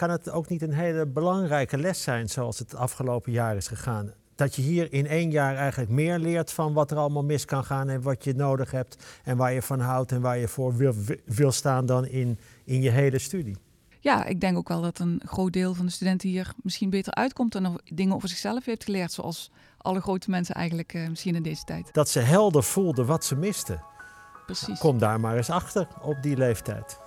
kan 0.00 0.10
het 0.10 0.30
ook 0.30 0.48
niet 0.48 0.62
een 0.62 0.72
hele 0.72 1.06
belangrijke 1.06 1.78
les 1.78 2.02
zijn 2.02 2.28
zoals 2.28 2.58
het 2.58 2.74
afgelopen 2.74 3.32
jaar 3.32 3.56
is 3.56 3.68
gegaan? 3.68 4.12
Dat 4.34 4.54
je 4.54 4.62
hier 4.62 4.92
in 4.92 5.06
één 5.06 5.30
jaar 5.30 5.56
eigenlijk 5.56 5.90
meer 5.90 6.18
leert 6.18 6.52
van 6.52 6.72
wat 6.72 6.90
er 6.90 6.96
allemaal 6.96 7.24
mis 7.24 7.44
kan 7.44 7.64
gaan 7.64 7.88
en 7.88 8.02
wat 8.02 8.24
je 8.24 8.34
nodig 8.34 8.70
hebt 8.70 9.20
en 9.24 9.36
waar 9.36 9.52
je 9.52 9.62
van 9.62 9.80
houdt 9.80 10.12
en 10.12 10.20
waar 10.20 10.38
je 10.38 10.48
voor 10.48 10.76
wil, 10.76 10.94
wil 11.24 11.52
staan 11.52 11.86
dan 11.86 12.06
in, 12.06 12.38
in 12.64 12.82
je 12.82 12.90
hele 12.90 13.18
studie. 13.18 13.56
Ja, 13.98 14.24
ik 14.24 14.40
denk 14.40 14.56
ook 14.56 14.68
wel 14.68 14.80
dat 14.80 14.98
een 14.98 15.22
groot 15.24 15.52
deel 15.52 15.74
van 15.74 15.86
de 15.86 15.92
studenten 15.92 16.28
hier 16.28 16.52
misschien 16.62 16.90
beter 16.90 17.14
uitkomt 17.14 17.54
en 17.54 17.80
dingen 17.84 18.14
over 18.14 18.28
zichzelf 18.28 18.64
heeft 18.64 18.84
geleerd, 18.84 19.12
zoals 19.12 19.50
alle 19.78 20.00
grote 20.00 20.30
mensen 20.30 20.54
eigenlijk 20.54 20.94
uh, 20.94 21.08
misschien 21.08 21.34
in 21.34 21.42
deze 21.42 21.64
tijd. 21.64 21.88
Dat 21.92 22.08
ze 22.08 22.20
helder 22.20 22.62
voelden 22.62 23.06
wat 23.06 23.24
ze 23.24 23.36
misten. 23.36 23.82
Precies. 24.46 24.78
Kom 24.78 24.98
daar 24.98 25.20
maar 25.20 25.36
eens 25.36 25.50
achter 25.50 25.88
op 26.02 26.22
die 26.22 26.36
leeftijd. 26.36 26.98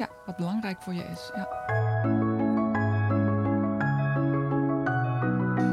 Ja, 0.00 0.08
wat 0.26 0.36
belangrijk 0.36 0.82
voor 0.82 0.94
je 0.94 1.04
is. 1.04 1.30
Ja. 1.34 2.29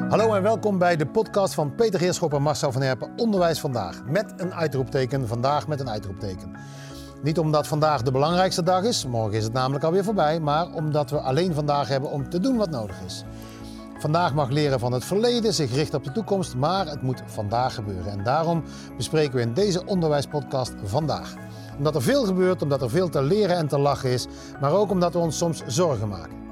Hallo 0.09 0.33
en 0.33 0.43
welkom 0.43 0.77
bij 0.77 0.95
de 0.95 1.07
podcast 1.07 1.53
van 1.53 1.75
Peter 1.75 1.99
Heerschop 1.99 2.33
en 2.33 2.41
Marcel 2.41 2.71
van 2.71 2.81
Herpen 2.81 3.11
Onderwijs 3.15 3.59
Vandaag. 3.59 4.03
Met 4.05 4.33
een 4.37 4.53
uitroepteken, 4.53 5.27
vandaag 5.27 5.67
met 5.67 5.79
een 5.79 5.89
uitroepteken. 5.89 6.55
Niet 7.23 7.39
omdat 7.39 7.67
vandaag 7.67 8.01
de 8.01 8.11
belangrijkste 8.11 8.63
dag 8.63 8.83
is, 8.83 9.05
morgen 9.05 9.37
is 9.37 9.43
het 9.43 9.53
namelijk 9.53 9.83
alweer 9.83 10.03
voorbij, 10.03 10.39
maar 10.39 10.73
omdat 10.73 11.09
we 11.09 11.19
alleen 11.19 11.53
vandaag 11.53 11.87
hebben 11.87 12.11
om 12.11 12.29
te 12.29 12.39
doen 12.39 12.57
wat 12.57 12.69
nodig 12.69 13.01
is. 13.05 13.23
Vandaag 13.99 14.33
mag 14.33 14.49
leren 14.49 14.79
van 14.79 14.91
het 14.91 15.05
verleden, 15.05 15.53
zich 15.53 15.73
richten 15.73 15.97
op 15.97 16.03
de 16.03 16.11
toekomst, 16.11 16.55
maar 16.55 16.87
het 16.87 17.01
moet 17.01 17.23
vandaag 17.25 17.73
gebeuren. 17.73 18.11
En 18.11 18.23
daarom 18.23 18.63
bespreken 18.97 19.35
we 19.35 19.41
in 19.41 19.53
deze 19.53 19.85
onderwijspodcast 19.85 20.73
vandaag. 20.83 21.33
Omdat 21.77 21.95
er 21.95 22.01
veel 22.01 22.25
gebeurt, 22.25 22.61
omdat 22.61 22.81
er 22.81 22.89
veel 22.89 23.09
te 23.09 23.21
leren 23.21 23.55
en 23.55 23.67
te 23.67 23.79
lachen 23.79 24.09
is, 24.09 24.27
maar 24.61 24.71
ook 24.71 24.91
omdat 24.91 25.13
we 25.13 25.19
ons 25.19 25.37
soms 25.37 25.63
zorgen 25.65 26.07
maken. 26.07 26.46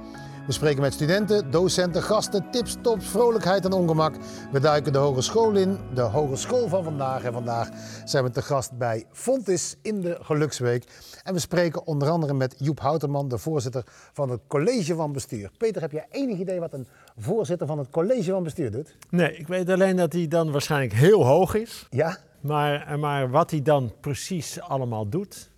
We 0.45 0.52
spreken 0.52 0.81
met 0.81 0.94
studenten, 0.94 1.52
docenten, 1.52 2.04
gasten, 2.04 2.49
tips, 2.52 2.76
tops, 2.81 3.05
vrolijkheid 3.05 3.66
en 3.66 3.72
ongemak. 3.72 4.16
We 4.52 4.59
duiken 4.59 4.94
de 4.94 4.97
hogeschool 4.97 5.56
in, 5.56 5.78
de 5.94 6.02
hogeschool 6.02 6.67
van 6.67 6.83
vandaag. 6.83 7.23
En 7.23 7.33
vandaag 7.33 7.70
zijn 8.03 8.23
we 8.23 8.30
te 8.30 8.42
gast 8.42 8.78
bij 8.78 9.05
Fontis 9.11 9.75
in 9.81 10.02
de 10.02 10.17
Geluksweek. 10.22 10.83
En 11.23 11.33
we 11.33 11.39
spreken 11.39 11.88
onder 11.88 12.09
andere 12.09 12.33
met 12.33 12.55
Joep 12.58 12.80
Houterman, 12.80 13.28
de 13.28 13.38
voorzitter 13.38 13.83
van 14.14 14.30
het 14.30 14.42
College 14.47 14.95
van 14.95 15.11
Bestuur. 15.11 15.52
Peter, 15.58 15.81
heb 15.81 15.92
je 15.92 16.03
enig 16.11 16.39
idee 16.39 16.59
wat 16.59 16.73
een 16.73 16.88
voorzitter 17.17 17.67
van 17.67 17.77
het 17.77 17.89
College 17.89 18.31
van 18.31 18.44
Bestuur 18.44 18.72
doet? 18.72 18.98
Nee, 19.09 19.38
ik 19.38 19.48
weet 19.48 19.70
alleen 19.70 19.95
dat 19.95 20.14
hij 20.14 20.27
dan 20.27 20.52
waarschijnlijk 20.52 20.94
heel 20.94 21.25
hoog 21.25 21.55
is. 21.55 21.88
Ja? 21.89 22.17
Maar, 22.39 23.00
maar 23.00 23.30
wat 23.30 23.52
hij 23.52 23.61
dan 23.61 23.94
precies 24.00 24.61
allemaal 24.61 25.09
doet, 25.09 25.50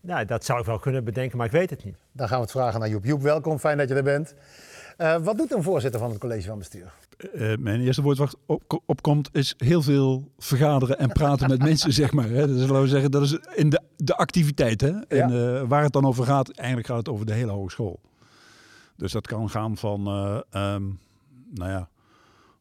nou, 0.00 0.24
dat 0.24 0.44
zou 0.44 0.60
ik 0.60 0.66
wel 0.66 0.78
kunnen 0.78 1.04
bedenken, 1.04 1.36
maar 1.36 1.46
ik 1.46 1.52
weet 1.52 1.70
het 1.70 1.84
niet. 1.84 1.96
Dan 2.12 2.28
gaan 2.28 2.36
we 2.36 2.42
het 2.42 2.52
vragen 2.52 2.80
naar 2.80 2.88
Joep. 2.88 3.04
Joep, 3.04 3.22
welkom, 3.22 3.58
fijn 3.58 3.78
dat 3.78 3.88
je 3.88 3.94
er 3.94 4.02
bent. 4.02 4.34
Uh, 4.98 5.16
wat 5.16 5.36
doet 5.36 5.52
een 5.52 5.62
voorzitter 5.62 6.00
van 6.00 6.10
het 6.10 6.18
college 6.18 6.48
van 6.48 6.58
bestuur? 6.58 6.92
Uh, 7.34 7.56
mijn 7.56 7.80
eerste 7.80 8.02
woord 8.02 8.18
wat 8.18 8.36
op, 8.46 8.80
opkomt 8.86 9.28
is 9.32 9.54
heel 9.56 9.82
veel 9.82 10.30
vergaderen 10.38 10.98
en 10.98 11.08
praten 11.08 11.48
met 11.48 11.62
mensen, 11.62 11.92
zeg 12.02 12.12
maar. 12.12 12.28
Hè. 12.28 12.46
Dus 12.46 12.60
laten 12.60 12.80
we 12.80 12.88
zeggen, 12.88 13.10
dat 13.10 13.22
is 13.22 13.38
in 13.54 13.70
de, 13.70 13.80
de 13.96 14.16
activiteit. 14.16 14.80
Hè. 14.80 15.00
En 15.00 15.32
uh, 15.32 15.62
waar 15.68 15.82
het 15.82 15.92
dan 15.92 16.06
over 16.06 16.24
gaat, 16.24 16.50
eigenlijk 16.50 16.88
gaat 16.88 16.96
het 16.96 17.08
over 17.08 17.26
de 17.26 17.32
hele 17.32 17.52
hogeschool. 17.52 18.00
Dus 18.96 19.12
dat 19.12 19.26
kan 19.26 19.50
gaan 19.50 19.76
van, 19.76 20.00
um, 20.52 20.98
nou 21.54 21.70
ja, 21.70 21.88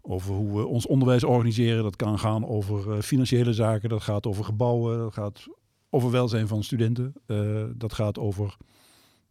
over 0.01 0.33
hoe 0.33 0.57
we 0.57 0.65
ons 0.65 0.87
onderwijs 0.87 1.23
organiseren. 1.23 1.83
Dat 1.83 1.95
kan 1.95 2.19
gaan 2.19 2.47
over 2.47 3.01
financiële 3.01 3.53
zaken, 3.53 3.89
dat 3.89 4.01
gaat 4.01 4.25
over 4.25 4.43
gebouwen, 4.43 4.97
dat 4.97 5.13
gaat 5.13 5.47
over 5.89 6.11
welzijn 6.11 6.47
van 6.47 6.63
studenten. 6.63 7.13
Uh, 7.25 7.65
dat 7.75 7.93
gaat 7.93 8.19
over 8.19 8.57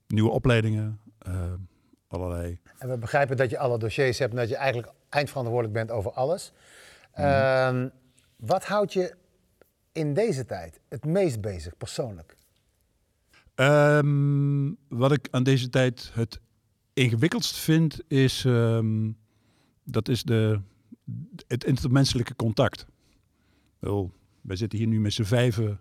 nieuwe 0.07 0.31
opleidingen, 0.31 1.01
uh, 1.29 1.53
allerlei. 2.09 2.59
En 2.79 2.89
we 2.89 2.99
begrijpen 2.99 3.37
dat 3.37 3.51
je 3.51 3.59
alle 3.59 3.79
dossiers 3.79 4.19
hebt 4.19 4.31
en 4.33 4.39
dat 4.39 4.49
je 4.49 4.57
eigenlijk 4.57 4.93
eindverantwoordelijk 5.09 5.75
bent 5.75 5.91
over 5.91 6.13
alles. 6.13 6.53
Mm. 7.15 7.25
Uh, 7.25 7.85
wat 8.37 8.65
houdt 8.65 8.93
je 8.93 9.15
in 9.93 10.15
deze 10.15 10.45
tijd 10.45 10.81
het 10.89 11.05
meest 11.05 11.41
bezig, 11.41 11.77
persoonlijk? 11.77 12.37
Um, 13.55 14.77
wat 14.89 15.13
ik 15.13 15.29
aan 15.31 15.43
deze 15.43 15.69
tijd 15.69 16.11
het 16.15 16.41
ingewikkeldst 16.93 17.57
vind, 17.57 18.01
is, 18.09 18.45
um, 18.45 19.17
dat 19.83 20.09
is 20.09 20.23
de, 20.23 20.61
het 21.47 21.65
intermenselijke 21.65 22.37
contact. 22.37 22.87
Wel, 23.79 24.13
wij 24.41 24.57
zitten 24.57 24.79
hier 24.79 24.89
nu 24.89 25.01
met 25.01 25.13
z'n 25.13 25.23
vijven 25.23 25.81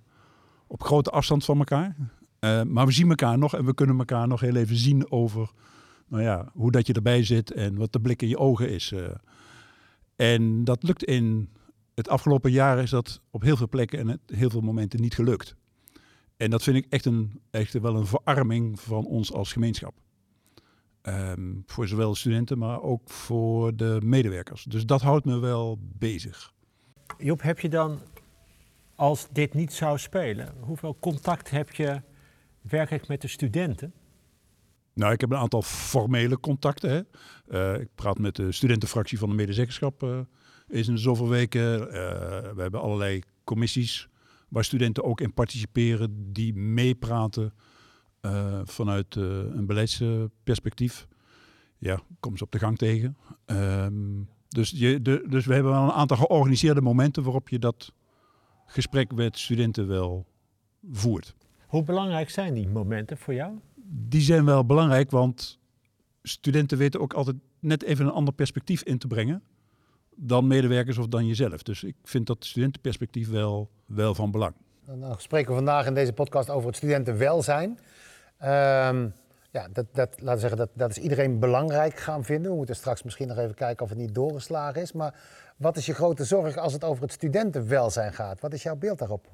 op 0.67 0.83
grote 0.83 1.09
afstand 1.09 1.45
van 1.45 1.57
elkaar. 1.57 1.95
Uh, 2.39 2.61
maar 2.63 2.85
we 2.85 2.91
zien 2.91 3.09
elkaar 3.09 3.37
nog 3.37 3.55
en 3.55 3.65
we 3.65 3.73
kunnen 3.73 3.97
elkaar 3.97 4.27
nog 4.27 4.39
heel 4.39 4.55
even 4.55 4.75
zien 4.75 5.11
over 5.11 5.51
nou 6.07 6.23
ja, 6.23 6.49
hoe 6.53 6.71
dat 6.71 6.87
je 6.87 6.93
erbij 6.93 7.23
zit 7.23 7.51
en 7.51 7.75
wat 7.75 7.93
de 7.93 7.99
blik 7.99 8.21
in 8.21 8.27
je 8.27 8.37
ogen 8.37 8.69
is. 8.69 8.91
Uh. 8.91 9.07
En 10.15 10.63
dat 10.63 10.83
lukt 10.83 11.03
in 11.03 11.49
het 11.95 12.09
afgelopen 12.09 12.51
jaar 12.51 12.79
is 12.79 12.89
dat 12.89 13.21
op 13.31 13.41
heel 13.41 13.57
veel 13.57 13.69
plekken 13.69 13.99
en 13.99 14.19
heel 14.25 14.49
veel 14.49 14.61
momenten 14.61 15.01
niet 15.01 15.15
gelukt. 15.15 15.55
En 16.37 16.49
dat 16.49 16.63
vind 16.63 16.77
ik 16.77 16.85
echt, 16.89 17.05
een, 17.05 17.41
echt 17.49 17.73
wel 17.73 17.95
een 17.95 18.05
verarming 18.05 18.79
van 18.79 19.05
ons 19.05 19.33
als 19.33 19.51
gemeenschap. 19.51 19.93
Um, 21.03 21.63
voor 21.65 21.87
zowel 21.87 22.15
studenten, 22.15 22.57
maar 22.57 22.81
ook 22.81 23.09
voor 23.09 23.75
de 23.75 23.99
medewerkers. 24.03 24.63
Dus 24.63 24.85
dat 24.85 25.01
houdt 25.01 25.25
me 25.25 25.39
wel 25.39 25.79
bezig. 25.81 26.53
Joep, 27.17 27.41
heb 27.41 27.59
je 27.59 27.69
dan 27.69 27.99
als 28.97 29.27
dit 29.31 29.53
niet 29.53 29.73
zou 29.73 29.97
spelen, 29.97 30.53
hoeveel 30.59 30.97
contact 30.99 31.49
heb 31.49 31.71
je 31.71 32.01
werkelijk 32.61 33.07
met 33.07 33.21
de 33.21 33.27
studenten? 33.27 33.93
Nou, 34.93 35.13
ik 35.13 35.21
heb 35.21 35.31
een 35.31 35.37
aantal 35.37 35.61
formele 35.61 36.39
contacten. 36.39 36.89
Hè. 36.89 37.01
Uh, 37.75 37.81
ik 37.81 37.87
praat 37.95 38.17
met 38.17 38.35
de 38.35 38.51
studentenfractie 38.51 39.17
van 39.17 39.29
de 39.29 39.35
medezeggenschap 39.35 40.03
uh, 40.03 40.19
in 40.67 40.97
zoveel 40.97 41.29
weken. 41.29 41.79
Uh, 41.79 41.87
we 42.55 42.61
hebben 42.61 42.81
allerlei 42.81 43.21
commissies 43.43 44.09
waar 44.49 44.63
studenten 44.63 45.03
ook 45.03 45.21
in 45.21 45.33
participeren, 45.33 46.33
die 46.33 46.53
meepraten 46.53 47.53
vanuit 48.63 49.15
een 49.15 49.65
beleidsperspectief. 49.65 51.07
Ja, 51.77 51.99
kom 52.19 52.37
ze 52.37 52.43
op 52.43 52.51
de 52.51 52.59
gang 52.59 52.77
tegen. 52.77 53.17
Ehm, 53.45 54.21
dus, 54.47 54.69
je, 54.69 55.01
de, 55.01 55.25
dus 55.29 55.45
we 55.45 55.53
hebben 55.53 55.71
wel 55.71 55.83
een 55.83 55.91
aantal 55.91 56.17
georganiseerde 56.17 56.81
momenten 56.81 57.23
waarop 57.23 57.49
je 57.49 57.59
dat 57.59 57.93
gesprek 58.67 59.13
met 59.13 59.37
studenten 59.37 59.87
wel 59.87 60.25
voert. 60.91 61.35
Hoe 61.67 61.83
belangrijk 61.83 62.29
zijn 62.29 62.53
die 62.53 62.67
momenten 62.67 63.17
voor 63.17 63.33
jou? 63.33 63.59
Die 63.89 64.21
zijn 64.21 64.45
wel 64.45 64.65
belangrijk, 64.65 65.11
want 65.11 65.59
studenten 66.23 66.77
weten 66.77 66.99
ook 66.99 67.13
altijd 67.13 67.35
net 67.59 67.83
even 67.83 68.05
een 68.05 68.11
ander 68.11 68.33
perspectief 68.33 68.81
in 68.83 68.97
te 68.97 69.07
brengen 69.07 69.43
dan 70.19 70.47
medewerkers 70.47 70.97
of 70.97 71.07
dan 71.07 71.25
jezelf. 71.25 71.63
Dus 71.63 71.83
ik 71.83 71.95
vind 72.03 72.27
dat 72.27 72.45
studentenperspectief 72.45 73.29
wel, 73.29 73.69
wel 73.85 74.15
van 74.15 74.31
belang. 74.31 74.53
Dan 74.85 75.15
spreken 75.19 75.49
we 75.49 75.55
vandaag 75.55 75.85
in 75.85 75.93
deze 75.93 76.13
podcast 76.13 76.49
over 76.49 76.67
het 76.67 76.75
studentenwelzijn. 76.75 77.79
Um, 78.43 79.13
ja, 79.51 79.67
dat, 79.73 79.85
dat, 79.93 80.09
laten 80.21 80.33
we 80.33 80.39
zeggen, 80.39 80.57
dat, 80.57 80.69
dat 80.73 80.89
is 80.89 80.97
iedereen 80.97 81.39
belangrijk 81.39 81.97
gaan 81.99 82.23
vinden. 82.23 82.51
We 82.51 82.57
moeten 82.57 82.75
straks 82.75 83.03
misschien 83.03 83.27
nog 83.27 83.37
even 83.37 83.55
kijken 83.55 83.83
of 83.83 83.89
het 83.89 83.99
niet 83.99 84.15
doorgeslagen 84.15 84.81
is. 84.81 84.91
Maar 84.91 85.15
wat 85.57 85.77
is 85.77 85.85
je 85.85 85.93
grote 85.93 86.23
zorg 86.23 86.57
als 86.57 86.73
het 86.73 86.83
over 86.83 87.03
het 87.03 87.11
studentenwelzijn 87.11 88.13
gaat? 88.13 88.41
Wat 88.41 88.53
is 88.53 88.63
jouw 88.63 88.75
beeld 88.75 88.99
daarop? 88.99 89.27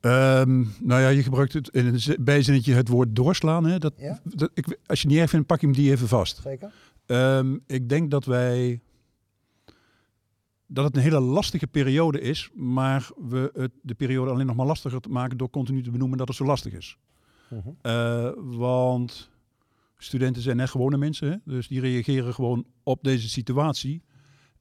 Um, 0.00 0.74
nou 0.80 1.00
ja, 1.00 1.08
je 1.08 1.22
gebruikt 1.22 1.52
het 1.52 1.68
in 1.68 1.86
een 1.86 2.16
bijzinnetje 2.24 2.74
het 2.74 2.88
woord 2.88 3.16
doorslaan. 3.16 3.64
Hè? 3.64 3.78
Dat, 3.78 3.92
ja? 3.96 4.20
dat, 4.24 4.50
ik, 4.54 4.78
als 4.86 5.02
je 5.02 5.08
niet 5.08 5.18
erg 5.18 5.30
vindt, 5.30 5.46
pak 5.46 5.60
je 5.60 5.66
hem 5.66 5.74
die 5.74 5.90
even 5.90 6.08
vast. 6.08 6.40
Zeker. 6.42 6.72
Um, 7.06 7.62
ik 7.66 7.88
denk 7.88 8.10
dat 8.10 8.24
wij 8.24 8.80
dat 10.66 10.84
het 10.84 10.96
een 10.96 11.02
hele 11.02 11.20
lastige 11.20 11.66
periode 11.66 12.20
is, 12.20 12.50
maar 12.54 13.10
we 13.28 13.50
het, 13.54 13.72
de 13.82 13.94
periode 13.94 14.30
alleen 14.30 14.46
nog 14.46 14.56
maar 14.56 14.66
lastiger 14.66 15.00
te 15.00 15.08
maken 15.08 15.36
door 15.36 15.50
continu 15.50 15.82
te 15.82 15.90
benoemen 15.90 16.18
dat 16.18 16.28
het 16.28 16.36
zo 16.36 16.44
lastig 16.44 16.72
is. 16.72 16.98
Uh 17.50 17.58
-huh. 17.64 17.74
uh, 17.82 18.58
want 18.58 19.30
studenten 19.98 20.42
zijn 20.42 20.56
net 20.56 20.70
gewone 20.70 20.96
mensen, 20.96 21.30
hè? 21.30 21.36
dus 21.44 21.68
die 21.68 21.80
reageren 21.80 22.34
gewoon 22.34 22.66
op 22.82 23.02
deze 23.02 23.28
situatie. 23.28 24.02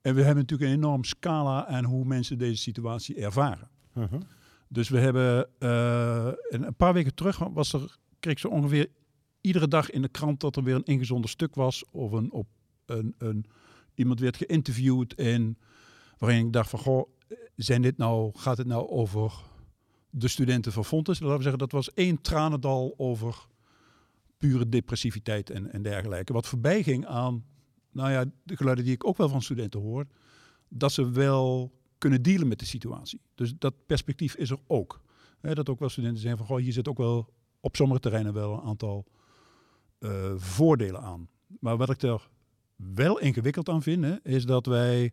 En 0.02 0.16
we 0.16 0.22
hebben 0.22 0.44
natuurlijk 0.44 0.72
een 0.72 0.78
enorm 0.78 1.04
scala 1.04 1.68
aan 1.68 1.84
hoe 1.84 2.06
mensen 2.06 2.38
deze 2.38 2.62
situatie 2.62 3.16
ervaren. 3.16 3.70
Uh 3.94 4.04
-huh. 4.10 4.22
Dus 4.68 4.90
we 4.90 5.00
hebben 5.00 5.50
uh, 5.60 6.32
een 6.50 6.76
paar 6.76 6.94
weken 6.94 7.16
terug 7.16 7.38
was 7.38 7.74
er, 7.74 7.98
kreeg 8.20 8.40
ze 8.40 8.50
ongeveer 8.50 8.88
iedere 9.42 9.68
dag 9.68 9.90
in 9.90 10.02
de 10.02 10.10
krant 10.10 10.40
dat 10.40 10.56
er 10.56 10.64
weer 10.64 10.76
een 10.76 10.84
ingezonden 10.84 11.30
stuk 11.30 11.56
was. 11.56 11.84
Of 11.92 12.12
een, 12.12 12.32
op 12.32 12.48
een, 12.86 13.16
een, 13.18 13.46
iemand 13.96 14.20
werd 14.20 14.38
geïnterviewd 14.38 15.14
en 15.14 15.58
waarin 16.18 16.46
ik 16.46 16.54
dacht 16.54 16.70
van 16.70 16.80
goh, 16.80 17.10
zijn 17.56 17.82
dit 17.82 17.98
nou, 17.98 18.32
gaat 18.38 18.58
het 18.58 18.68
nou 18.68 18.90
over 18.90 19.34
de 20.10 20.28
studenten 20.28 20.72
van 20.72 20.86
Fontes? 20.86 21.20
Laten 21.20 21.36
we 21.36 21.42
zeggen, 21.42 21.60
dat 21.60 21.72
was 21.72 21.94
één 21.94 22.22
tranendal 22.22 22.94
over 22.98 23.46
pure 24.38 24.70
depressiviteit 24.70 25.50
en, 25.50 25.72
en 25.72 25.82
dergelijke. 25.82 26.34
Wat 26.34 26.48
voorbij 26.48 26.84
ging 26.84 27.06
aan 27.06 27.44
nou 27.96 28.12
ja, 28.12 28.26
de 28.44 28.56
geluiden 28.56 28.86
die 28.86 28.94
ik 28.94 29.06
ook 29.06 29.18
wel 29.18 29.30
van 29.30 29.42
studenten 29.42 29.80
hoor, 29.80 30.06
dat 30.68 30.92
ze 30.92 31.10
wel 31.10 31.74
kunnen 31.98 32.22
dealen 32.22 32.48
met 32.48 32.60
de 32.60 32.66
situatie. 32.66 33.22
Dus 33.36 33.54
dat 33.58 33.74
perspectief 33.86 34.36
is 34.36 34.50
er 34.50 34.60
ook. 34.68 35.02
dat 35.42 35.70
ook 35.70 35.80
wel 35.80 35.90
studenten 35.90 36.22
zeggen 36.22 36.38
van, 36.38 36.48
goh, 36.48 36.58
hier 36.58 36.74
zit 36.74 36.88
ook 36.88 36.98
wel 36.98 37.34
op 37.60 37.76
sommige 37.76 38.00
terreinen 38.00 38.34
wel 38.34 38.54
een 38.54 38.62
aantal 38.62 39.06
eh, 40.00 40.34
voordelen 40.36 41.02
aan. 41.02 41.30
Maar 41.60 41.78
wat 41.78 41.90
ik 41.90 42.02
er 42.02 42.30
wel 42.76 43.20
ingewikkeld 43.20 43.70
aan 43.70 43.82
vind, 43.82 44.20
is 44.26 44.46
dat 44.46 44.66
wij... 44.66 45.12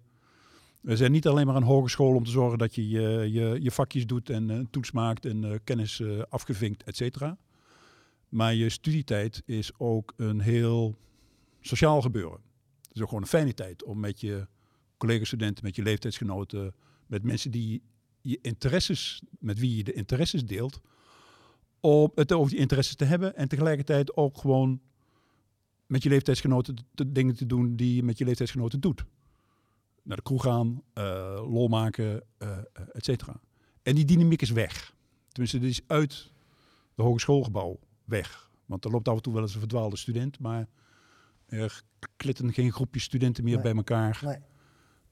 We 0.81 0.97
zijn 0.97 1.13
niet 1.13 1.27
alleen 1.27 1.47
maar 1.47 1.57
een 1.57 1.63
hogeschool 1.63 2.15
om 2.15 2.25
te 2.25 2.31
zorgen 2.31 2.59
dat 2.59 2.75
je 2.75 2.89
je, 2.89 3.33
je, 3.33 3.59
je 3.61 3.71
vakjes 3.71 4.07
doet 4.07 4.31
en 4.31 4.49
een 4.49 4.71
toets 4.71 4.91
maakt 4.91 5.27
en 5.27 5.43
uh, 5.43 5.55
kennis 5.65 6.03
afgevinkt, 6.29 6.83
et 6.83 6.97
cetera. 6.97 7.39
Maar 8.33 8.55
je 8.55 8.69
studietijd 8.69 9.43
is 9.47 9.79
ook 9.79 10.13
een 10.17 10.41
heel 10.41 10.99
sociaal 11.61 12.01
gebeuren. 12.01 12.41
Het 12.83 12.95
is 12.97 13.01
ook 13.01 13.09
gewoon 13.09 13.23
een 13.23 13.29
fijne 13.29 13.55
tijd 13.55 13.85
om 13.85 14.01
met 14.01 14.21
je 14.21 14.47
collega-studenten, 14.97 15.65
met 15.65 15.77
je 15.77 15.83
leeftijdsgenoten, 15.83 16.75
met 17.07 17.23
mensen 17.23 17.51
die 17.51 17.83
je 18.21 18.39
interesses, 18.43 19.23
met 19.39 19.59
wie 19.59 19.77
je 19.77 19.85
de 19.85 19.93
interesses 19.93 20.45
deelt, 20.45 20.81
om 21.81 22.13
het 22.15 22.33
over 22.33 22.51
die 22.51 22.61
interesses 22.61 22.95
te 22.95 23.05
hebben 23.05 23.37
en 23.37 23.49
tegelijkertijd 23.49 24.17
ook 24.17 24.39
gewoon 24.39 24.81
met 25.87 26.03
je 26.03 26.09
leeftijdsgenoten 26.09 26.77
de 26.91 27.13
dingen 27.13 27.37
te 27.37 27.47
doen 27.47 27.77
die 27.77 27.95
je 27.95 28.03
met 28.03 28.19
je 28.19 28.25
leeftijdsgenoten 28.25 28.81
doet. 28.81 29.05
Naar 30.03 30.17
de 30.17 30.23
kroeg 30.23 30.43
gaan, 30.43 30.83
uh, 30.95 31.05
lol 31.49 31.69
maken, 31.69 32.23
uh, 32.39 32.59
et 32.93 33.05
cetera. 33.05 33.41
En 33.83 33.95
die 33.95 34.05
dynamiek 34.05 34.43
is 34.43 34.51
weg. 34.51 34.95
Tenminste, 35.29 35.59
die 35.59 35.69
is 35.69 35.81
uit 35.87 36.33
de 36.95 37.03
hogeschoolgebouw 37.03 37.79
weg. 38.13 38.51
Want 38.67 38.85
er 38.85 38.91
loopt 38.91 39.09
af 39.09 39.17
en 39.17 39.23
toe 39.23 39.33
wel 39.33 39.43
eens 39.43 39.55
een 39.55 39.61
verdwaalde 39.61 39.97
student, 39.97 40.39
maar 40.39 40.67
er 41.47 41.83
klitten 42.17 42.53
geen 42.53 42.73
groepjes 42.73 43.03
studenten 43.05 43.45
meer 43.45 43.55
Nee. 43.55 43.63
bij 43.63 43.75
elkaar 43.75 44.21
Nee. 44.25 44.37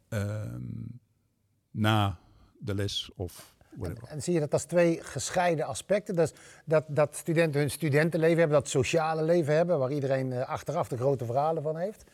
ehm, 0.09 0.63
na 1.71 2.19
de 2.59 2.75
les 2.75 3.11
of 3.17 3.55
whatever. 3.77 4.09
En 4.09 4.23
zie 4.23 4.35
je 4.35 4.41
dat 4.41 4.53
als 4.53 4.65
twee 4.65 5.03
gescheiden 5.03 5.67
aspecten? 5.67 6.17
Dus 6.17 6.33
dat, 6.65 6.85
dat 6.89 7.17
studenten 7.17 7.61
hun 7.61 7.71
studentenleven 7.71 8.39
hebben, 8.39 8.57
dat 8.59 8.69
sociale 8.69 9.23
leven 9.23 9.55
hebben, 9.55 9.79
waar 9.79 9.93
iedereen 9.93 10.33
eh, 10.33 10.49
achteraf 10.49 10.89
de 10.89 10.97
grote 10.97 11.25
verhalen 11.25 11.63
van 11.63 11.77
heeft. 11.77 12.05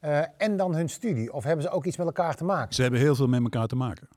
Eh, 0.00 0.22
en 0.36 0.56
dan 0.56 0.74
hun 0.74 0.88
studie. 0.88 1.32
Of 1.32 1.44
hebben 1.44 1.62
ze 1.64 1.70
ook 1.70 1.84
iets 1.84 1.96
met 1.96 2.06
elkaar 2.06 2.36
te 2.36 2.44
maken? 2.44 2.74
Ze 2.74 2.82
hebben 2.82 3.00
heel 3.00 3.14
veel 3.14 3.26
met 3.28 3.42
elkaar 3.42 3.66
te 3.66 3.76
maken. 3.76 4.08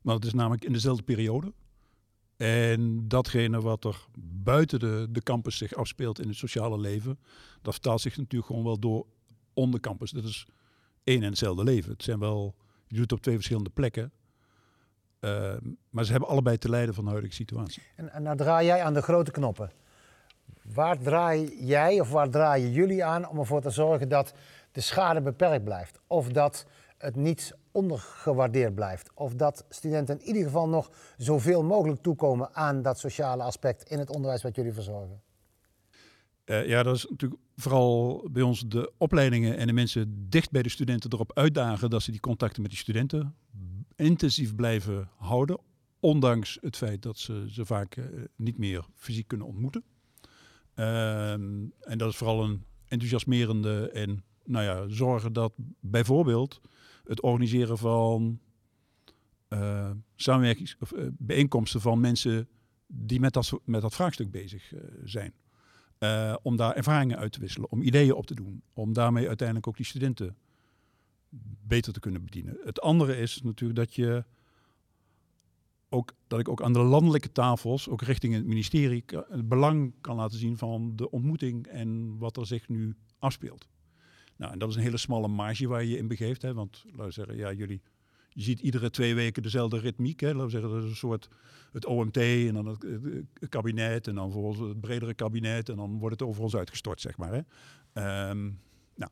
Want 0.00 0.16
het 0.18 0.26
is 0.26 0.34
namelijk 0.34 0.64
in 0.64 0.72
dezelfde 0.72 1.02
periode. 1.02 1.52
En 2.36 3.08
datgene 3.08 3.60
wat 3.60 3.84
er 3.84 4.06
buiten 4.18 4.78
de, 4.78 5.06
de 5.10 5.22
campus 5.22 5.56
zich 5.56 5.74
afspeelt 5.74 6.20
in 6.20 6.28
het 6.28 6.36
sociale 6.36 6.78
leven, 6.78 7.18
dat 7.62 7.72
vertaalt 7.72 8.00
zich 8.00 8.16
natuurlijk 8.16 8.46
gewoon 8.46 8.64
wel 8.64 8.78
door 8.78 9.06
on 9.54 9.70
de 9.70 9.80
campus. 9.80 10.10
Dat 10.10 10.24
is 10.24 10.46
één 11.04 11.22
en 11.22 11.28
hetzelfde 11.28 11.64
leven. 11.64 11.92
Het 11.92 12.02
zijn 12.02 12.18
wel, 12.18 12.54
je 12.86 12.94
doet 12.94 13.02
het 13.02 13.12
op 13.12 13.20
twee 13.20 13.34
verschillende 13.34 13.70
plekken. 13.70 14.12
Ehm, 15.20 15.60
maar 15.90 16.04
ze 16.04 16.10
hebben 16.10 16.28
allebei 16.28 16.58
te 16.58 16.68
lijden 16.68 16.94
van 16.94 17.04
de 17.04 17.10
huidige 17.10 17.34
situatie. 17.34 17.82
En, 17.96 18.12
en 18.12 18.22
nou 18.22 18.36
draai 18.36 18.66
jij 18.66 18.82
aan 18.82 18.94
de 18.94 19.02
grote 19.02 19.30
knoppen. 19.30 19.70
Waar 20.62 20.98
draai 20.98 21.66
jij 21.66 22.00
of 22.00 22.10
waar 22.10 22.30
draaien 22.30 22.72
jullie 22.72 23.04
aan 23.04 23.28
om 23.28 23.38
ervoor 23.38 23.60
te 23.60 23.70
zorgen 23.70 24.08
dat 24.08 24.34
de 24.72 24.80
schade 24.80 25.20
beperkt 25.20 25.64
blijft? 25.64 26.00
Of 26.06 26.28
dat 26.28 26.66
het 26.98 27.16
niet 27.16 27.56
ondergewaardeerd 27.74 28.74
blijft? 28.74 29.10
Of 29.14 29.34
dat 29.34 29.64
studenten 29.68 30.20
in 30.20 30.26
ieder 30.26 30.42
geval 30.42 30.68
nog 30.68 30.90
zoveel 31.16 31.62
mogelijk 31.62 32.02
toekomen 32.02 32.54
aan 32.54 32.82
dat 32.82 32.98
sociale 32.98 33.42
aspect 33.42 33.90
in 33.90 33.98
het 33.98 34.10
onderwijs 34.10 34.42
wat 34.42 34.56
jullie 34.56 34.72
verzorgen? 34.72 35.22
Eh, 36.44 36.66
ja, 36.66 36.82
dat 36.82 36.96
is 36.96 37.06
natuurlijk 37.10 37.40
vooral 37.56 38.22
bij 38.30 38.42
ons 38.42 38.68
de 38.68 38.92
opleidingen 38.98 39.56
en 39.56 39.66
de 39.66 39.72
mensen 39.72 40.26
dicht 40.28 40.50
bij 40.50 40.62
de 40.62 40.68
studenten 40.68 41.12
erop 41.12 41.32
uitdagen 41.32 41.90
dat 41.90 42.02
ze 42.02 42.10
die 42.10 42.20
contacten 42.20 42.62
met 42.62 42.70
die 42.70 42.80
studenten 42.80 43.34
intensief 43.96 44.54
blijven 44.54 45.08
houden. 45.16 45.58
Ondanks 46.00 46.58
het 46.60 46.76
feit 46.76 47.02
dat 47.02 47.18
ze 47.18 47.46
ze 47.48 47.66
vaak 47.66 47.96
eh, 47.96 48.04
niet 48.36 48.58
meer 48.58 48.86
fysiek 48.94 49.28
kunnen 49.28 49.46
ontmoeten. 49.46 49.84
Ehm, 50.74 51.64
en 51.80 51.98
dat 51.98 52.10
is 52.10 52.16
vooral 52.16 52.44
een 52.44 52.64
enthousiasmerende 52.86 53.90
en 53.90 54.24
nou 54.44 54.64
ja, 54.64 54.88
zorgen 54.88 55.32
dat 55.32 55.52
bijvoorbeeld 55.80 56.60
het 57.04 57.22
organiseren 57.22 57.78
van 57.78 58.40
eh, 59.48 59.90
samenwerkings- 60.16 60.76
of 60.80 60.92
eh, 60.92 61.06
bijeenkomsten 61.12 61.80
van 61.80 62.00
mensen 62.00 62.48
die 62.86 63.20
met 63.20 63.32
dat, 63.32 63.60
met 63.64 63.80
dat 63.82 63.94
vraagstuk 63.94 64.30
bezig 64.30 64.74
eh, 64.74 64.80
zijn. 65.04 65.34
Om 66.42 66.56
daar 66.56 66.74
ervaringen 66.74 67.18
uit 67.18 67.32
te 67.32 67.40
wisselen, 67.40 67.70
om 67.70 67.82
ideeën 67.82 68.14
op 68.14 68.26
te 68.26 68.34
doen, 68.34 68.62
om 68.72 68.92
daarmee 68.92 69.28
uiteindelijk 69.28 69.68
ook 69.68 69.76
die 69.76 69.86
studenten 69.86 70.36
beter 71.66 71.92
te 71.92 72.00
kunnen 72.00 72.24
bedienen. 72.24 72.58
Het 72.64 72.80
andere 72.80 73.16
is 73.16 73.42
natuurlijk 73.42 73.78
dat 73.78 73.94
je 73.94 74.24
ook 75.88 76.14
dat 76.26 76.40
ik 76.40 76.48
ook 76.48 76.62
aan 76.62 76.72
de 76.72 76.82
landelijke 76.82 77.32
tafels, 77.32 77.88
ook 77.88 78.02
richting 78.02 78.34
het 78.34 78.46
ministerie, 78.46 79.04
het 79.06 79.48
belang 79.48 79.94
kan 80.00 80.16
laten 80.16 80.38
zien 80.38 80.56
van 80.56 80.96
de 80.96 81.10
ontmoeting 81.10 81.66
en 81.66 82.18
wat 82.18 82.36
er 82.36 82.46
zich 82.46 82.68
nu 82.68 82.96
afspeelt. 83.18 83.68
Nou, 84.36 84.52
en 84.52 84.58
dat 84.58 84.68
is 84.68 84.76
een 84.76 84.82
hele 84.82 84.96
smalle 84.96 85.28
marge 85.28 85.68
waar 85.68 85.82
je 85.82 85.90
je 85.90 85.96
in 85.96 86.08
begeeft, 86.08 86.42
hè, 86.42 86.54
want 86.54 86.82
laten 86.86 87.04
we 87.04 87.10
zeggen, 87.10 87.36
ja, 87.36 87.52
jullie, 87.52 87.82
je 88.28 88.42
ziet 88.42 88.60
iedere 88.60 88.90
twee 88.90 89.14
weken 89.14 89.42
dezelfde 89.42 89.78
ritmiek, 89.78 90.20
hè, 90.20 90.26
laten 90.26 90.44
we 90.44 90.50
zeggen, 90.50 90.70
dat 90.70 90.82
is 90.82 90.90
een 90.90 90.96
soort 90.96 91.28
het 91.72 91.86
OMT 91.86 92.16
en 92.16 92.54
dan 92.54 92.66
het, 92.66 92.84
kabinet 93.48 94.06
en 94.06 94.14
dan 94.14 94.32
volgens 94.32 94.58
het 94.58 94.80
bredere 94.80 95.14
kabinet 95.14 95.68
en 95.68 95.76
dan 95.76 95.98
wordt 95.98 96.20
het 96.20 96.28
over 96.28 96.42
ons 96.42 96.56
uitgestort, 96.56 97.00
zeg 97.00 97.16
maar. 97.16 97.32
Hè. 97.32 97.40
Ehm, 97.92 98.50
nou, 98.94 99.10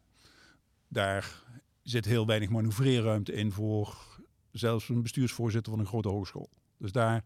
daar 0.89 1.43
zit 1.83 2.05
heel 2.05 2.27
weinig 2.27 2.49
manoeuvreerruimte 2.49 3.33
in 3.33 3.53
voor 3.53 4.13
zelfs 4.51 4.89
een 4.89 5.03
bestuursvoorzitter 5.03 5.73
van 5.73 5.81
een 5.81 5.87
grote 5.87 6.09
hogeschool. 6.09 6.51
Dus 6.77 6.93
daar, 6.93 7.25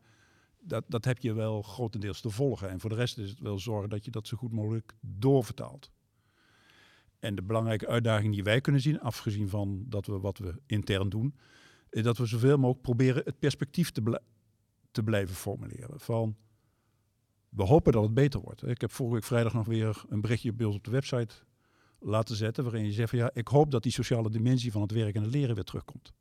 dat, 0.60 0.84
dat 0.88 1.04
heb 1.04 1.19
je 1.19 1.32
wel 1.32 1.62
grotendeels 1.62 2.20
te 2.20 2.31
volgen. 2.31 2.70
En 2.70 2.81
voor 2.81 2.90
de 2.90 2.96
rest 2.96 3.19
is 3.19 3.31
het 3.31 3.40
wel 3.40 3.58
zorgen 3.58 3.88
dat 3.88 4.04
je 4.04 4.10
dat 4.10 4.26
zo 4.26 4.37
goed 4.37 4.52
mogelijk 4.52 4.92
doorvertaalt. 5.00 5.90
En 7.18 7.34
de 7.34 7.42
belangrijke 7.42 7.86
uitdaging 7.86 8.34
die 8.34 8.42
wij 8.42 8.60
kunnen 8.60 8.80
zien, 8.80 9.00
afgezien 9.00 9.48
van 9.48 9.84
dat 9.88 10.06
we 10.06 10.18
wat 10.18 10.38
we 10.38 10.54
intern 10.66 11.08
doen, 11.08 11.34
is 11.90 12.02
dat 12.02 12.18
we 12.18 12.26
zoveel 12.26 12.56
mogelijk 12.56 12.82
proberen 12.82 13.22
het 13.24 13.38
perspectief 13.38 13.90
te, 13.90 14.20
te 14.90 15.02
blijven 15.02 15.34
formuleren. 15.34 16.00
Van, 16.00 16.36
we 17.48 17.62
hopen 17.62 17.92
dat 17.92 18.02
het 18.02 18.14
beter 18.14 18.40
wordt. 18.40 18.66
Ik 18.66 18.80
heb 18.80 18.92
vorige 18.92 19.14
week 19.14 19.24
vrijdag 19.24 19.52
nog 19.52 19.66
weer 19.66 20.04
een 20.08 20.20
berichtje 20.20 20.66
ons 20.66 20.76
op 20.76 20.84
de 20.84 20.90
website 20.90 21.34
laten 22.00 22.36
zetten, 22.36 22.64
waarin 22.64 22.84
je 22.84 22.92
zegt 22.92 23.10
van 23.10 23.18
ja, 23.18 23.30
ik 23.34 23.48
hoop 23.48 23.70
dat 23.70 23.82
die 23.82 23.92
sociale 23.92 24.30
dimensie 24.30 24.72
van 24.72 24.82
het 24.82 24.90
werk 24.90 25.14
en 25.14 25.22
het 25.22 25.32
leren 25.32 25.54
weer 25.54 25.64
terugkomt. 25.64 26.12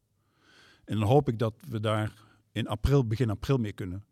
En 0.85 0.99
dan 0.99 1.07
hoop 1.07 1.29
ik 1.29 1.39
dat 1.39 1.53
we 1.69 1.79
daar 1.79 2.13
in 2.51 2.67
april, 2.67 3.07
begin 3.07 3.29
april 3.29 3.57
mee 3.57 3.73
kunnen 3.73 4.05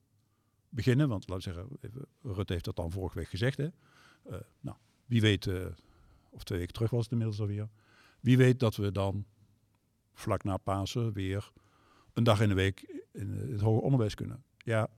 beginnen. 0.69 1.09
Want 1.09 1.29
laten 1.29 1.53
we 1.53 1.77
zeggen, 1.81 2.01
Rutte 2.21 2.53
heeft 2.53 2.65
dat 2.65 2.75
dan 2.75 2.91
vorige 2.91 3.17
week 3.17 3.27
gezegd. 3.27 3.57
Hè? 3.57 3.67
Eh, 4.23 4.37
nou, 4.59 4.77
wie 5.05 5.21
weet, 5.21 5.47
eh, 5.47 5.65
of 6.33 6.43
twee 6.43 6.59
weken 6.59 6.73
terug 6.73 6.89
was 6.89 7.03
het 7.03 7.11
inmiddels 7.11 7.39
alweer. 7.39 7.69
Wie 8.19 8.37
weet 8.37 8.59
dat 8.59 8.75
we 8.75 8.91
dan 8.91 9.25
vlak 10.13 10.43
na 10.43 10.57
Pasen 10.57 11.13
weer 11.13 11.51
een 12.13 12.23
dag 12.23 12.41
in 12.41 12.49
de 12.49 12.55
week 12.55 13.03
in 13.11 13.29
het 13.51 13.61
hoger 13.61 13.83
onderwijs 13.83 14.15
kunnen. 14.15 14.43
Ja, 14.57 14.89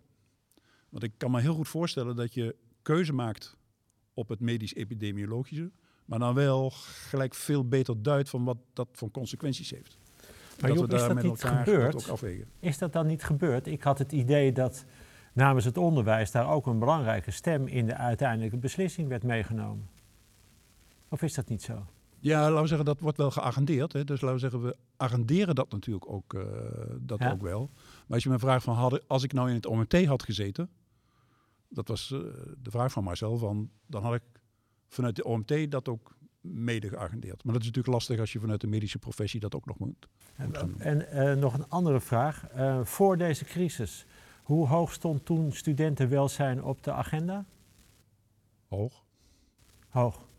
Want 0.90 1.04
ik 1.04 1.12
kan 1.18 1.32
me 1.32 1.42
heel 1.42 1.54
goed 1.56 1.68
voorstellen 1.68 2.16
dat 2.16 2.34
je 2.34 2.56
keuze 2.82 3.14
maakt 3.14 3.58
op 4.14 4.30
het 4.30 4.40
medisch-epidemiologische, 4.40 5.72
maar 6.06 6.20
dan 6.20 6.34
wel 6.34 6.70
gelijk 7.10 7.34
veel 7.34 7.68
beter 7.68 8.02
duidt 8.02 8.30
van 8.30 8.44
wat 8.44 8.58
dat 8.74 8.88
voor 8.92 9.12
consequenties 9.12 9.70
heeft. 9.70 9.98
Maar 10.62 10.72
Joep, 10.72 10.94
is 10.94 11.02
dat 11.08 11.22
niet 11.24 11.44
gebeurd? 11.44 11.96
ook 11.96 12.08
afwegen. 12.08 12.48
Is 12.60 12.78
dat 12.78 12.94
dan 12.94 13.08
niet 13.08 13.24
gebeurd? 13.24 13.68
Ik 13.68 13.84
had 13.84 13.98
het 13.98 14.12
idee 14.12 14.52
dat 14.52 14.86
namens 15.34 15.66
het 15.66 15.78
onderwijs 15.78 16.32
daar 16.32 16.50
ook 16.50 16.66
een 16.68 16.80
belangrijke 16.80 17.32
stem 17.32 17.68
in 17.68 17.86
de 17.86 17.96
uiteindelijke 17.96 18.58
beslissing 18.58 19.08
werd 19.08 19.24
meegenomen. 19.24 19.90
Of 21.10 21.22
is 21.22 21.34
dat 21.34 21.48
niet 21.48 21.62
zo? 21.62 21.86
Ja, 22.20 22.42
laten 22.42 22.62
we 22.62 22.68
zeggen, 22.68 22.86
dat 22.86 23.00
wordt 23.00 23.18
wel 23.18 23.32
geagendeerd. 23.32 23.94
Hè. 23.94 24.04
Dus 24.04 24.22
laten 24.22 24.36
we 24.36 24.42
zeggen, 24.42 24.62
we 24.64 24.76
agenderen 24.98 25.56
dat 25.56 25.72
natuurlijk 25.72 26.10
ook, 26.12 26.34
eh, 26.34 26.42
dat 27.00 27.20
Ja. 27.20 27.32
ook 27.32 27.42
wel. 27.42 27.70
Maar 28.12 28.20
als 28.20 28.30
je 28.30 28.36
me 28.36 28.48
vraagt 28.48 28.64
van, 28.64 28.76
hadden, 28.76 29.02
als 29.08 29.24
ik 29.24 29.34
nou 29.34 29.50
in 29.50 29.56
het 29.56 29.66
OMT 29.66 30.06
had 30.06 30.24
gezeten, 30.24 30.70
Dat 31.70 31.88
was 31.88 32.12
eh, 32.12 32.20
de 32.58 32.72
vraag 32.72 32.92
van 32.92 33.04
Marcel. 33.04 33.38
Van, 33.38 33.70
dan 33.86 34.04
had 34.04 34.14
ik 34.14 34.22
vanuit 34.88 35.16
de 35.16 35.24
OMT 35.24 35.72
dat 35.72 35.88
ook 35.88 36.18
mede 36.42 36.90
geagendeerd. 36.90 37.44
Maar 37.44 37.54
dat 37.54 37.62
is 37.62 37.68
natuurlijk 37.68 37.94
lastig 37.94 38.20
als 38.20 38.34
je 38.34 38.40
vanuit 38.40 38.62
de 38.62 38.68
medische 38.68 39.00
professie 39.00 39.40
dat 39.40 39.56
ook 39.56 39.66
nog 39.66 39.80
moet. 39.80 40.08
moet 40.38 40.60
doen. 40.60 40.80
En 40.80 41.12
eh, 41.12 41.36
nog 41.36 41.54
een 41.54 41.70
andere 41.70 42.00
vraag. 42.00 42.48
Eh, 42.48 42.86
voor 42.86 43.18
deze 43.18 43.46
crisis, 43.46 44.06
hoe 44.44 44.68
hoog 44.68 44.94
stond 44.94 45.26
toen 45.26 45.52
studentenwelzijn 45.52 46.64
op 46.64 46.84
de 46.84 46.92
agenda? 46.92 47.46
Hoog. 48.68 49.04
Hoog. 49.90 50.30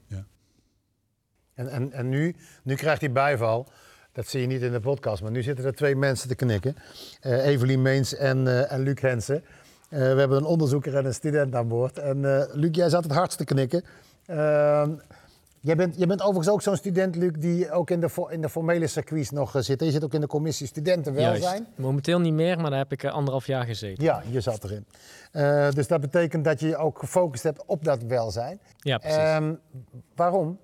En, 1.54 1.68
en, 1.68 1.92
en 1.92 2.08
nu, 2.08 2.36
nu 2.62 2.74
krijgt 2.74 3.00
hij 3.00 3.12
bijval. 3.12 3.68
Dat 4.12 4.26
zie 4.26 4.40
je 4.40 4.46
niet 4.46 4.62
in 4.62 4.72
de 4.72 4.80
podcast, 4.80 5.22
maar 5.22 5.30
nu 5.30 5.42
zitten 5.42 5.64
er 5.64 5.74
twee 5.74 5.96
mensen 5.96 6.28
te 6.28 6.34
knikken. 6.34 6.76
Eh 7.20 7.46
Evelien 7.46 7.82
Meens 7.82 8.14
en, 8.14 8.46
eh, 8.46 8.72
en 8.72 8.80
Luc 8.80 9.00
Hensen. 9.00 9.44
Eh, 9.88 9.98
we 9.98 10.18
hebben 10.18 10.36
een 10.36 10.44
onderzoeker 10.44 10.96
en 10.96 11.04
een 11.04 11.14
student 11.14 11.54
aan 11.54 11.68
boord. 11.68 11.98
En 11.98 12.20
Luc, 12.52 12.70
jij 12.72 12.88
zat 12.88 13.04
het 13.04 13.12
hardst 13.12 13.38
te 13.38 13.44
knikken. 13.44 13.84
Ehm, 14.26 14.90
jij, 15.60 15.76
bent, 15.76 15.96
jij 15.96 16.06
bent 16.06 16.20
overigens 16.20 16.48
ook 16.48 16.62
zo'n 16.62 16.76
student, 16.76 17.16
Luc, 17.16 17.32
die 17.38 17.70
ook 17.70 17.90
in 17.90 18.00
de, 18.00 18.26
in 18.30 18.40
de 18.40 18.48
formele 18.48 18.86
circuits 18.86 19.30
nog 19.30 19.54
zit. 19.58 19.80
Je 19.80 19.90
zit 19.90 20.04
ook 20.04 20.14
in 20.14 20.20
de 20.20 20.26
commissie 20.26 20.66
studentenwelzijn. 20.66 21.40
Juist. 21.40 21.62
Momenteel 21.76 22.20
niet 22.20 22.34
meer, 22.34 22.60
maar 22.60 22.70
daar 22.70 22.78
heb 22.78 22.92
ik 22.92 23.04
anderhalf 23.04 23.46
jaar 23.46 23.64
gezeten. 23.64 24.04
Ja, 24.04 24.22
je 24.30 24.40
zat 24.40 24.64
erin. 24.64 24.86
Dus 25.74 25.86
dat 25.86 26.00
betekent 26.00 26.44
dat 26.44 26.60
je 26.60 26.66
je 26.66 26.76
ook 26.76 26.98
gefocust 26.98 27.42
hebt 27.42 27.62
op 27.66 27.84
dat 27.84 28.02
welzijn. 28.02 28.60
Ja, 28.76 28.98
precies. 28.98 29.18
Ehm, 29.18 29.54
waarom? 30.14 30.58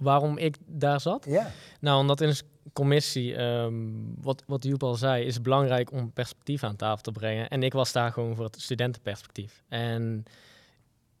Waarom 0.00 0.38
ik 0.38 0.56
daar 0.66 1.00
zat? 1.00 1.24
Ja. 1.28 1.50
Nou, 1.80 2.00
omdat 2.00 2.20
in 2.20 2.28
een 2.28 2.36
commissie, 2.72 3.34
ehm, 3.36 3.74
wat, 4.20 4.42
wat 4.46 4.64
Joep 4.64 4.82
al 4.82 4.94
zei, 4.94 5.24
is 5.24 5.34
het 5.34 5.42
belangrijk 5.42 5.92
om 5.92 6.12
perspectief 6.12 6.62
aan 6.62 6.76
tafel 6.76 7.02
te 7.02 7.12
brengen. 7.12 7.48
En 7.48 7.62
ik 7.62 7.72
was 7.72 7.92
daar 7.92 8.12
gewoon 8.12 8.36
voor 8.36 8.44
het 8.44 8.60
studentenperspectief. 8.60 9.62
En 9.68 10.24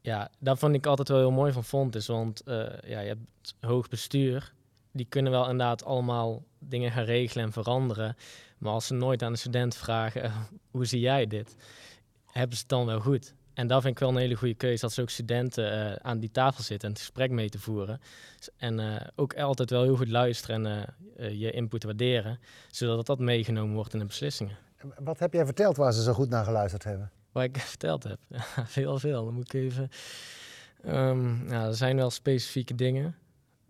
ja, 0.00 0.30
daar 0.38 0.56
vond 0.58 0.74
ik 0.74 0.86
altijd 0.86 1.08
wel 1.08 1.18
heel 1.18 1.30
mooi 1.30 1.52
van 1.52 1.64
vond 1.64 1.94
is, 1.94 2.06
want 2.06 2.42
eh, 2.42 2.56
ja, 2.86 3.00
je 3.00 3.08
hebt 3.08 3.26
het 3.42 3.54
hoog 3.60 3.88
bestuur, 3.88 4.52
die 4.92 5.06
kunnen 5.08 5.32
wel 5.32 5.42
inderdaad 5.42 5.84
allemaal 5.84 6.42
dingen 6.58 6.92
gaan 6.92 7.04
regelen 7.04 7.44
en 7.44 7.52
veranderen. 7.52 8.16
Maar 8.58 8.72
als 8.72 8.86
ze 8.86 8.94
nooit 8.94 9.22
aan 9.22 9.32
de 9.32 9.38
student 9.38 9.76
vragen, 9.76 10.32
hoe 10.70 10.84
zie 10.84 11.00
jij 11.00 11.26
dit? 11.26 11.56
Hebben 12.26 12.56
ze 12.56 12.62
het 12.62 12.70
dan 12.70 12.86
wel 12.86 13.00
goed? 13.00 13.34
En 13.60 13.66
dat 13.66 13.82
vind 13.82 13.94
ik 13.94 14.00
wel 14.00 14.08
een 14.08 14.16
hele 14.16 14.34
goede 14.34 14.54
keuze, 14.54 14.80
dat 14.80 14.92
ze 14.92 15.00
ook 15.00 15.10
studenten 15.10 15.72
eh, 15.72 15.96
aan 16.02 16.18
die 16.18 16.30
tafel 16.30 16.62
zitten 16.62 16.88
en 16.88 16.94
het 16.94 17.02
gesprek 17.02 17.30
mee 17.30 17.48
te 17.48 17.58
voeren. 17.58 18.00
En 18.56 18.80
eh, 18.80 19.06
ook 19.16 19.34
altijd 19.34 19.70
wel 19.70 19.82
heel 19.82 19.96
goed 19.96 20.08
luisteren 20.08 20.66
en 20.66 20.94
eh, 21.16 21.40
je 21.40 21.50
input 21.50 21.84
waarderen, 21.84 22.38
zodat 22.70 23.06
dat 23.06 23.18
meegenomen 23.18 23.74
wordt 23.74 23.92
in 23.92 23.98
de 23.98 24.04
beslissingen. 24.04 24.56
Wat 24.98 25.18
heb 25.18 25.32
jij 25.32 25.44
verteld 25.44 25.76
waar 25.76 25.92
ze 25.92 26.02
zo 26.02 26.12
goed 26.12 26.28
naar 26.28 26.44
geluisterd 26.44 26.84
hebben? 26.84 27.10
Wat 27.32 27.42
ik 27.42 27.58
verteld 27.74 28.02
heb, 28.02 28.18
veel, 28.76 28.98
veel. 28.98 29.24
Dan 29.24 29.34
moet 29.34 29.54
ik 29.54 29.60
even... 29.60 29.90
Ja, 31.48 31.66
er 31.66 31.74
zijn 31.74 31.96
wel 31.96 32.10
specifieke 32.10 32.74
dingen. 32.74 33.16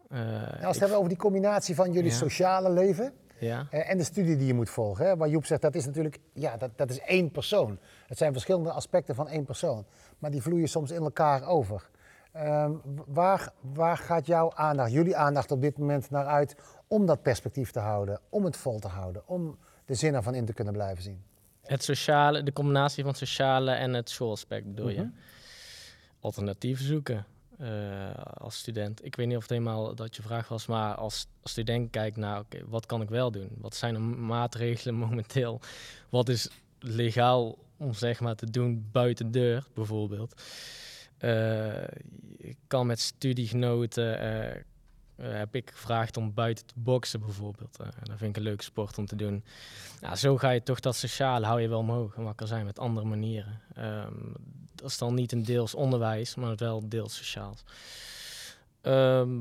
Nou, 0.09 0.51
als 0.51 0.61
we 0.61 0.67
het 0.67 0.79
hebben 0.79 0.97
over 0.97 1.09
die 1.09 1.19
combinatie 1.19 1.75
van 1.75 1.93
jullie 1.93 2.11
Ja. 2.11 2.17
sociale 2.17 2.71
leven 2.71 3.13
ja, 3.41 3.67
eh, 3.71 3.91
en 3.91 3.99
de 3.99 4.05
studie 4.05 4.37
die 4.37 4.47
je 4.47 4.55
moet 4.55 4.71
volgen. 4.71 5.07
Hè? 5.07 5.17
Waar 5.17 5.29
Joep 5.29 5.47
zegt, 5.47 5.63
dat 5.63 5.75
is 5.75 5.87
natuurlijk 5.87 6.19
ja, 6.33 6.57
dat, 6.57 6.71
dat 6.77 6.91
is 6.91 7.01
één 7.01 7.31
persoon. 7.31 7.79
Het 8.07 8.19
zijn 8.19 8.33
verschillende 8.33 8.73
aspecten 8.73 9.15
van 9.15 9.29
één 9.29 9.45
persoon. 9.45 9.85
Maar 10.19 10.31
die 10.31 10.43
vloeien 10.43 10.69
soms 10.69 10.91
in 10.91 11.03
elkaar 11.03 11.47
over. 11.47 11.89
Ehm, 12.33 12.73
waar, 13.07 13.53
waar 13.61 13.97
gaat 13.97 14.27
jouw 14.27 14.53
aandacht, 14.55 14.93
jullie 14.93 15.17
aandacht 15.17 15.51
op 15.51 15.61
dit 15.61 15.79
moment 15.79 16.11
naar 16.11 16.27
uit 16.27 16.57
om 16.87 17.07
dat 17.07 17.23
perspectief 17.23 17.71
te 17.71 17.81
houden, 17.81 18.21
om 18.29 18.45
het 18.45 18.57
vol 18.57 18.79
te 18.79 18.89
houden, 18.89 19.23
om 19.27 19.59
de 19.85 19.95
zin 19.95 20.15
ervan 20.15 20.35
in 20.35 20.45
te 20.45 20.53
kunnen 20.53 20.73
blijven 20.73 21.03
zien? 21.03 21.23
het 21.71 21.85
sociale, 21.85 22.43
de 22.43 22.53
combinatie 22.53 23.03
van 23.03 23.13
het 23.13 23.21
sociale 23.21 23.71
en 23.71 23.95
het 23.95 24.11
schoolaspect 24.11 24.67
bedoel 24.67 24.89
je? 24.89 25.01
Mhm. 25.01 25.11
Alternatieven 26.21 26.85
zoeken 26.85 27.27
eh, 27.61 28.11
als 28.35 28.59
student. 28.59 29.05
Ik 29.05 29.17
weet 29.17 29.27
niet 29.27 29.37
of 29.37 29.43
het 29.43 29.51
helemaal 29.51 29.95
dat 29.95 30.17
je 30.17 30.23
vraag 30.23 30.49
was, 30.49 30.67
maar 30.67 30.95
als, 30.95 31.27
als 31.43 31.51
student 31.51 31.91
kijkt 31.91 32.17
naar, 32.17 32.39
oké, 32.39 32.59
wat 32.69 32.87
kan 32.87 33.03
ik 33.03 33.09
wel 33.09 33.31
doen? 33.31 33.51
Wat 33.59 33.75
zijn 33.75 33.95
de 33.95 34.01
maatregelen 34.01 34.95
momenteel? 35.07 35.61
Wat 36.09 36.29
is 36.29 36.49
legaal 36.79 37.59
om 37.77 37.95
zeg 37.95 38.21
maar 38.21 38.35
te 38.35 38.51
doen 38.51 38.89
buiten 38.93 39.31
de 39.31 39.39
deur, 39.39 39.67
bijvoorbeeld? 39.75 40.43
Eh, 41.19 41.83
ik 42.37 42.57
kan 42.67 42.87
met 42.87 43.01
studiegenoten, 43.01 44.21
eh, 44.21 44.63
heb 45.29 45.55
ik 45.55 45.71
gevraagd 45.71 46.17
om 46.17 46.35
buiten 46.35 46.67
te 46.67 46.75
boksen 46.77 47.21
bijvoorbeeld. 47.21 47.77
Eh, 47.81 47.87
dat 48.03 48.19
vind 48.19 48.31
ik 48.31 48.37
een 48.37 48.43
leuke 48.43 48.63
sport 48.63 48.99
om 48.99 49.07
te 49.07 49.17
doen. 49.17 49.45
Zo 50.15 50.37
ga 50.37 50.51
je 50.51 50.63
toch 50.63 50.81
dat 50.81 50.97
sociale 50.97 51.47
hou 51.47 51.61
je 51.61 51.69
wel 51.69 51.79
omhoog. 51.79 52.15
En 52.15 52.23
wat 52.23 52.35
kan 52.35 52.47
zijn 52.47 52.65
met 52.65 52.79
andere 52.79 53.07
manieren. 53.07 53.61
Ehm, 53.75 54.15
dat 54.75 54.91
is 54.91 54.99
dan 54.99 55.15
niet 55.15 55.33
een 55.33 55.45
deels 55.45 55.75
onderwijs, 55.75 56.35
maar 56.35 56.57
wel 56.57 56.89
deels 56.89 57.17
sociaals. 57.17 57.63
Ehm, 58.81 59.39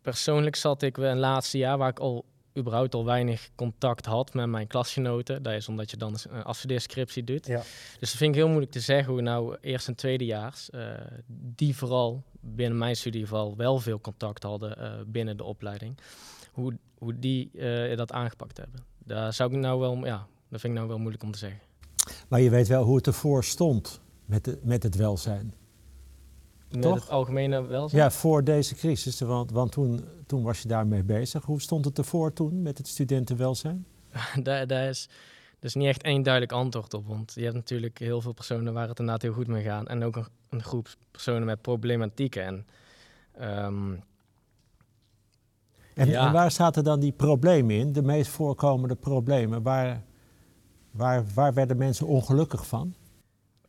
persoonlijk 0.00 0.56
zat 0.56 0.82
ik 0.82 0.96
een 0.96 1.18
laatste 1.18 1.58
jaar 1.58 1.78
waar 1.78 1.90
ik 1.90 1.98
al 1.98 2.24
überhaupt 2.56 2.94
al 2.94 3.04
weinig 3.04 3.50
contact 3.54 4.06
had 4.06 4.34
met 4.34 4.46
mijn 4.46 4.66
klasgenoten. 4.66 5.42
Dat 5.42 5.52
is 5.52 5.68
omdat 5.68 5.90
je 5.90 5.96
dan 5.96 6.16
een 6.28 6.42
afstudeerscriptie 6.42 7.24
doet. 7.24 7.46
Ja. 7.46 7.62
Dus 7.98 8.10
dat 8.10 8.18
vind 8.18 8.30
ik 8.30 8.36
heel 8.36 8.48
moeilijk 8.48 8.72
te 8.72 8.80
zeggen 8.80 9.12
hoe 9.12 9.22
nou 9.22 9.56
eerst 9.60 9.88
en 9.88 9.94
tweedejaars, 9.94 10.70
eh 10.70 10.80
die 11.26 11.76
vooral 11.76 12.22
binnen 12.40 12.78
mijn 12.78 12.96
studiegeval 12.96 13.56
wel 13.56 13.78
veel 13.78 14.00
contact 14.00 14.42
hadden 14.42 14.78
eh, 14.78 14.92
binnen 15.06 15.36
de 15.36 15.44
opleiding. 15.44 15.98
Hoe, 16.52 16.78
hoe 16.98 17.18
die 17.18 17.50
eh, 17.52 17.96
dat 17.96 18.12
aangepakt 18.12 18.56
hebben. 18.56 18.80
Daar 19.04 19.32
zou 19.32 19.52
ik 19.52 19.58
nou 19.58 19.80
wel, 19.80 20.04
ja, 20.04 20.26
dat 20.48 20.60
vind 20.60 20.72
ik 20.72 20.78
nou 20.78 20.88
wel 20.88 20.98
moeilijk 20.98 21.22
om 21.22 21.32
te 21.32 21.38
zeggen. 21.38 21.60
Maar 22.28 22.40
je 22.40 22.50
weet 22.50 22.68
wel 22.68 22.84
hoe 22.84 22.96
het 22.96 23.06
ervoor 23.06 23.44
stond 23.44 24.00
met, 24.24 24.44
de, 24.44 24.58
met 24.62 24.82
het 24.82 24.94
welzijn. 24.94 25.54
Met 26.70 26.82
Toch? 26.82 26.94
het 26.94 27.10
algemene 27.10 27.66
welzijn. 27.66 28.02
Ja, 28.02 28.10
voor 28.10 28.44
deze 28.44 28.74
crisis, 28.74 29.20
want, 29.20 29.50
want 29.50 29.72
toen, 29.72 30.04
toen 30.26 30.42
was 30.42 30.62
je 30.62 30.68
daarmee 30.68 31.02
bezig. 31.02 31.44
Hoe 31.44 31.60
stond 31.60 31.84
het 31.84 31.98
ervoor 31.98 32.32
toen 32.32 32.62
met 32.62 32.78
het 32.78 32.88
studentenwelzijn? 32.88 33.86
daar, 34.42 34.66
daar 34.66 34.88
is, 34.88 35.08
is 35.60 35.74
niet 35.74 35.86
echt 35.86 36.02
één 36.02 36.22
duidelijk 36.22 36.52
antwoord 36.52 36.94
op. 36.94 37.06
Want 37.06 37.32
je 37.34 37.42
hebt 37.42 37.54
natuurlijk 37.54 37.98
heel 37.98 38.20
veel 38.20 38.32
personen 38.32 38.72
waar 38.72 38.88
het 38.88 38.98
inderdaad 38.98 39.22
heel 39.22 39.32
goed 39.32 39.46
mee 39.46 39.62
gaat. 39.62 39.86
En 39.86 40.04
ook 40.04 40.16
een, 40.16 40.26
een 40.48 40.62
groep 40.62 40.88
personen 41.10 41.44
met 41.44 41.60
problematieken. 41.62 42.42
En 42.44 42.66
ehm, 43.38 43.92
En, 45.94 46.08
Ja. 46.08 46.26
en 46.26 46.32
waar 46.32 46.50
zaten 46.50 46.84
dan 46.84 47.00
die 47.00 47.12
problemen 47.12 47.76
in, 47.76 47.92
de 47.92 48.02
meest 48.02 48.30
voorkomende 48.30 48.94
problemen? 48.94 49.62
Waar, 49.62 50.02
waar, 50.90 51.24
waar 51.34 51.54
werden 51.54 51.76
mensen 51.76 52.06
ongelukkig 52.06 52.66
van? 52.66 52.94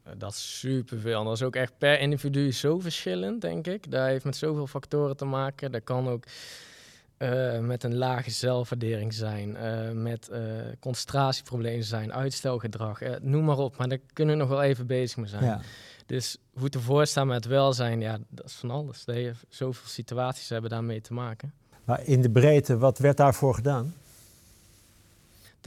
Eh, 0.08 0.14
Dat 0.18 0.32
is 0.32 0.60
superveel. 0.60 1.20
En 1.20 1.26
dat 1.26 1.34
is 1.34 1.44
ook 1.44 1.56
echt 1.56 1.78
per 1.78 2.00
individu 2.00 2.52
zo 2.52 2.80
verschillend, 2.80 3.42
denk 3.42 3.68
ik. 3.68 3.92
Dat 3.92 4.06
heeft 4.06 4.26
met 4.26 4.36
zoveel 4.36 4.68
factoren 4.68 5.18
te 5.18 5.26
maken. 5.26 5.72
Dat 5.72 5.84
kan 5.84 6.08
ook 6.08 6.24
eh, 7.18 7.60
met 7.60 7.84
een 7.84 7.96
lage 7.96 8.32
zelfwaardering 8.32 9.14
zijn, 9.14 9.56
eh, 9.56 9.92
met 9.92 10.32
concentratieproblemen 10.80 11.84
zijn, 11.84 12.14
uitstelgedrag, 12.14 13.00
noem 13.22 13.44
maar 13.46 13.58
op. 13.58 13.78
Maar 13.78 13.88
daar 13.90 14.00
kunnen 14.14 14.36
we 14.36 14.42
nog 14.42 14.50
wel 14.50 14.62
even 14.62 14.88
bezig 14.88 15.18
mee 15.18 15.28
zijn. 15.28 15.44
Ja. 15.44 15.62
Dus 16.06 16.38
hoe 16.54 16.64
het 16.64 16.76
ervoor 16.76 17.06
staat 17.06 17.26
met 17.26 17.46
welzijn, 17.46 18.02
ja, 18.02 18.18
dat 18.30 18.46
is 18.46 18.54
van 18.54 18.72
alles. 18.72 19.06
Dat 19.06 19.16
heeft 19.16 19.46
zoveel 19.50 19.88
situaties 19.88 20.50
hebben 20.50 20.70
daarmee 20.70 21.02
te 21.02 21.14
maken. 21.14 21.54
Maar 21.84 22.04
in 22.04 22.22
de 22.22 22.30
breedte, 22.30 22.78
wat 22.78 22.98
werd 22.98 23.18
daarvoor 23.18 23.56
gedaan? 23.56 23.94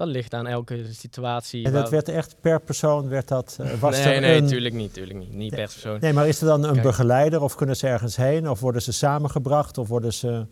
Dat 0.00 0.08
ligt 0.08 0.34
aan 0.34 0.46
elke 0.46 0.84
situatie. 0.92 1.64
En 1.64 1.72
dat 1.72 1.82
waar- 1.82 1.90
werd 1.90 2.08
echt 2.08 2.36
per 2.40 2.60
persoon, 2.60 3.08
werd 3.08 3.28
dat, 3.28 3.56
eh, 3.60 3.72
was 3.80 3.96
nee, 3.96 4.14
er 4.14 4.20
nee, 4.20 4.36
een... 4.36 4.42
natuurlijk 4.42 4.74
niet, 4.74 4.88
natuurlijk 4.88 5.18
niet. 5.18 5.32
Niet 5.32 5.54
per 5.54 5.64
persoon. 5.68 5.98
Nee, 6.00 6.12
maar 6.12 6.28
is 6.28 6.40
er 6.40 6.46
dan 6.46 6.64
een 6.64 6.72
Kijk. 6.72 6.82
begeleider 6.82 7.42
of 7.42 7.54
kunnen 7.54 7.76
ze 7.76 7.86
ergens 7.88 8.16
heen? 8.16 8.48
Of 8.50 8.60
worden 8.60 8.82
ze 8.82 8.92
samengebracht? 8.92 9.78
Of 9.78 9.88
worden 9.88 10.12
ze 10.12 10.26
Ja, 10.26 10.46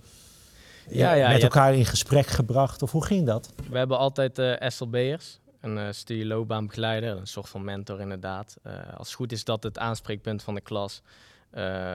ja, 0.89 1.13
je 1.15 1.23
met 1.23 1.31
hebt- 1.31 1.43
elkaar 1.43 1.75
in 1.75 1.85
gesprek 1.85 2.27
gebracht? 2.27 2.83
Of 2.83 2.93
hoe 2.93 3.05
ging 3.05 3.27
dat? 3.27 3.53
We 3.71 3.79
hebben 3.79 3.99
altijd 3.99 4.39
eh 4.39 4.69
SLB'ers, 4.71 5.39
een 5.61 5.79
eh 5.79 5.87
studieloopbaanbegeleider, 5.91 7.17
een 7.17 7.27
soort 7.27 7.49
van 7.49 7.65
mentor 7.65 8.01
inderdaad. 8.01 8.57
Eh, 8.63 8.73
als 8.97 9.07
het 9.09 9.17
goed 9.17 9.33
is 9.33 9.45
dat 9.45 9.63
het 9.63 9.79
aanspreekpunt 9.79 10.43
van 10.43 10.55
de 10.55 10.61
klas 10.61 11.03
eh, 11.51 11.95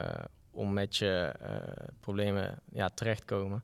om 0.51 0.73
met 0.73 0.95
je 0.97 1.31
eh, 1.41 1.49
problemen 1.99 2.59
ja, 2.71 2.89
terechtkomen. 2.93 3.63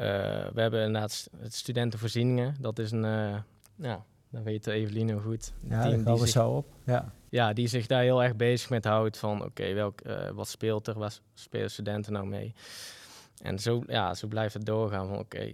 Eh, 0.00 0.06
we 0.54 0.60
hebben 0.60 0.84
inderdaad 0.84 1.28
studentenvoorzieningen, 1.48 2.54
dat 2.60 2.78
is 2.78 2.90
een, 2.90 3.04
eh, 3.04 3.36
ja, 3.76 4.04
dat 4.30 4.42
weet 4.42 4.66
Eveline 4.66 5.12
heel 5.12 5.20
goed. 5.20 5.52
Ja, 5.68 5.82
team 5.82 6.04
die 6.04 6.18
zich- 6.18 6.28
zo 6.28 6.50
op. 6.50 6.66
Ja. 6.84 7.12
ja, 7.28 7.52
die 7.52 7.68
zich 7.68 7.86
daar 7.86 8.02
heel 8.02 8.22
erg 8.22 8.36
bezig 8.36 8.70
met 8.70 8.84
houdt 8.84 9.18
van 9.18 9.44
oké, 9.44 9.72
welk 9.72 10.00
eh, 10.00 10.28
wat 10.30 10.48
speelt 10.48 10.86
er, 10.86 10.98
wat 10.98 11.20
spelen 11.34 11.70
studenten 11.70 12.12
nou 12.12 12.26
mee? 12.26 12.54
En 13.42 13.58
zo, 13.58 13.82
ja, 13.86 14.14
zo 14.14 14.26
blijft 14.28 14.54
het 14.54 14.66
doorgaan 14.66 15.08
van 15.08 15.18
oké, 15.18 15.52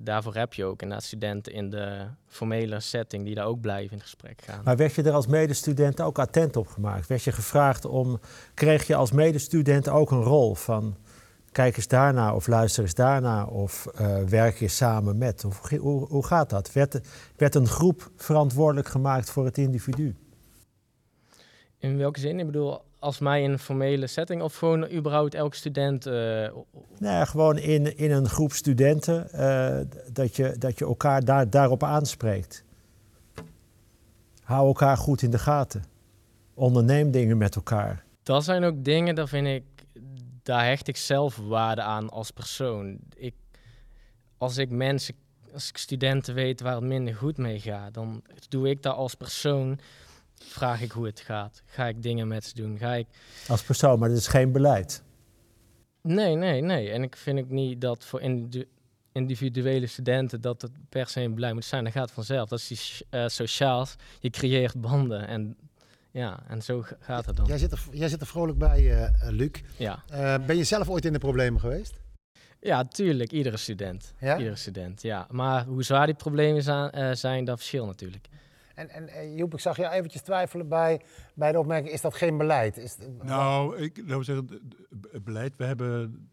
daarvoor 0.00 0.34
heb 0.34 0.54
je 0.54 0.64
ook 0.64 0.82
inderdaad 0.82 1.06
studenten 1.06 1.52
in 1.52 1.70
de 1.70 2.06
formele 2.26 2.80
setting 2.80 3.24
die 3.24 3.34
daar 3.34 3.46
ook 3.46 3.60
blijven 3.60 3.96
in 3.96 4.02
gesprek 4.02 4.42
gaan. 4.44 4.60
Maar 4.64 4.76
werd 4.76 4.94
je 4.94 5.02
er 5.02 5.12
als 5.12 5.26
medestudent 5.26 6.00
ook 6.00 6.18
attent 6.18 6.56
op 6.56 6.66
gemaakt? 6.66 7.06
Werd 7.06 7.22
je 7.22 7.32
gevraagd 7.32 7.84
om, 7.84 8.20
kreeg 8.54 8.86
je 8.86 8.94
als 8.94 9.12
medestudent 9.12 9.88
ook 9.88 10.10
een 10.10 10.22
rol 10.22 10.54
van 10.54 10.96
kijk 11.58 11.76
eens 11.76 11.88
daarna 11.88 12.34
of 12.34 12.46
luister 12.46 12.82
eens 12.82 12.94
daarna 12.94 13.44
of 13.44 13.86
eh, 13.86 14.22
werk 14.22 14.56
je 14.58 14.68
samen 14.68 15.18
met? 15.18 15.44
Of, 15.44 15.68
hoe- 15.68 16.06
hoe, 16.06 16.26
gaat 16.26 16.50
dat? 16.50 16.72
Werd, 16.72 17.00
werd 17.36 17.54
een 17.54 17.66
groep 17.66 18.10
verantwoordelijk 18.16 18.88
gemaakt 18.88 19.30
voor 19.30 19.44
het 19.44 19.58
individu? 19.58 20.16
In 21.78 21.96
welke 21.96 22.20
zin? 22.20 22.38
Ik 22.38 22.46
bedoel, 22.46 22.82
als 22.98 23.18
mij 23.18 23.42
in 23.42 23.50
een 23.50 23.58
formele 23.58 24.06
setting 24.06 24.42
of 24.42 24.56
gewoon 24.56 24.90
überhaupt 24.90 25.34
elke 25.34 25.56
student? 25.56 26.06
Uh, 26.06 26.48
nee, 26.98 27.26
gewoon 27.26 27.58
in, 27.58 27.96
in 27.96 28.10
een 28.10 28.28
groep 28.28 28.52
studenten 28.52 29.28
uh, 29.34 29.78
dat, 30.12 30.36
je, 30.36 30.54
dat 30.58 30.78
je 30.78 30.84
elkaar 30.84 31.24
daar, 31.24 31.50
daarop 31.50 31.82
aanspreekt. 31.82 32.64
Hou 34.42 34.66
elkaar 34.66 34.96
goed 34.96 35.22
in 35.22 35.30
de 35.30 35.38
gaten. 35.38 35.84
Onderneem 36.54 37.10
dingen 37.10 37.38
met 37.38 37.54
elkaar. 37.54 38.04
Dat 38.22 38.44
zijn 38.44 38.64
ook 38.64 38.84
dingen, 38.84 39.14
daar 39.14 39.28
vind 39.28 39.46
ik, 39.46 39.77
daar 40.48 40.64
hecht 40.64 40.88
ik 40.88 40.96
zelf 40.96 41.36
waarde 41.36 41.82
aan 41.82 42.10
als 42.10 42.30
persoon. 42.30 42.98
Ik, 43.14 43.34
als 44.36 44.56
ik 44.56 44.70
mensen, 44.70 45.14
als 45.52 45.68
ik 45.68 45.76
studenten 45.76 46.34
weet 46.34 46.60
waar 46.60 46.74
het 46.74 46.84
minder 46.84 47.14
goed 47.14 47.36
mee 47.36 47.60
gaat, 47.60 47.94
dan 47.94 48.22
doe 48.48 48.68
ik 48.68 48.82
dat 48.82 48.94
als 48.94 49.14
persoon 49.14 49.78
vraag 50.34 50.80
ik 50.80 50.90
hoe 50.90 51.06
het 51.06 51.20
gaat. 51.20 51.62
Ga 51.66 51.86
ik 51.86 52.02
dingen 52.02 52.28
met 52.28 52.44
ze 52.44 52.54
doen? 52.54 52.78
Ga 52.78 52.94
ik... 52.94 53.06
Als 53.48 53.62
persoon, 53.62 53.98
maar 53.98 54.08
dat 54.08 54.18
is 54.18 54.26
geen 54.26 54.52
beleid. 54.52 55.02
Nee, 56.02 56.34
nee, 56.34 56.60
nee. 56.60 56.90
En 56.90 57.02
ik 57.02 57.16
vind 57.16 57.38
ook 57.38 57.50
niet 57.50 57.80
dat 57.80 58.04
voor 58.04 58.20
individuele 59.12 59.86
studenten 59.86 60.40
dat 60.40 60.62
het 60.62 60.72
per 60.88 61.06
se 61.06 61.20
een 61.20 61.34
beleid 61.34 61.54
moet 61.54 61.64
zijn. 61.64 61.84
Dat 61.84 61.92
gaat 61.92 62.12
vanzelf. 62.12 62.48
Dat 62.48 62.58
is 62.58 62.68
die, 62.68 63.20
uh, 63.20 63.28
sociaal. 63.28 63.86
Je 64.20 64.30
creëert 64.30 64.80
banden 64.80 65.26
en 65.26 65.56
ja, 66.10 66.42
en 66.48 66.62
zo 66.62 66.84
gaat 66.98 67.26
het 67.26 67.36
dan. 67.36 67.46
Jij 67.46 67.58
zit 67.58 67.72
er, 67.72 67.84
jij 67.90 68.08
zit 68.08 68.20
er 68.20 68.26
vrolijk 68.26 68.58
bij, 68.58 68.82
uh, 68.82 69.30
Luc. 69.30 69.50
Ja. 69.76 70.04
Uh, 70.12 70.46
ben 70.46 70.56
je 70.56 70.64
zelf 70.64 70.88
ooit 70.88 71.04
in 71.04 71.12
de 71.12 71.18
problemen 71.18 71.60
geweest? 71.60 72.00
Ja, 72.60 72.84
tuurlijk. 72.84 73.32
Iedere 73.32 73.56
student. 73.56 74.14
Ja? 74.20 74.38
Iedere 74.38 74.56
student, 74.56 75.02
ja. 75.02 75.26
Maar 75.30 75.64
hoe 75.64 75.82
zwaar 75.82 76.06
die 76.06 76.14
problemen 76.14 76.62
zijn, 76.62 77.16
zijn 77.16 77.44
dat 77.44 77.58
verschilt 77.58 77.86
natuurlijk. 77.86 78.28
En, 78.74 79.10
en, 79.10 79.34
Joep, 79.34 79.52
ik 79.52 79.60
zag 79.60 79.76
je 79.76 79.90
eventjes 79.90 80.22
twijfelen 80.22 80.68
bij, 80.68 81.00
bij 81.34 81.52
de 81.52 81.58
opmerking, 81.58 81.92
is 81.92 82.00
dat 82.00 82.14
geen 82.14 82.38
beleid? 82.38 82.76
Is 82.76 82.96
nou, 83.22 83.78
ik 83.78 84.02
zou 84.06 84.24
zeggen, 84.24 84.48
het 85.10 85.24
beleid, 85.24 85.56
we 85.56 85.64
hebben... 85.64 86.28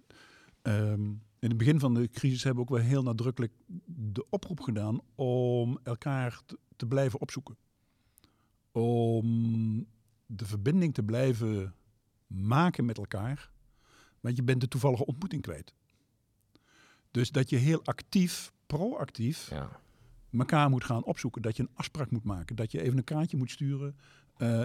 Um, 0.62 1.24
in 1.40 1.52
het 1.52 1.58
begin 1.58 1.80
van 1.80 1.94
de 1.94 2.10
crisis 2.10 2.44
hebben 2.44 2.64
we 2.64 2.70
ook 2.72 2.78
wel 2.78 2.88
heel 2.88 3.04
nadrukkelijk 3.04 3.52
de 3.86 4.26
oproep 4.30 4.60
gedaan 4.60 5.00
om 5.16 5.80
elkaar 5.84 6.40
te, 6.46 6.58
te 6.76 6.86
blijven 6.86 7.22
opzoeken. 7.22 7.58
Om 8.82 9.88
de 10.26 10.46
verbinding 10.46 10.94
te 10.94 11.04
blijven 11.04 11.74
maken 12.28 12.86
met 12.86 12.98
elkaar, 12.98 13.52
want 14.20 14.36
je 14.36 14.44
bent 14.44 14.62
de 14.62 14.68
toevallige 14.68 15.06
ontmoeting 15.06 15.42
kwijt. 15.42 15.74
Dus 17.12 17.32
dat 17.32 17.50
je 17.50 17.56
heel 17.56 17.84
actief, 17.84 18.52
proactief, 18.66 19.50
ja 19.50 19.84
elkaar 20.40 20.70
moet 20.70 20.84
gaan 20.84 21.04
opzoeken. 21.04 21.42
Dat 21.42 21.58
je 21.58 21.64
een 21.64 21.70
afspraak 21.74 22.12
moet 22.12 22.24
maken. 22.24 22.56
Dat 22.56 22.72
je 22.72 22.82
even 22.82 22.98
een 22.98 23.04
kaartje 23.04 23.38
moet 23.38 23.52
sturen. 23.52 23.96
Uh, 24.38 24.64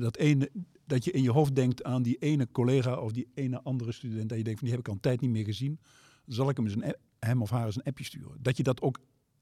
dat, 0.00 0.16
ene, 0.16 0.50
dat 0.84 1.04
je 1.04 1.10
in 1.10 1.22
je 1.22 1.30
hoofd 1.30 1.54
denkt 1.54 1.84
aan 1.84 2.02
die 2.02 2.16
ene 2.16 2.48
collega 2.52 2.96
of 3.00 3.12
die 3.12 3.28
ene 3.34 3.62
andere 3.62 3.92
student. 3.92 4.28
Dat 4.28 4.38
je 4.38 4.44
denkt 4.44 4.58
van 4.58 4.68
die 4.68 4.76
heb 4.76 4.86
ik 4.86 4.88
al 4.88 4.94
een 4.94 5.00
tijd 5.00 5.20
niet 5.20 5.30
meer 5.30 5.44
gezien. 5.44 5.78
Zal 6.26 6.48
ik 6.48 6.56
hem, 6.56 6.66
eens 6.66 6.74
een, 6.74 6.94
hem 7.18 7.42
of 7.42 7.50
haar 7.50 7.66
eens 7.66 7.76
een 7.76 7.82
appje 7.82 8.04
sturen? 8.04 8.36
Dat 8.40 8.56
je 8.56 8.62
dat 8.62 8.80
ook 8.80 8.98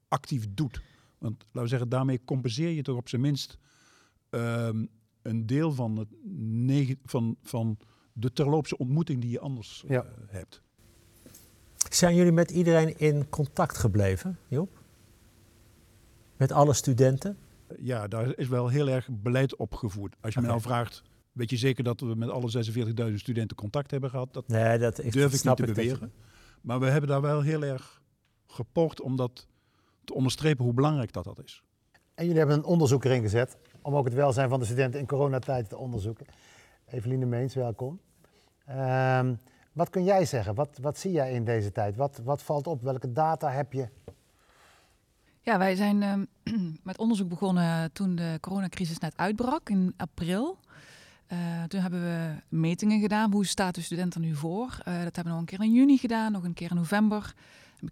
actief 0.07 0.45
doet. 0.49 0.81
Want 1.17 1.43
laten 1.43 1.61
we 1.61 1.67
zeggen, 1.67 1.89
daarmee 1.89 2.19
compenseer 2.25 2.69
je 2.69 2.81
toch 2.81 2.97
op 2.97 3.09
zijn 3.09 3.21
minst 3.21 3.57
um, 4.35 4.89
een 5.21 5.45
deel 5.45 5.71
van, 5.71 5.97
het 5.97 6.97
van, 7.03 7.37
van 7.43 7.77
de 8.13 8.33
terloopse 8.33 8.77
ontmoeting 8.77 9.21
die 9.21 9.31
je 9.31 9.39
anders 9.39 9.83
ja. 9.87 10.03
uh, 10.03 10.09
hebt. 10.27 10.61
Zijn 11.89 12.15
jullie 12.15 12.31
met 12.31 12.51
iedereen 12.51 12.97
in 12.97 13.29
contact 13.29 13.77
gebleven, 13.77 14.37
Joop? 14.47 14.83
met 16.37 16.51
alle 16.51 16.73
studenten? 16.73 17.37
Ja, 17.79 18.07
daar 18.07 18.37
is 18.37 18.47
wel 18.47 18.67
heel 18.67 18.89
erg 18.89 19.07
beleid 19.11 19.55
opgevoerd. 19.55 20.15
Als 20.21 20.33
je 20.33 20.41
me 20.41 20.47
nou 20.47 20.61
vraagt, 20.61 21.03
weet 21.31 21.49
je 21.49 21.57
zeker 21.57 21.83
dat 21.83 21.99
we 21.99 22.15
met 22.15 22.29
alle 22.29 22.65
46.000 23.09 23.13
studenten 23.13 23.57
contact 23.57 23.91
hebben 23.91 24.09
gehad? 24.09 24.33
Dat, 24.33 24.47
nee, 24.47 24.77
dat 24.77 25.03
ik, 25.03 25.11
durf 25.11 25.33
ik 25.33 25.43
niet 25.43 25.55
te 25.55 25.65
beweren. 25.65 26.11
Maar 26.61 26.79
we 26.79 26.85
hebben 26.85 27.09
daar 27.09 27.21
wel 27.21 27.41
heel 27.41 27.63
erg 27.63 28.01
gepocht 28.47 29.01
om 29.01 29.15
dat 29.15 29.47
te 30.03 30.13
onderstrepen 30.13 30.63
hoe 30.63 30.73
belangrijk 30.73 31.13
dat, 31.13 31.23
dat 31.23 31.43
is. 31.43 31.63
En 32.13 32.23
jullie 32.23 32.39
hebben 32.39 32.57
een 32.57 32.63
onderzoek 32.63 33.03
erin 33.03 33.21
gezet 33.21 33.57
om 33.85 33.95
ook 33.95 34.05
het 34.05 34.13
welzijn 34.13 34.49
van 34.49 34.59
de 34.59 34.65
studenten 34.65 34.99
in 34.99 35.07
coronatijd 35.07 35.69
te 35.69 35.77
onderzoeken. 35.77 36.25
Eveline 36.85 37.25
Meens, 37.25 37.55
welkom. 37.55 37.99
Um, 38.69 39.39
wat 39.71 39.89
kun 39.89 40.03
jij 40.03 40.25
zeggen? 40.25 40.55
Wat, 40.55 40.77
wat 40.81 40.97
zie 40.97 41.11
jij 41.11 41.33
in 41.33 41.45
deze 41.45 41.71
tijd? 41.71 41.95
Wat, 41.95 42.21
wat 42.23 42.41
valt 42.41 42.67
op? 42.67 42.81
Welke 42.81 43.11
data 43.11 43.49
heb 43.49 43.73
je 43.73 43.87
ja, 45.41 45.57
wij 45.57 45.75
zijn 45.75 46.01
uh, 46.01 46.13
met 46.83 46.97
onderzoek 46.97 47.29
begonnen 47.29 47.91
toen 47.91 48.15
de 48.15 48.37
coronacrisis 48.41 48.97
net 48.97 49.17
uitbrak 49.17 49.69
in 49.69 49.93
april. 49.97 50.57
Uh, 51.33 51.63
toen 51.63 51.81
hebben 51.81 52.01
we 52.01 52.33
metingen 52.49 52.99
gedaan. 52.99 53.31
Hoe 53.31 53.45
staat 53.45 53.75
de 53.75 53.81
student 53.81 54.13
er 54.13 54.19
nu 54.19 54.35
voor? 54.35 54.65
Uh, 54.65 55.03
dat 55.03 55.15
hebben 55.15 55.23
we 55.23 55.29
nog 55.29 55.39
een 55.39 55.45
keer 55.45 55.61
in 55.61 55.73
juni 55.73 55.97
gedaan, 55.97 56.31
nog 56.31 56.43
een 56.43 56.53
keer 56.53 56.69
in 56.69 56.75
november. 56.75 57.33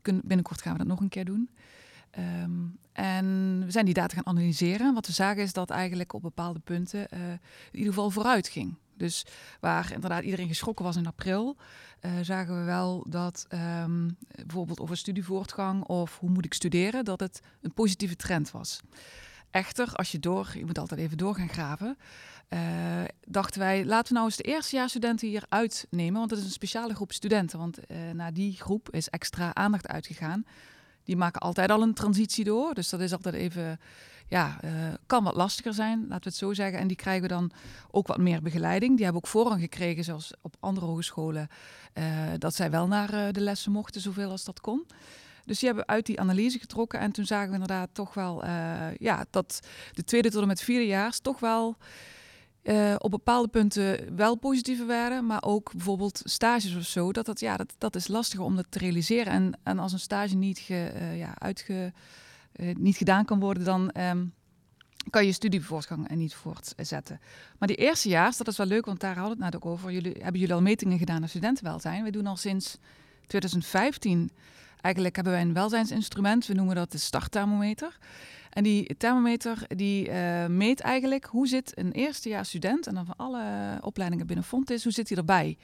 Binnenkort 0.02 0.62
gaan 0.62 0.72
we 0.72 0.78
dat 0.78 0.88
nog 0.88 1.00
een 1.00 1.10
keer 1.10 1.26
doen. 1.26 1.50
Um, 2.20 2.78
en 2.94 3.62
we 3.66 3.72
zijn 3.72 3.86
die 3.86 3.94
data 3.94 4.16
gaan 4.16 4.26
analyseren. 4.26 4.94
Wat 4.94 5.08
we 5.08 5.14
zagen 5.14 5.44
is 5.44 5.54
dat 5.54 5.70
eigenlijk 5.70 6.14
op 6.14 6.22
bepaalde 6.22 6.60
punten 6.60 7.08
uh, 7.14 7.30
in 7.30 7.40
ieder 7.72 7.94
geval 7.94 8.10
vooruit 8.10 8.48
ging. 8.48 8.78
Dus 8.98 9.26
waar 9.60 9.92
inderdaad 9.94 10.24
iedereen 10.24 10.48
geschrokken 10.48 10.86
was 10.86 10.96
in 10.96 11.08
april, 11.08 11.58
uh, 12.02 12.12
zagen 12.22 12.60
we 12.60 12.64
wel 12.64 13.06
dat 13.10 13.48
um, 13.84 14.18
bijvoorbeeld 14.46 14.80
over 14.80 14.98
studievoortgang 14.98 15.84
of 15.84 16.20
hoe 16.20 16.30
moet 16.30 16.46
ik 16.46 16.54
studeren, 16.54 17.06
dat 17.06 17.20
het 17.20 17.42
een 17.62 17.74
positieve 17.74 18.16
trend 18.16 18.52
was. 18.52 18.80
Echter, 19.52 19.94
als 19.94 20.12
je 20.12 20.20
door, 20.20 20.52
je 20.58 20.66
moet 20.66 20.78
altijd 20.80 21.00
even 21.00 21.18
door 21.18 21.36
gaan 21.36 21.50
graven, 21.50 21.98
uh, 22.50 22.60
dachten 23.28 23.60
wij, 23.60 23.86
laten 23.86 24.08
we 24.08 24.14
nou 24.14 24.26
eens 24.26 24.38
de 24.38 24.44
eerstejaarsstudenten 24.44 25.28
hier 25.28 25.46
uitnemen, 25.50 26.20
want 26.20 26.30
het 26.30 26.40
is 26.40 26.46
een 26.46 26.52
speciale 26.52 26.96
groep 26.96 27.12
studenten. 27.12 27.60
Want 27.60 27.80
uh, 27.92 28.12
naar 28.12 28.34
die 28.34 28.56
groep 28.56 28.90
is 28.90 29.10
extra 29.10 29.54
aandacht 29.56 29.88
uitgegaan. 29.88 30.46
Die 31.04 31.18
maken 31.18 31.42
altijd 31.42 31.70
al 31.70 31.82
een 31.82 31.94
transitie 31.94 32.44
door, 32.44 32.74
dus 32.74 32.90
dat 32.90 33.00
is 33.00 33.12
altijd 33.12 33.36
even 33.36 33.80
ja, 34.28 34.58
uh, 34.64 34.72
kan 35.06 35.24
wat 35.24 35.36
lastiger 35.36 35.74
zijn, 35.74 36.00
laten 36.00 36.24
we 36.24 36.30
het 36.30 36.36
zo 36.36 36.54
zeggen. 36.54 36.80
En 36.80 36.88
die 36.88 36.98
krijgen 36.98 37.30
dan 37.30 37.52
ook 37.92 38.08
wat 38.08 38.18
meer 38.18 38.42
begeleiding. 38.42 38.96
Die 38.96 39.04
hebben 39.04 39.24
ook 39.24 39.30
voorrang 39.30 39.62
gekregen, 39.62 40.04
zoals 40.04 40.34
op 40.42 40.56
andere 40.60 40.86
hogescholen, 40.86 41.48
uh, 41.94 42.04
dat 42.38 42.56
zij 42.56 42.72
wel 42.72 42.88
naar 42.88 43.14
uh, 43.14 43.26
de 43.32 43.42
lessen 43.42 43.72
mochten, 43.72 44.02
zoveel 44.02 44.30
als 44.30 44.44
dat 44.44 44.62
kon. 44.62 44.88
Dus 45.46 45.60
die 45.60 45.68
hebben 45.68 45.88
uit 45.88 46.06
die 46.06 46.20
analyse 46.20 46.60
getrokken. 46.60 47.00
En 47.00 47.12
toen 47.12 47.26
zagen 47.26 47.48
we 47.48 47.54
inderdaad 47.54 47.90
toch 47.92 48.14
wel 48.14 48.46
ja, 48.98 49.26
dat 49.30 49.60
de 49.94 50.04
tweede 50.04 50.30
tot 50.32 50.42
en 50.42 50.48
met 50.48 50.62
vierde 50.62 50.86
jaar 50.86 51.18
toch 51.22 51.40
wel 51.40 51.78
uh, 52.64 52.96
op 52.98 53.12
bepaalde 53.12 53.48
punten 53.48 54.16
wel 54.16 54.36
positiever 54.36 54.88
werden, 54.88 55.26
maar 55.26 55.44
ook 55.44 55.72
bijvoorbeeld 55.72 56.22
stages 56.24 56.76
of 56.76 56.84
zo, 56.84 57.12
dat, 57.12 57.26
dat, 57.26 57.40
ja, 57.40 57.58
dat, 57.58 57.74
dat 57.78 57.96
is 57.96 58.08
lastiger 58.08 58.46
om 58.46 58.56
dat 58.56 58.66
te 58.70 58.80
realiseren. 58.80 59.34
En, 59.34 59.60
en 59.64 59.80
als 59.80 59.92
een 59.92 60.00
stage 60.00 60.36
niet, 60.36 60.60
ge, 60.60 60.92
uh, 60.96 61.18
ja, 61.18 61.34
uitge, 61.38 61.94
uh, 62.56 62.76
niet 62.76 62.98
gedaan 62.98 63.26
kan 63.26 63.40
worden, 63.40 63.64
dan 63.64 63.92
um, 63.98 64.34
kan 65.10 65.26
je 65.26 65.32
studievoortgang 65.32 66.10
er 66.10 66.16
niet 66.16 66.34
voortzetten. 66.34 67.20
Maar 67.58 67.68
die 67.68 67.78
eerste 67.78 68.10
jaar, 68.10 68.34
dat 68.38 68.48
is 68.48 68.58
wel 68.58 68.68
leuk, 68.68 68.86
want 68.86 69.00
daar 69.00 69.18
hadden 69.18 69.38
we 69.38 69.44
het 69.44 69.54
net 69.54 69.64
ook 69.64 69.72
over. 69.72 69.92
Jullie, 69.92 70.16
hebben 70.20 70.40
jullie 70.40 70.56
al 70.56 70.62
metingen 70.62 70.98
gedaan 70.98 71.20
naar 71.20 71.30
studentenwelzijn? 71.30 72.04
We 72.04 72.12
doen 72.12 72.28
al 72.28 72.38
sinds 72.38 72.78
2015, 73.28 74.32
eigenlijk 74.82 75.16
hebben 75.16 75.34
wij 75.34 75.42
een 75.42 75.54
welzijnsinstrument, 75.54 76.46
we 76.46 76.54
noemen 76.54 76.76
dat 76.76 76.92
de 76.92 76.98
startthermometer. 76.98 77.98
En 78.54 78.64
die 78.64 78.98
thermometer 78.98 79.66
die 79.68 80.10
uh, 80.10 80.46
meet 80.46 80.80
eigenlijk 80.80 81.26
hoe 81.26 81.48
zit 81.48 81.78
een 81.78 81.92
eerstejaars 81.92 82.50
student, 82.50 82.88
en 82.88 82.94
dan 82.94 83.06
van 83.06 83.16
alle 83.18 83.78
opleidingen 83.82 84.28
binnen 84.28 84.46
Fontis, 84.46 84.84
hoe 84.84 84.92
zit 84.92 85.10
hij 85.10 85.18
erbij? 85.18 85.58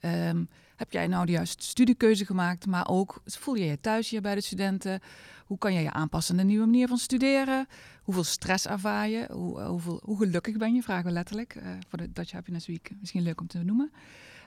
Um, 0.00 0.48
heb 0.76 0.92
jij 0.92 1.06
nou 1.06 1.26
de 1.26 1.32
juiste 1.32 1.64
studiekeuze 1.64 2.26
gemaakt, 2.26 2.66
maar 2.66 2.88
ook 2.88 3.22
voel 3.24 3.54
je 3.54 3.64
je 3.64 3.80
thuis 3.80 4.10
hier 4.10 4.20
bij 4.20 4.34
de 4.34 4.40
studenten? 4.40 5.00
Hoe 5.46 5.58
kan 5.58 5.72
je 5.72 5.80
je 5.80 5.92
aanpassen 5.92 6.34
aan 6.34 6.40
de 6.40 6.46
nieuwe 6.46 6.66
manier 6.66 6.88
van 6.88 6.98
studeren? 6.98 7.66
Hoeveel 8.02 8.24
stress 8.24 8.66
ervaar 8.66 9.08
je? 9.08 9.26
Hoe, 9.32 9.62
hoeveel, 9.62 10.00
hoe 10.04 10.16
gelukkig 10.18 10.56
ben 10.56 10.74
je? 10.74 10.82
Vragen 10.82 11.04
we 11.04 11.10
letterlijk. 11.10 11.54
Uh, 11.54 11.62
voor 11.88 11.98
de 11.98 12.12
Dutch 12.12 12.32
Happiness 12.32 12.66
Week 12.66 12.90
misschien 13.00 13.22
leuk 13.22 13.40
om 13.40 13.46
te 13.46 13.58
noemen. 13.58 13.92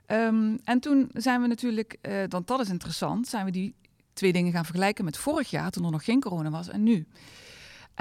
Um, 0.08 0.60
en 0.64 0.80
toen 0.80 1.10
zijn 1.14 1.42
we 1.42 1.48
natuurlijk, 1.48 1.98
uh, 2.02 2.24
want 2.30 2.48
dat 2.48 2.60
is 2.60 2.70
interessant, 2.70 3.28
zijn 3.28 3.46
we 3.46 3.52
die 3.52 3.76
twee 4.14 4.34
dingen 4.34 4.52
gaan 4.52 4.66
vergelijken 4.66 5.06
met 5.06 5.18
vorig 5.18 5.50
jaar, 5.50 5.72
toen 5.72 5.86
er 5.86 5.92
nog 5.92 6.04
geen 6.04 6.22
corona 6.22 6.50
was, 6.50 6.70
en 6.70 6.84
nu. 6.84 7.08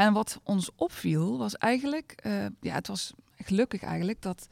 En 0.01 0.13
wat 0.13 0.41
ons 0.43 0.71
opviel 0.77 1.39
was 1.39 1.57
eigenlijk, 1.57 2.15
uh, 2.27 2.47
ja, 2.61 2.75
het 2.75 2.87
was 2.87 3.13
gelukkig 3.37 3.83
eigenlijk 3.83 4.23
dat 4.23 4.49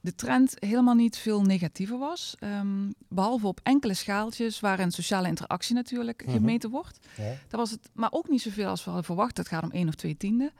de 0.00 0.14
trend 0.14 0.54
helemaal 0.58 0.94
niet 0.94 1.16
veel 1.16 1.42
negatiever 1.42 1.98
was. 1.98 2.34
Um, 2.40 2.94
behalve 3.08 3.46
op 3.46 3.60
enkele 3.62 3.94
schaaltjes 3.94 4.60
waarin 4.60 4.90
sociale 4.90 5.28
interactie 5.28 5.74
natuurlijk 5.74 6.22
mhm. 6.24 6.32
gemeten 6.32 6.70
wordt. 6.70 6.98
Ja. 7.16 7.32
Dat 7.48 7.60
was 7.60 7.70
het, 7.70 7.88
maar 7.92 8.12
ook 8.12 8.28
niet 8.28 8.42
zoveel 8.42 8.68
als 8.68 8.80
we 8.80 8.84
hadden 8.84 9.04
verwacht. 9.04 9.36
Het 9.36 9.48
gaat 9.48 9.62
om 9.62 9.70
één 9.70 9.88
of 9.88 9.94
twee 9.94 10.16
tienden. 10.16 10.52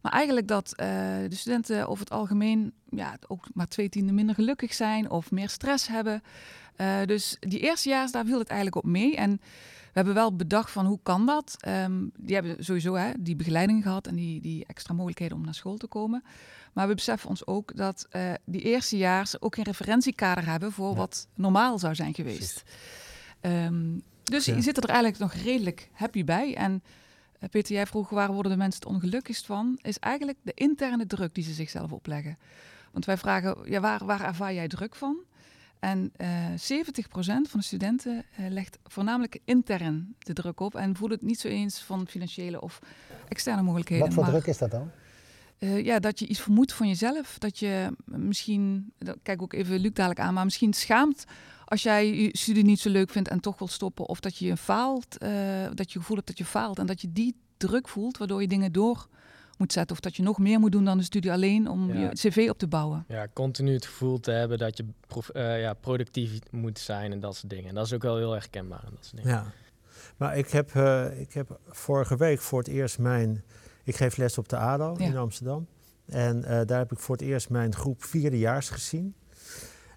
Maar 0.00 0.12
eigenlijk 0.12 0.48
dat 0.48 0.74
eh, 0.74 0.86
de 1.28 1.36
studenten 1.36 1.88
over 1.88 2.04
het 2.04 2.12
algemeen 2.12 2.72
ja, 2.90 3.16
ook 3.26 3.46
maar 3.54 3.68
twee 3.68 3.88
tienden 3.88 4.14
minder 4.14 4.34
gelukkig 4.34 4.74
zijn 4.74 5.10
of 5.10 5.30
meer 5.30 5.48
stress 5.48 5.88
hebben. 5.88 6.22
Uh, 6.76 6.96
dus 7.04 7.36
die 7.40 7.60
eerstejaars, 7.60 8.12
daar 8.12 8.24
viel 8.24 8.38
het 8.38 8.48
eigenlijk 8.48 8.84
op 8.84 8.90
mee. 8.90 9.16
En 9.16 9.40
we 9.90 9.96
hebben 9.96 10.14
wel 10.14 10.36
bedacht 10.36 10.70
van 10.70 10.86
hoe 10.86 10.98
kan 11.02 11.26
dat? 11.26 11.56
Um, 11.68 12.10
die 12.16 12.34
hebben 12.34 12.64
sowieso 12.64 12.94
hè, 12.94 13.12
die 13.18 13.36
begeleiding 13.36 13.82
gehad 13.82 14.06
en 14.06 14.14
die, 14.14 14.40
die 14.40 14.64
extra 14.66 14.94
mogelijkheden 14.94 15.36
om 15.36 15.44
naar 15.44 15.54
school 15.54 15.76
te 15.76 15.86
komen. 15.86 16.24
Maar 16.72 16.88
we 16.88 16.94
beseffen 16.94 17.28
ons 17.28 17.46
ook 17.46 17.76
dat 17.76 18.06
uh, 18.12 18.32
die 18.44 18.60
eerstejaars 18.60 19.40
ook 19.40 19.54
geen 19.54 19.64
referentiekader 19.64 20.46
hebben 20.46 20.72
voor 20.72 20.90
ja. 20.90 20.96
wat 20.96 21.28
normaal 21.34 21.78
zou 21.78 21.94
zijn 21.94 22.14
geweest. 22.14 22.62
Um, 23.40 24.02
dus 24.22 24.44
ja. 24.44 24.54
je 24.54 24.62
zit 24.62 24.76
er 24.76 24.88
eigenlijk 24.88 25.18
nog 25.18 25.32
redelijk 25.32 25.88
happy 25.92 26.24
bij. 26.24 26.56
En 26.56 26.82
Peter, 27.48 27.74
jij 27.74 27.86
vroeg 27.86 28.08
waar 28.08 28.32
worden 28.32 28.52
de 28.52 28.58
mensen 28.58 28.80
het 28.82 28.92
ongelukkigst 28.92 29.46
van? 29.46 29.78
Is 29.82 29.98
eigenlijk 29.98 30.38
de 30.42 30.52
interne 30.54 31.06
druk 31.06 31.34
die 31.34 31.44
ze 31.44 31.52
zichzelf 31.52 31.92
opleggen. 31.92 32.38
Want 32.92 33.04
wij 33.04 33.16
vragen, 33.16 33.56
ja, 33.64 33.80
waar, 33.80 34.04
waar 34.04 34.24
ervaar 34.24 34.54
jij 34.54 34.68
druk 34.68 34.94
van? 34.94 35.16
En 35.78 36.12
uh, 36.16 36.46
70% 36.50 36.54
van 37.24 37.60
de 37.60 37.62
studenten 37.62 38.24
uh, 38.40 38.48
legt 38.48 38.78
voornamelijk 38.84 39.38
intern 39.44 40.14
de 40.18 40.32
druk 40.32 40.60
op 40.60 40.74
en 40.74 40.96
voelt 40.96 41.10
het 41.10 41.22
niet 41.22 41.40
zo 41.40 41.48
eens 41.48 41.82
van 41.82 42.06
financiële 42.06 42.60
of 42.60 42.80
externe 43.28 43.62
mogelijkheden. 43.62 44.04
Wat 44.04 44.14
voor 44.14 44.22
maar, 44.22 44.32
druk 44.32 44.46
is 44.46 44.58
dat 44.58 44.70
dan? 44.70 44.90
Uh, 45.58 45.84
ja, 45.84 45.98
dat 45.98 46.18
je 46.18 46.26
iets 46.26 46.40
vermoedt 46.40 46.72
van 46.72 46.88
jezelf. 46.88 47.38
Dat 47.38 47.58
je 47.58 47.96
misschien, 48.04 48.92
kijk 49.22 49.42
ook 49.42 49.52
even 49.52 49.78
Luc 49.78 49.92
dadelijk 49.92 50.20
aan, 50.20 50.34
maar 50.34 50.44
misschien 50.44 50.72
schaamt 50.72 51.24
als 51.70 51.82
jij 51.82 52.14
je 52.14 52.36
studie 52.36 52.64
niet 52.64 52.80
zo 52.80 52.90
leuk 52.90 53.10
vindt 53.10 53.28
en 53.28 53.40
toch 53.40 53.58
wil 53.58 53.68
stoppen. 53.68 54.08
Of 54.08 54.20
dat 54.20 54.36
je 54.36 54.56
faalt, 54.56 55.22
uh, 55.22 55.30
dat 55.74 55.92
je 55.92 55.98
gevoel 55.98 56.16
hebt 56.16 56.28
dat 56.28 56.38
je 56.38 56.44
faalt 56.44 56.78
en 56.78 56.86
dat 56.86 57.00
je 57.00 57.12
die 57.12 57.36
druk 57.56 57.88
voelt, 57.88 58.18
waardoor 58.18 58.40
je 58.40 58.48
dingen 58.48 58.72
door 58.72 59.08
moet 59.58 59.72
zetten. 59.72 59.96
Of 59.96 60.02
dat 60.02 60.16
je 60.16 60.22
nog 60.22 60.38
meer 60.38 60.60
moet 60.60 60.72
doen 60.72 60.84
dan 60.84 60.98
de 60.98 61.04
studie 61.04 61.32
alleen 61.32 61.68
om 61.68 61.92
ja. 61.92 62.00
je 62.00 62.08
cv 62.08 62.46
op 62.50 62.58
te 62.58 62.66
bouwen. 62.66 63.04
Ja, 63.08 63.26
continu 63.32 63.72
het 63.72 63.86
gevoel 63.86 64.20
te 64.20 64.30
hebben 64.30 64.58
dat 64.58 64.76
je 64.76 64.84
uh, 65.32 65.60
ja, 65.60 65.74
productief 65.74 66.38
moet 66.50 66.78
zijn 66.78 67.12
en 67.12 67.20
dat 67.20 67.36
soort 67.36 67.50
dingen. 67.50 67.68
En 67.68 67.74
dat 67.74 67.86
is 67.86 67.92
ook 67.92 68.02
wel 68.02 68.16
heel 68.16 68.34
erg 68.34 68.50
kenbaar. 68.50 68.84
En 68.84 68.90
dat 68.94 69.04
soort 69.04 69.22
dingen. 69.22 69.38
Ja, 69.38 69.52
maar 70.16 70.36
ik 70.36 70.50
heb, 70.50 70.74
uh, 70.74 71.20
ik 71.20 71.32
heb 71.32 71.58
vorige 71.68 72.16
week 72.16 72.40
voor 72.40 72.58
het 72.58 72.68
eerst 72.68 72.98
mijn... 72.98 73.44
Ik 73.84 73.96
geef 73.96 74.16
les 74.16 74.38
op 74.38 74.48
de 74.48 74.56
ADO 74.56 74.94
ja. 74.98 75.04
in 75.04 75.16
Amsterdam. 75.16 75.66
En 76.06 76.36
uh, 76.36 76.60
daar 76.66 76.78
heb 76.78 76.92
ik 76.92 76.98
voor 76.98 77.16
het 77.16 77.24
eerst 77.24 77.50
mijn 77.50 77.74
groep 77.74 78.04
vierdejaars 78.04 78.70
gezien. 78.70 79.14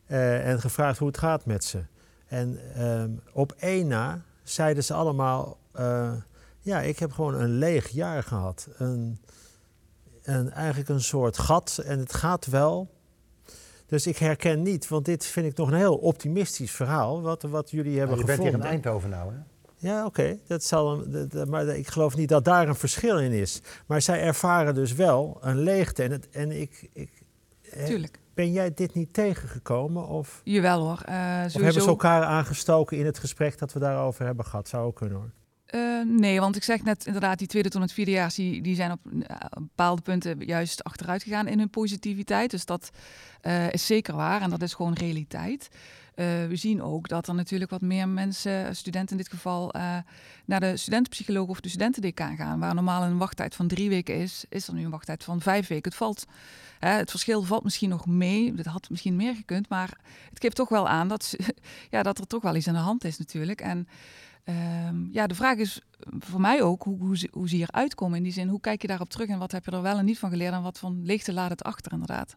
Uh, 0.07 0.47
en 0.47 0.59
gevraagd 0.59 0.97
hoe 0.97 1.07
het 1.07 1.17
gaat 1.17 1.45
met 1.45 1.63
ze. 1.63 1.83
En 2.27 2.59
um, 2.83 3.21
op 3.33 3.51
één 3.59 3.87
na 3.87 4.21
zeiden 4.43 4.83
ze 4.83 4.93
allemaal... 4.93 5.57
ja, 6.59 6.81
ik 6.81 6.99
heb 6.99 7.11
gewoon 7.11 7.33
een 7.33 7.57
leeg 7.57 7.89
jaar 7.89 8.23
gehad. 8.23 8.67
Een, 8.77 9.19
een, 10.23 10.51
eigenlijk 10.51 10.89
een 10.89 11.01
soort 11.01 11.37
gat 11.37 11.81
en 11.85 11.99
het 11.99 12.13
gaat 12.13 12.45
wel. 12.45 12.91
Dus 13.85 14.07
ik 14.07 14.17
herken 14.17 14.61
niet, 14.61 14.87
want 14.87 15.05
dit 15.05 15.25
vind 15.25 15.45
ik 15.45 15.57
nog 15.57 15.67
een 15.67 15.77
heel 15.77 15.95
optimistisch 15.95 16.71
verhaal, 16.71 17.21
wat, 17.21 17.41
wat 17.41 17.71
jullie 17.71 17.97
hebben 17.97 18.17
nou, 18.17 18.27
je 18.27 18.31
gevonden. 18.31 18.45
Je 18.45 18.51
bent 18.51 18.63
hier 18.63 18.81
in 18.81 18.83
Eindhoven 18.83 19.09
nou, 19.09 19.33
hè? 19.33 19.39
Ja, 19.77 20.05
oké. 20.05 20.21
Okay. 20.21 20.39
Dat 20.47 20.63
zal, 20.63 21.05
maar 21.47 21.67
ik 21.67 21.87
geloof 21.87 22.15
niet 22.15 22.29
dat 22.29 22.45
daar 22.45 22.67
een 22.67 22.75
verschil 22.75 23.19
in 23.19 23.31
is. 23.31 23.61
Maar 23.85 24.01
zij 24.01 24.21
ervaren 24.21 24.75
dus 24.75 24.93
wel 24.93 25.37
een 25.41 25.59
leegte. 25.59 26.03
En, 26.03 26.11
het, 26.11 26.29
en 26.29 26.51
ik, 26.51 26.89
ik, 26.93 27.23
Tuurlijk. 27.85 28.19
Ben 28.33 28.51
jij 28.51 28.73
dit 28.73 28.93
niet 28.93 29.13
tegengekomen? 29.13 30.07
Of, 30.07 30.41
Jawel 30.43 30.79
hoor. 30.79 31.01
Uh, 31.09 31.35
sowieso... 31.35 31.57
of 31.57 31.63
hebben 31.63 31.81
ze 31.81 31.87
elkaar 31.87 32.23
aangestoken 32.23 32.97
in 32.97 33.05
het 33.05 33.19
gesprek 33.19 33.57
dat 33.57 33.73
we 33.73 33.79
daarover 33.79 34.25
hebben 34.25 34.45
gehad? 34.45 34.67
Zou 34.67 34.85
ook 34.85 34.95
kunnen 34.95 35.17
hoor. 35.17 35.31
Uh, 35.75 36.05
nee, 36.05 36.39
want 36.39 36.55
ik 36.55 36.63
zeg 36.63 36.83
net 36.83 37.05
inderdaad, 37.05 37.37
die 37.37 37.47
tweede 37.47 37.69
tot 37.69 37.81
het 37.81 37.93
vierde 37.93 38.11
jaar, 38.11 38.31
die, 38.35 38.61
die 38.61 38.75
zijn 38.75 38.91
op 38.91 38.99
uh, 39.05 39.21
bepaalde 39.53 40.01
punten 40.01 40.45
juist 40.45 40.83
achteruit 40.83 41.23
gegaan 41.23 41.47
in 41.47 41.59
hun 41.59 41.69
positiviteit. 41.69 42.51
Dus 42.51 42.65
dat 42.65 42.89
uh, 43.41 43.71
is 43.71 43.85
zeker 43.85 44.15
waar 44.15 44.41
en 44.41 44.49
dat 44.49 44.61
is 44.61 44.73
gewoon 44.73 44.93
realiteit. 44.93 45.69
We 46.15 46.49
zien 46.51 46.81
ook 46.81 47.07
dat 47.07 47.27
er 47.27 47.35
natuurlijk 47.35 47.71
wat 47.71 47.81
meer 47.81 48.09
mensen, 48.09 48.75
studenten 48.75 49.11
in 49.11 49.23
dit 49.23 49.31
geval, 49.31 49.71
naar 50.45 50.59
de 50.59 50.77
studentenpsycholoog 50.77 51.47
of 51.47 51.59
de 51.59 51.69
studentendecaan 51.69 52.35
gaan. 52.35 52.59
Waar 52.59 52.75
normaal 52.75 53.03
een 53.03 53.17
wachttijd 53.17 53.55
van 53.55 53.67
drie 53.67 53.89
weken 53.89 54.15
is, 54.15 54.45
is 54.49 54.67
er 54.67 54.73
nu 54.73 54.83
een 54.83 54.89
wachttijd 54.89 55.23
van 55.23 55.41
vijf 55.41 55.67
weken. 55.67 55.89
Het, 55.89 55.99
valt, 55.99 56.25
het 56.79 57.09
verschil 57.09 57.43
valt 57.43 57.63
misschien 57.63 57.89
nog 57.89 58.05
mee, 58.05 58.53
het 58.55 58.65
had 58.65 58.89
misschien 58.89 59.15
meer 59.15 59.35
gekund, 59.35 59.69
maar 59.69 59.97
het 60.29 60.39
geeft 60.39 60.55
toch 60.55 60.69
wel 60.69 60.87
aan 60.87 61.07
dat, 61.07 61.35
ja, 61.89 62.03
dat 62.03 62.19
er 62.19 62.27
toch 62.27 62.41
wel 62.41 62.55
iets 62.55 62.67
aan 62.67 62.73
de 62.73 62.79
hand 62.79 63.03
is 63.03 63.17
natuurlijk. 63.17 63.61
En 63.61 63.87
Um, 64.45 65.09
ja, 65.11 65.27
de 65.27 65.35
vraag 65.35 65.57
is 65.57 65.81
voor 66.19 66.41
mij 66.41 66.61
ook 66.61 66.83
hoe, 66.83 66.99
hoe, 66.99 67.17
ze, 67.17 67.29
hoe 67.31 67.49
ze 67.49 67.55
hier 67.55 67.71
uitkomen. 67.71 68.17
In 68.17 68.23
die 68.23 68.31
zin, 68.31 68.47
hoe 68.47 68.59
kijk 68.59 68.81
je 68.81 68.87
daarop 68.87 69.09
terug 69.09 69.27
en 69.27 69.39
wat 69.39 69.51
heb 69.51 69.65
je 69.65 69.71
er 69.71 69.81
wel 69.81 69.97
en 69.97 70.05
niet 70.05 70.19
van 70.19 70.29
geleerd 70.29 70.53
en 70.53 70.61
wat 70.61 70.79
van 70.79 71.05
leegte 71.05 71.33
laat 71.33 71.49
het 71.49 71.63
achter 71.63 71.91
inderdaad. 71.91 72.35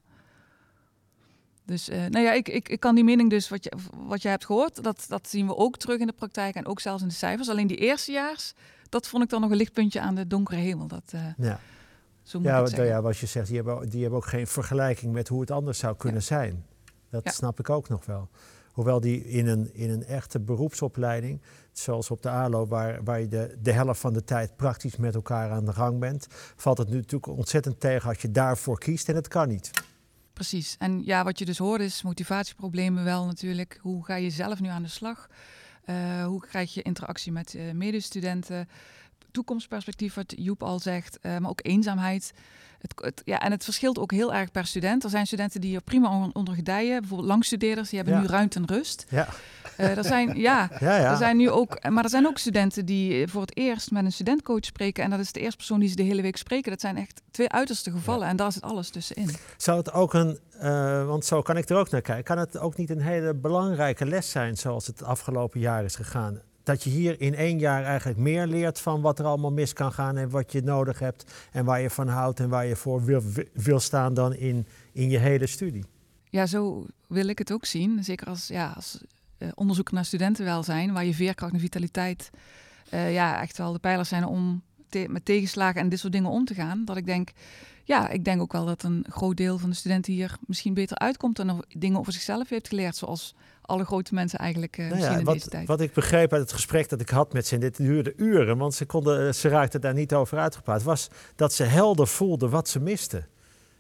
Dus 1.67 1.89
uh, 1.89 1.97
nou 1.97 2.25
ja, 2.25 2.33
ik, 2.33 2.49
ik, 2.49 2.69
ik 2.69 2.81
kan 2.81 2.95
die 2.95 3.05
mening 3.05 3.31
dus, 3.31 3.49
wat 3.49 3.65
je, 3.65 3.73
wat 4.07 4.23
je 4.23 4.29
hebt 4.29 4.45
gehoord, 4.45 4.85
dat, 4.85 5.05
dat 5.09 5.29
zien 5.29 5.47
we 5.47 5.57
ook 5.57 5.77
terug 5.77 5.99
in 5.99 6.07
de 6.07 6.13
praktijk 6.13 6.55
en 6.55 6.67
ook 6.67 6.81
zelfs 6.81 7.03
in 7.03 7.09
de 7.09 7.15
cijfers. 7.15 7.49
Alleen 7.49 7.67
die 7.67 7.77
eerstejaars, 7.77 8.53
dat 8.89 9.09
vond 9.09 9.23
ik 9.23 9.29
dan 9.29 9.41
nog 9.41 9.51
een 9.51 9.57
lichtpuntje 9.57 10.01
aan 10.01 10.15
de 10.15 10.27
donkere 10.27 10.61
hemel. 10.61 10.87
Dat, 10.87 11.13
uh, 11.15 11.21
ja. 11.37 11.61
Zo 12.23 12.39
moet 12.39 12.49
ja, 12.49 12.65
ik 12.65 12.77
ja, 12.77 13.03
wat 13.03 13.19
je 13.19 13.27
zegt, 13.27 13.47
die 13.47 13.57
hebben, 13.57 13.89
die 13.89 14.01
hebben 14.01 14.19
ook 14.19 14.27
geen 14.27 14.47
vergelijking 14.47 15.13
met 15.13 15.29
hoe 15.29 15.41
het 15.41 15.51
anders 15.51 15.79
zou 15.79 15.97
kunnen 15.97 16.21
ja. 16.21 16.27
zijn. 16.27 16.65
Dat 17.11 17.25
ja. 17.25 17.31
snap 17.31 17.59
ik 17.59 17.71
ook 17.71 17.89
nog 17.89 18.07
wel. 18.07 18.29
Hoewel 18.73 19.01
die 19.01 19.25
in 19.25 19.47
een, 19.47 19.75
in 19.75 19.91
een 19.91 20.05
echte 20.05 20.41
beroepsopleiding, 20.41 21.41
zoals 21.73 22.11
op 22.11 22.23
de 22.23 22.29
ALO, 22.29 22.67
waar, 22.67 23.05
waar 23.05 23.21
je 23.21 23.29
de, 23.29 23.57
de 23.63 23.73
helft 23.73 24.01
van 24.01 24.13
de 24.13 24.25
tijd 24.25 24.57
praktisch 24.57 24.97
met 24.97 25.15
elkaar 25.15 25.51
aan 25.51 25.65
de 25.65 25.73
gang 25.73 25.99
bent, 25.99 26.27
valt 26.57 26.79
het 26.79 26.89
nu 26.89 26.97
natuurlijk 26.97 27.27
ontzettend 27.27 27.81
tegen 27.81 28.09
als 28.09 28.19
je 28.19 28.31
daarvoor 28.31 28.79
kiest 28.79 29.09
en 29.09 29.15
het 29.15 29.29
kan 29.29 29.49
niet. 29.49 29.71
Precies. 30.37 30.77
En 30.79 31.05
ja, 31.05 31.25
wat 31.25 31.39
je 31.39 31.45
dus 31.45 31.59
hoort 31.59 31.81
is 31.81 32.03
motivatieproblemen 32.03 33.05
wel 33.05 33.27
natuurlijk. 33.27 33.79
Hoe 33.81 34.05
ga 34.05 34.15
je 34.15 34.31
zelf 34.31 34.61
nu 34.61 34.69
aan 34.69 34.83
de 34.83 34.89
slag? 34.89 35.29
Uh, 35.87 36.25
hoe 36.25 36.41
krijg 36.41 36.75
je 36.75 36.83
interactie 36.83 37.33
met 37.33 37.55
uh, 37.55 37.73
medestudenten? 37.73 38.69
Toekomstperspectief, 39.31 40.15
wat 40.15 40.35
Joep 40.37 40.63
al 40.63 40.79
zegt, 40.79 41.19
uh, 41.23 41.39
maar 41.39 41.51
ook 41.51 41.61
eenzaamheid. 41.63 42.33
Het, 42.79 42.93
het, 43.05 43.23
ja, 43.25 43.41
en 43.41 43.51
het 43.51 43.65
verschilt 43.65 43.99
ook 43.99 44.11
heel 44.11 44.35
erg 44.35 44.51
per 44.51 44.67
student. 44.67 45.05
Er 45.05 45.11
zijn 45.11 45.27
studenten 45.27 45.61
die 45.61 45.75
er 45.77 45.83
prima 45.83 46.31
onder, 46.33 46.55
gedijen. 46.55 46.99
Bijvoorbeeld 47.01 47.29
langstudeerders, 47.29 47.89
die 47.89 47.99
hebben 47.99 48.17
Ja. 48.17 48.23
nu 48.23 48.27
ruimte 48.27 48.59
en 48.59 48.67
rust. 48.67 49.07
Ja, 49.09 49.29
Eh, 49.77 49.97
er 49.97 50.05
zijn, 50.05 50.37
ja, 50.39 50.71
ja, 50.81 50.97
ja. 50.97 51.11
er 51.11 51.17
zijn 51.17 51.37
nu 51.37 51.51
ook, 51.51 51.89
maar 51.91 52.05
er 52.05 52.11
zijn 52.11 52.27
ook 52.27 52.39
studenten 52.39 52.87
die 52.87 53.29
voor 53.29 53.41
het 53.41 53.57
eerst 53.57 53.91
met 53.91 54.05
een 54.05 54.13
studentcoach 54.13 54.65
spreken. 54.65 55.05
En 55.05 55.11
dat 55.11 55.19
is 55.21 55.33
de 55.33 55.41
eerste 55.41 55.57
persoon 55.57 55.81
die 55.81 55.89
ze 55.89 55.97
de 55.97 56.03
hele 56.03 56.23
week 56.23 56.37
spreken. 56.37 56.71
Dat 56.71 56.81
zijn 56.81 56.97
echt 56.97 57.23
twee 57.31 57.49
uiterste 57.49 57.91
gevallen. 57.91 58.29
En 58.29 58.37
daar 58.37 58.53
zit 58.53 58.63
alles 58.63 58.91
tussenin. 58.91 59.31
Zou 59.57 59.79
het 59.79 59.93
ook 59.93 60.15
een, 60.15 60.39
eh, 60.59 61.07
want 61.07 61.25
zo 61.25 61.43
kan 61.43 61.57
ik 61.57 61.69
er 61.69 61.77
ook 61.77 61.91
naar 61.91 62.01
kijken, 62.01 62.25
kan 62.25 62.39
het 62.39 62.59
ook 62.59 62.77
niet 62.77 62.91
een 62.91 63.01
hele 63.01 63.35
belangrijke 63.35 64.07
les 64.07 64.31
zijn 64.31 64.57
zoals 64.57 64.87
het 64.87 65.03
afgelopen 65.03 65.61
jaar 65.61 65.85
is 65.85 65.95
gegaan? 65.97 66.41
Dat 66.67 66.83
je 66.83 66.91
hier 66.91 67.21
in 67.21 67.35
één 67.35 67.59
jaar 67.59 67.85
eigenlijk 67.85 68.19
meer 68.19 68.47
leert 68.47 68.81
van 68.81 69.01
wat 69.01 69.19
er 69.19 69.25
allemaal 69.25 69.53
mis 69.53 69.73
kan 69.73 69.93
gaan 69.93 70.17
en 70.17 70.31
wat 70.31 70.53
je 70.53 70.63
nodig 70.63 70.99
hebt 70.99 71.25
en 71.53 71.65
waar 71.65 71.81
je 71.81 71.91
van 71.91 72.09
houdt 72.09 72.41
en 72.41 72.49
waar 72.49 72.67
je 72.67 72.77
voor 72.77 73.05
wil, 73.53 73.81
staan 73.81 74.15
dan 74.15 74.35
in, 74.35 74.67
in 74.93 75.11
je 75.11 75.19
hele 75.19 75.47
studie. 75.47 75.85
Ja, 76.31 76.47
zo 76.47 76.87
wil 77.07 77.29
ik 77.29 77.39
het 77.39 77.53
ook 77.53 77.65
zien. 77.65 78.05
Zeker 78.05 78.27
als, 78.27 78.47
ja, 78.47 78.73
als 78.77 79.05
uh, 79.39 79.49
onderzoeker 79.55 79.95
naar 79.95 80.05
studentenwelzijn, 80.05 80.93
waar 80.93 81.05
je 81.05 81.15
veerkracht 81.15 81.53
en 81.53 81.61
vitaliteit 81.61 82.31
uh, 82.95 83.13
ja, 83.13 83.43
echt 83.43 83.59
wel 83.59 83.73
de 83.73 83.79
pijlers 83.79 84.09
zijn 84.09 84.25
om 84.25 84.63
met 85.09 85.25
tegenslagen 85.25 85.81
en 85.81 85.89
dit 85.89 85.99
soort 85.99 86.13
dingen 86.13 86.31
om 86.31 86.45
te 86.45 86.55
gaan. 86.55 86.85
Dat 86.85 86.97
ik 86.97 87.07
denk, 87.07 87.31
ja, 87.87 88.09
ik 88.09 88.25
denk 88.25 88.41
ook 88.41 88.53
wel 88.53 88.65
dat 88.65 88.83
een 88.83 89.07
groot 89.09 89.37
deel 89.37 89.59
van 89.59 89.71
de 89.71 89.77
studenten 89.77 90.13
hier 90.13 90.37
misschien 90.47 90.75
beter 90.75 90.99
uitkomt 90.99 91.39
en 91.39 91.65
dingen 91.69 91.99
over 91.99 92.13
zichzelf 92.13 92.49
heeft 92.49 92.69
geleerd, 92.69 92.97
zoals 92.97 93.35
alle 93.63 93.85
grote 93.85 94.15
mensen 94.15 94.39
eigenlijk 94.39 94.77
uh, 94.77 94.85
Nou 94.85 94.95
misschien 94.97 95.15
ja, 95.15 95.21
in 95.21 95.25
wat, 95.25 95.35
deze 95.35 95.49
tijd. 95.49 95.69
wat 95.69 95.81
ik 95.81 95.93
begreep 95.93 96.33
uit 96.33 96.43
het 96.43 96.53
gesprek 96.53 96.89
dat 96.89 97.01
ik 97.01 97.09
had 97.09 97.33
met 97.33 97.47
ze, 97.47 97.55
en 97.55 97.61
dit 97.61 97.77
duurde 97.77 98.13
uren, 98.17 98.59
want 98.59 98.75
ze, 98.75 98.87
konden, 98.87 99.35
ze 99.35 99.49
raakten 99.49 99.81
daar 99.81 99.95
niet 99.95 100.15
over 100.15 100.39
uitgepraat, 100.39 100.83
was 100.83 101.09
dat 101.37 101.53
ze 101.53 101.63
helder 101.63 102.07
voelden 102.07 102.51
wat 102.51 102.69
ze 102.69 102.81
misten. 102.81 103.27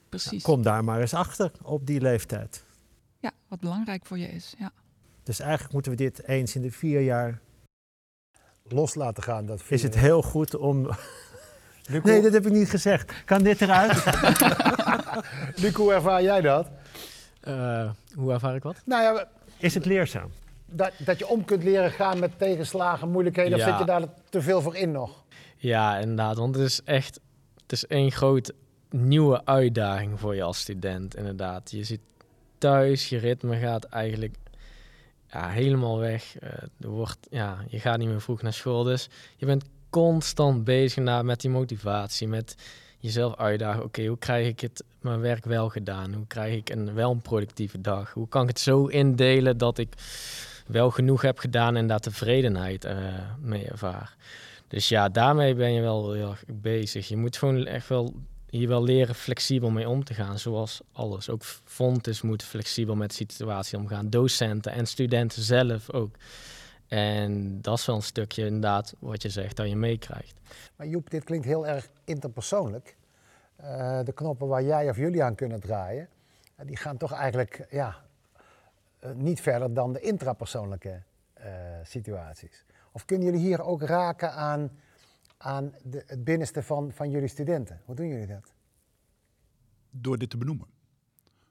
Precies. 0.08 0.42
Kom 0.42 0.62
daar 0.62 0.84
maar 0.84 1.00
eens 1.00 1.14
achter 1.14 1.50
op 1.62 1.86
die 1.86 2.00
leeftijd. 2.00 2.64
Ja, 3.18 3.30
wat 3.48 3.60
belangrijk 3.60 4.06
voor 4.06 4.18
je 4.18 4.28
is. 4.28 4.54
Ja. 4.58 4.72
Dus 5.22 5.40
eigenlijk 5.40 5.72
moeten 5.72 5.90
we 5.90 5.96
dit 5.96 6.22
eens 6.22 6.54
in 6.54 6.62
de 6.62 6.70
vier 6.70 7.00
jaar. 7.00 7.40
Los 8.62 8.94
laten 8.94 9.22
gaan. 9.22 9.46
Dat 9.46 9.62
Is 9.68 9.82
het 9.82 9.94
heel 9.94 10.22
goed 10.22 10.56
om. 10.56 10.90
Nee, 11.88 12.22
dat 12.22 12.32
heb 12.32 12.46
ik 12.46 12.52
niet 12.52 12.70
gezegd. 12.70 13.12
Kan 13.24 13.42
dit 13.42 13.60
eruit? 13.60 13.92
Luc, 15.62 15.74
hoe 15.74 15.92
ervaar 15.92 16.22
jij 16.22 16.40
dat? 16.40 16.68
Eh, 17.40 17.90
hoe 18.14 18.32
ervaar 18.32 18.54
ik 18.54 18.62
wat? 18.62 18.76
Nou 18.84 19.02
ja, 19.02 19.28
Is 19.58 19.74
het 19.74 19.84
leerzaam? 19.84 20.30
dat, 20.66 20.92
dat 20.98 21.18
je 21.18 21.26
om 21.26 21.44
kunt 21.44 21.62
leren 21.62 21.90
gaan 21.90 22.18
met 22.18 22.38
tegenslagen, 22.38 23.10
moeilijkheden. 23.10 23.58
Of 23.58 23.64
zit 23.64 23.78
je 23.78 23.84
daar 23.84 24.02
te 24.28 24.42
veel 24.42 24.60
voor 24.60 24.76
in 24.76 24.92
nog? 24.92 25.24
Ja, 25.56 25.98
inderdaad. 25.98 26.36
Want 26.36 26.54
het 26.54 26.64
is 26.64 26.80
echt 26.84 27.20
het 27.62 27.72
is 27.72 27.86
één 27.86 28.12
grote 28.12 28.54
nieuwe 28.90 29.44
uitdaging 29.44 30.20
voor 30.20 30.34
je 30.34 30.42
als 30.42 30.58
student. 30.58 31.16
Inderdaad. 31.16 31.70
Je 31.70 31.84
zit 31.84 32.00
thuis, 32.58 33.08
je 33.08 33.18
ritme 33.18 33.56
gaat 33.56 33.84
eigenlijk 33.84 34.34
ja, 35.30 35.48
helemaal 35.48 35.98
weg. 35.98 36.36
Er 36.80 36.88
wordt, 36.88 37.18
ja, 37.30 37.64
je 37.68 37.80
gaat 37.80 37.98
niet 37.98 38.08
meer 38.08 38.20
vroeg 38.20 38.42
naar 38.42 38.52
school. 38.52 38.82
Dus 38.82 39.08
je 39.36 39.46
bent 39.46 39.64
constant 39.90 40.64
bezig 40.64 41.22
met 41.22 41.40
die 41.40 41.50
motivatie, 41.50 42.28
met 42.28 42.56
jezelf 42.98 43.36
uitdagen. 43.36 43.84
Oké, 43.84 44.06
hoe 44.06 44.18
krijg 44.18 44.46
ik 44.46 44.60
het 44.60 44.84
mijn 45.00 45.20
werk 45.20 45.44
wel 45.44 45.68
gedaan? 45.68 46.14
Hoe 46.14 46.26
krijg 46.26 46.54
ik 46.54 46.70
een 46.70 46.94
wel 46.94 47.10
een 47.10 47.20
productieve 47.20 47.80
dag? 47.80 48.12
Hoe 48.12 48.28
kan 48.28 48.42
ik 48.42 48.48
het 48.48 48.60
zo 48.60 48.86
indelen 48.86 49.58
dat 49.58 49.78
ik 49.78 49.92
wel 50.66 50.90
genoeg 50.90 51.22
heb 51.22 51.38
gedaan 51.38 51.76
en 51.76 51.86
daar 51.86 52.00
tevredenheid 52.00 52.84
uh, 52.84 52.92
mee 53.40 53.64
ervaar? 53.64 54.16
Dus 54.68 54.88
ja, 54.88 55.08
daarmee 55.08 55.54
ben 55.54 55.72
je 55.72 55.80
wel 55.80 56.12
heel 56.12 56.30
erg 56.30 56.44
bezig. 56.46 57.08
Je 57.08 57.16
moet 57.16 57.36
gewoon 57.36 57.66
echt 57.66 57.88
wel 57.88 58.14
hier 58.50 58.68
wel 58.68 58.82
leren 58.82 59.14
flexibel 59.14 59.70
mee 59.70 59.88
om 59.88 60.04
te 60.04 60.14
gaan, 60.14 60.38
zoals 60.38 60.80
alles. 60.92 61.30
Ook 61.30 61.42
Fontes 61.64 62.22
moet 62.22 62.42
flexibel 62.42 62.94
met 62.94 63.08
de 63.08 63.14
situatie 63.14 63.78
omgaan. 63.78 64.10
Docenten 64.10 64.72
en 64.72 64.86
studenten 64.86 65.42
zelf 65.42 65.90
ook. 65.90 66.14
En 66.88 67.60
dat 67.60 67.78
is 67.78 67.86
wel 67.86 67.96
een 67.96 68.02
stukje 68.02 68.44
inderdaad 68.44 68.94
wat 68.98 69.22
je 69.22 69.28
zegt, 69.28 69.56
dat 69.56 69.68
je 69.68 69.76
meekrijgt. 69.76 70.34
Maar 70.76 70.86
Joep, 70.86 71.10
dit 71.10 71.24
klinkt 71.24 71.46
heel 71.46 71.66
erg 71.66 71.88
interpersoonlijk. 72.04 72.96
Uh, 73.60 74.00
de 74.04 74.12
knoppen 74.12 74.46
waar 74.48 74.62
jij 74.62 74.88
of 74.88 74.96
jullie 74.96 75.22
aan 75.22 75.34
kunnen 75.34 75.60
draaien, 75.60 76.08
uh, 76.60 76.66
die 76.66 76.76
gaan 76.76 76.96
toch 76.96 77.12
eigenlijk 77.12 77.66
ja, 77.70 77.96
uh, 79.04 79.10
niet 79.12 79.40
verder 79.40 79.74
dan 79.74 79.92
de 79.92 80.00
intrapersoonlijke 80.00 81.02
situaties. 81.82 82.64
Of 82.92 83.04
kunnen 83.04 83.26
jullie 83.26 83.40
hier 83.40 83.62
ook 83.62 83.82
raken 83.82 84.32
aan, 84.32 84.70
aan 85.36 85.74
de, 85.82 86.02
het 86.06 86.24
binnenste 86.24 86.62
van, 86.62 86.92
van 86.92 87.10
jullie 87.10 87.28
studenten? 87.28 87.80
Hoe 87.84 87.94
doen 87.94 88.08
jullie 88.08 88.26
dat? 88.26 88.52
Door 89.90 90.18
dit 90.18 90.30
te 90.30 90.36
benoemen. 90.36 90.66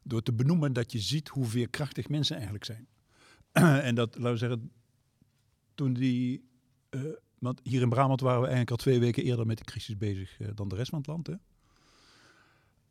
Door 0.02 0.22
te 0.22 0.34
benoemen 0.34 0.74
dat 0.74 0.92
je 0.92 1.00
ziet 1.00 1.28
hoe 1.28 1.46
veerkrachtig 1.46 2.10
mensen 2.10 2.36
eigenlijk 2.36 2.66
zijn. 2.66 2.88
en 3.88 3.96
dat, 3.96 4.16
laten 4.16 4.32
we 4.32 4.38
zeggen, 4.38 4.72
toen 5.76 5.94
die. 5.94 6.50
Uh, 6.90 7.02
want 7.40 7.60
hier 7.64 7.82
in 7.82 7.90
Brabant 7.90 8.22
waren 8.22 8.40
we 8.40 8.48
eigenlijk 8.48 8.72
al 8.72 8.78
twee 8.78 9.00
weken 9.00 9.24
eerder 9.24 9.46
met 9.46 9.58
de 9.58 9.64
crisis 9.64 9.98
bezig 9.98 10.40
uh, 10.40 10.48
dan 10.56 10.68
de 10.68 10.76
rest 10.76 10.90
van 10.90 11.00
het 11.00 11.08
land. 11.08 11.28
Hè? 11.28 11.34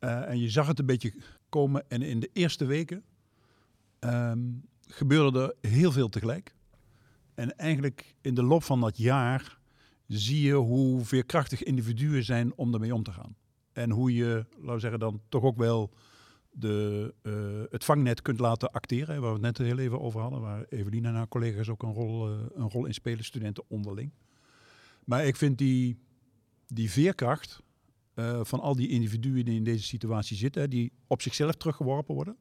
Uh, 0.01 0.29
en 0.29 0.39
je 0.39 0.51
zag 0.51 0.67
het 0.67 0.79
een 0.79 0.87
beetje 0.87 1.15
komen. 1.49 1.91
En 1.91 2.03
in 2.03 2.21
de 2.21 2.31
eerste 2.33 2.65
weken 2.65 3.05
um, 4.01 4.63
gebeurde 4.87 5.41
er 5.61 5.71
heel 5.71 5.93
veel 5.93 6.09
tegelijk. 6.09 6.55
En 7.35 7.57
eigenlijk 7.57 8.15
in 8.21 8.35
de 8.35 8.43
loop 8.43 8.63
van 8.63 8.81
dat 8.81 8.97
jaar 8.97 9.59
zie 10.07 10.43
je 10.43 10.55
hoe 10.55 11.05
veerkrachtig 11.05 11.63
individuen 11.63 12.25
zijn 12.25 12.57
om 12.57 12.71
daarmee 12.71 12.95
om 12.95 13.03
te 13.03 13.13
gaan. 13.13 13.37
En 13.73 13.91
hoe 13.91 14.15
je, 14.15 14.47
laten 14.51 14.75
we 14.75 14.79
zeggen, 14.79 14.99
dan 14.99 15.21
toch 15.29 15.43
ook 15.43 15.57
wel 15.57 15.93
de, 16.57 17.15
uh, 17.23 17.63
het 17.71 17.85
vangnet 17.85 18.23
kunt 18.23 18.39
laten 18.39 18.73
acteren. 18.73 19.21
Waar 19.21 19.29
we 19.41 19.47
het 19.47 19.59
net 19.59 19.67
heel 19.67 19.79
even 19.79 20.01
over 20.01 20.21
hadden. 20.21 20.41
Waar 20.41 20.65
Evelien 20.69 21.05
en 21.05 21.15
haar 21.15 21.29
collega's 21.29 21.69
ook 21.69 21.83
een 21.83 21.93
rol, 21.93 22.31
uh, 22.31 22.41
een 22.55 22.71
rol 22.71 22.87
in 22.87 22.95
spelen, 22.95 23.25
studenten 23.25 23.65
onderling. 23.69 24.13
Maar 25.05 25.27
ik 25.27 25.37
vind 25.37 25.59
die, 25.59 25.99
die 26.67 26.91
veerkracht 26.91 27.63
uh, 28.15 28.45
van 28.45 28.61
al 28.61 28.77
die 28.77 28.89
individuen 28.89 29.45
die 29.45 29.57
in 29.57 29.65
deze 29.65 29.85
situatie 29.85 30.37
zitten, 30.37 30.71
die 30.71 30.93
op 31.07 31.23
zichzelf 31.23 31.55
teruggeworpen 31.55 32.15
worden. 32.15 32.37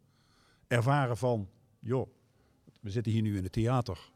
Ervaren 0.67 1.17
van, 1.17 1.49
joh, 1.79 2.07
we 2.81 2.89
zitten 2.89 3.11
hier 3.11 3.21
nu 3.21 3.37
in 3.37 3.43
het 3.43 3.51
theater. 3.51 4.11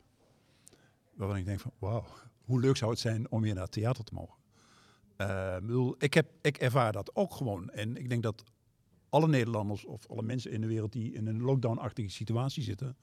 Waarvan 1.14 1.38
ik 1.38 1.46
denk 1.46 1.60
van, 1.60 1.72
wauw, 1.80 2.06
hoe 2.46 2.60
leuk 2.60 2.78
zou 2.78 2.92
het 2.92 3.00
zijn 3.00 3.32
om 3.32 3.42
weer 3.42 3.54
naar 3.54 3.64
het 3.64 3.72
theater 3.72 4.04
te 4.04 4.14
mogen. 4.14 4.36
ik, 5.98 6.14
heb, 6.14 6.30
ik 6.42 6.58
ervaar 6.58 6.92
dat 6.92 7.16
ook 7.16 7.34
gewoon. 7.34 7.70
En 7.70 7.98
ik 7.98 8.10
denk 8.10 8.24
dat 8.24 8.44
alle 9.18 9.28
Nederlanders 9.28 9.86
of 9.86 10.08
alle 10.08 10.22
mensen 10.22 10.52
in 10.52 10.62
de 10.62 10.68
wereld 10.68 10.92
die 10.92 11.14
in 11.14 11.28
een 11.28 11.42
lockdown-achtige 11.42 12.10
situatie 12.10 12.64
zitten, 12.64 12.96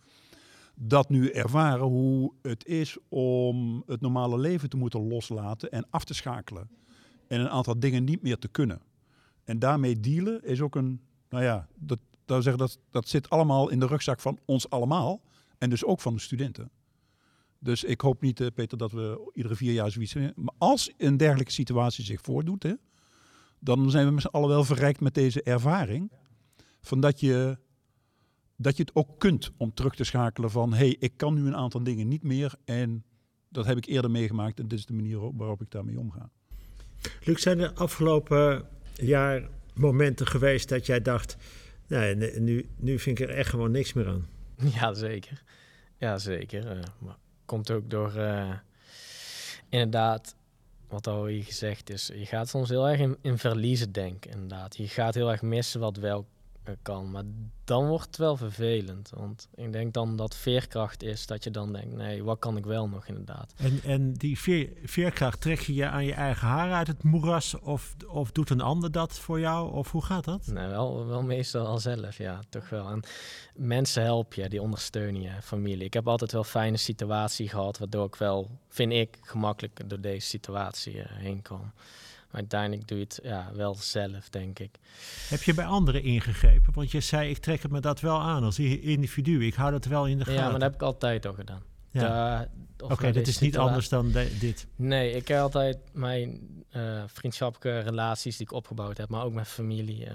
dat 0.74 1.08
nu 1.08 1.30
ervaren 1.30 1.86
hoe 1.86 2.32
het 2.42 2.66
is 2.66 2.96
om 3.08 3.82
het 3.86 4.00
normale 4.00 4.38
leven 4.38 4.68
te 4.68 4.76
moeten 4.76 5.08
loslaten 5.08 5.70
en 5.70 5.86
af 5.90 6.04
te 6.04 6.14
schakelen. 6.14 6.68
En 7.26 7.40
een 7.40 7.48
aantal 7.48 7.78
dingen 7.78 8.04
niet 8.04 8.22
meer 8.22 8.38
te 8.38 8.48
kunnen. 8.48 8.80
En 9.44 9.58
daarmee 9.58 10.00
dealen 10.00 10.44
is 10.44 10.60
ook 10.60 10.74
een, 10.74 11.00
nou 11.28 11.44
ja, 11.44 11.68
dat, 11.74 11.98
dat, 12.24 12.42
zeggen, 12.42 12.62
dat, 12.62 12.78
dat 12.90 13.08
zit 13.08 13.30
allemaal 13.30 13.70
in 13.70 13.80
de 13.80 13.86
rugzak 13.86 14.20
van 14.20 14.38
ons 14.44 14.70
allemaal. 14.70 15.20
En 15.58 15.70
dus 15.70 15.84
ook 15.84 16.00
van 16.00 16.14
de 16.14 16.20
studenten. 16.20 16.70
Dus 17.58 17.84
ik 17.84 18.00
hoop 18.00 18.20
niet, 18.20 18.54
Peter, 18.54 18.78
dat 18.78 18.92
we 18.92 19.30
iedere 19.34 19.54
vier 19.54 19.72
jaar 19.72 19.90
zoiets... 19.90 20.14
Maar 20.14 20.54
als 20.58 20.92
een 20.98 21.16
dergelijke 21.16 21.52
situatie 21.52 22.04
zich 22.04 22.20
voordoet, 22.20 22.62
hè, 22.62 22.72
dan 23.64 23.90
zijn 23.90 24.06
we 24.06 24.12
met 24.12 24.22
z'n 24.22 24.28
allen 24.28 24.48
wel 24.48 24.64
verrijkt 24.64 25.00
met 25.00 25.14
deze 25.14 25.42
ervaring. 25.42 26.12
Van 26.80 27.00
dat 27.00 27.20
je, 27.20 27.58
dat 28.56 28.76
je 28.76 28.82
het 28.82 28.94
ook 28.94 29.18
kunt 29.18 29.50
om 29.56 29.74
terug 29.74 29.94
te 29.94 30.04
schakelen 30.04 30.50
van... 30.50 30.72
hé, 30.72 30.76
hey, 30.76 30.96
ik 30.98 31.16
kan 31.16 31.34
nu 31.34 31.46
een 31.46 31.56
aantal 31.56 31.82
dingen 31.82 32.08
niet 32.08 32.22
meer 32.22 32.54
en 32.64 33.04
dat 33.48 33.66
heb 33.66 33.76
ik 33.76 33.86
eerder 33.86 34.10
meegemaakt... 34.10 34.58
en 34.58 34.68
dit 34.68 34.78
is 34.78 34.86
de 34.86 34.92
manier 34.92 35.36
waarop 35.36 35.60
ik 35.60 35.70
daarmee 35.70 35.98
omga. 35.98 36.30
Luc, 37.24 37.42
zijn 37.42 37.58
er 37.58 37.72
afgelopen 37.72 38.68
jaar 38.94 39.48
momenten 39.74 40.26
geweest 40.26 40.68
dat 40.68 40.86
jij 40.86 41.02
dacht... 41.02 41.36
nee, 41.86 42.40
nu, 42.40 42.68
nu 42.76 42.98
vind 42.98 43.18
ik 43.18 43.28
er 43.28 43.34
echt 43.34 43.50
gewoon 43.50 43.70
niks 43.70 43.92
meer 43.92 44.08
aan? 44.08 44.26
Ja, 44.80 44.94
zeker. 44.94 45.42
Ja, 45.98 46.18
zeker. 46.18 46.76
Uh, 46.76 46.82
maar 46.98 47.16
komt 47.44 47.70
ook 47.70 47.90
door... 47.90 48.12
Uh, 48.16 48.52
inderdaad 49.68 50.36
wat 50.94 51.06
al 51.06 51.26
hier 51.26 51.44
gezegd 51.44 51.90
is, 51.90 52.06
je 52.06 52.26
gaat 52.26 52.48
soms 52.48 52.68
heel 52.68 52.88
erg 52.88 53.00
in, 53.00 53.16
in 53.20 53.38
verliezen 53.38 53.92
denken, 53.92 54.30
inderdaad. 54.30 54.76
Je 54.76 54.88
gaat 54.88 55.14
heel 55.14 55.30
erg 55.30 55.42
missen 55.42 55.80
wat 55.80 55.96
wel 55.96 56.26
kan. 56.82 57.10
Maar 57.10 57.24
dan 57.64 57.88
wordt 57.88 58.06
het 58.06 58.16
wel 58.16 58.36
vervelend. 58.36 59.10
Want 59.14 59.48
ik 59.54 59.72
denk 59.72 59.92
dan 59.94 60.16
dat 60.16 60.36
veerkracht 60.36 61.02
is 61.02 61.26
dat 61.26 61.44
je 61.44 61.50
dan 61.50 61.72
denkt, 61.72 61.94
nee, 61.94 62.24
wat 62.24 62.38
kan 62.38 62.56
ik 62.56 62.64
wel 62.64 62.88
nog 62.88 63.06
inderdaad. 63.06 63.54
En, 63.56 63.80
en 63.84 64.12
die 64.12 64.38
veer, 64.38 64.68
veerkracht, 64.84 65.40
trek 65.40 65.60
je 65.60 65.74
je 65.74 65.86
aan 65.86 66.04
je 66.04 66.12
eigen 66.12 66.48
haar 66.48 66.72
uit 66.72 66.86
het 66.86 67.02
moeras? 67.02 67.58
Of, 67.58 67.96
of 68.06 68.32
doet 68.32 68.50
een 68.50 68.60
ander 68.60 68.92
dat 68.92 69.18
voor 69.18 69.40
jou? 69.40 69.72
Of 69.72 69.90
hoe 69.90 70.04
gaat 70.04 70.24
dat? 70.24 70.46
Nee, 70.46 70.68
wel, 70.68 71.06
wel 71.06 71.22
meestal 71.22 71.66
al 71.66 71.78
zelf, 71.78 72.18
ja, 72.18 72.40
toch 72.48 72.68
wel. 72.68 72.88
En 72.88 73.02
mensen 73.54 74.02
helpen 74.02 74.42
je, 74.42 74.48
die 74.48 74.62
ondersteunen 74.62 75.22
je, 75.22 75.42
familie. 75.42 75.84
Ik 75.84 75.94
heb 75.94 76.08
altijd 76.08 76.32
wel 76.32 76.44
fijne 76.44 76.76
situatie 76.76 77.48
gehad, 77.48 77.78
waardoor 77.78 78.06
ik 78.06 78.16
wel, 78.16 78.50
vind 78.68 78.92
ik, 78.92 79.18
gemakkelijk 79.20 79.88
door 79.88 80.00
deze 80.00 80.26
situatie 80.26 80.94
uh, 80.94 81.04
heen 81.06 81.42
kwam. 81.42 81.72
Maar 82.34 82.42
uiteindelijk 82.42 82.88
doe 82.88 82.98
je 82.98 83.04
het 83.04 83.20
ja, 83.22 83.50
wel 83.54 83.74
zelf, 83.74 84.28
denk 84.28 84.58
ik. 84.58 84.78
Heb 85.28 85.42
je 85.42 85.54
bij 85.54 85.64
anderen 85.64 86.02
ingegrepen? 86.02 86.72
Want 86.74 86.90
je 86.90 87.00
zei, 87.00 87.30
ik 87.30 87.38
trek 87.38 87.62
het 87.62 87.70
me 87.70 87.80
dat 87.80 88.00
wel 88.00 88.20
aan 88.20 88.42
als 88.42 88.58
individu. 88.58 89.46
Ik 89.46 89.54
hou 89.54 89.70
dat 89.70 89.84
wel 89.84 90.06
in 90.06 90.18
de 90.18 90.24
gaten. 90.24 90.40
Ja, 90.40 90.42
maar 90.42 90.52
dat 90.52 90.62
heb 90.62 90.74
ik 90.74 90.82
altijd 90.82 91.26
al 91.26 91.32
gedaan. 91.32 91.62
Ja. 91.90 92.48
Oké, 92.78 92.92
okay, 92.92 93.12
dit 93.12 93.26
is 93.26 93.38
niet 93.38 93.58
anders 93.58 93.88
dan 93.88 94.12
dit. 94.40 94.66
Nee, 94.76 95.12
ik 95.12 95.28
heb 95.28 95.40
altijd 95.40 95.78
mijn 95.92 96.40
uh, 96.76 97.02
vriendschappelijke 97.06 97.88
relaties 97.88 98.36
die 98.36 98.46
ik 98.46 98.52
opgebouwd 98.52 98.96
heb, 98.96 99.08
maar 99.08 99.24
ook 99.24 99.32
met 99.32 99.48
familie, 99.48 100.04
uh, 100.04 100.12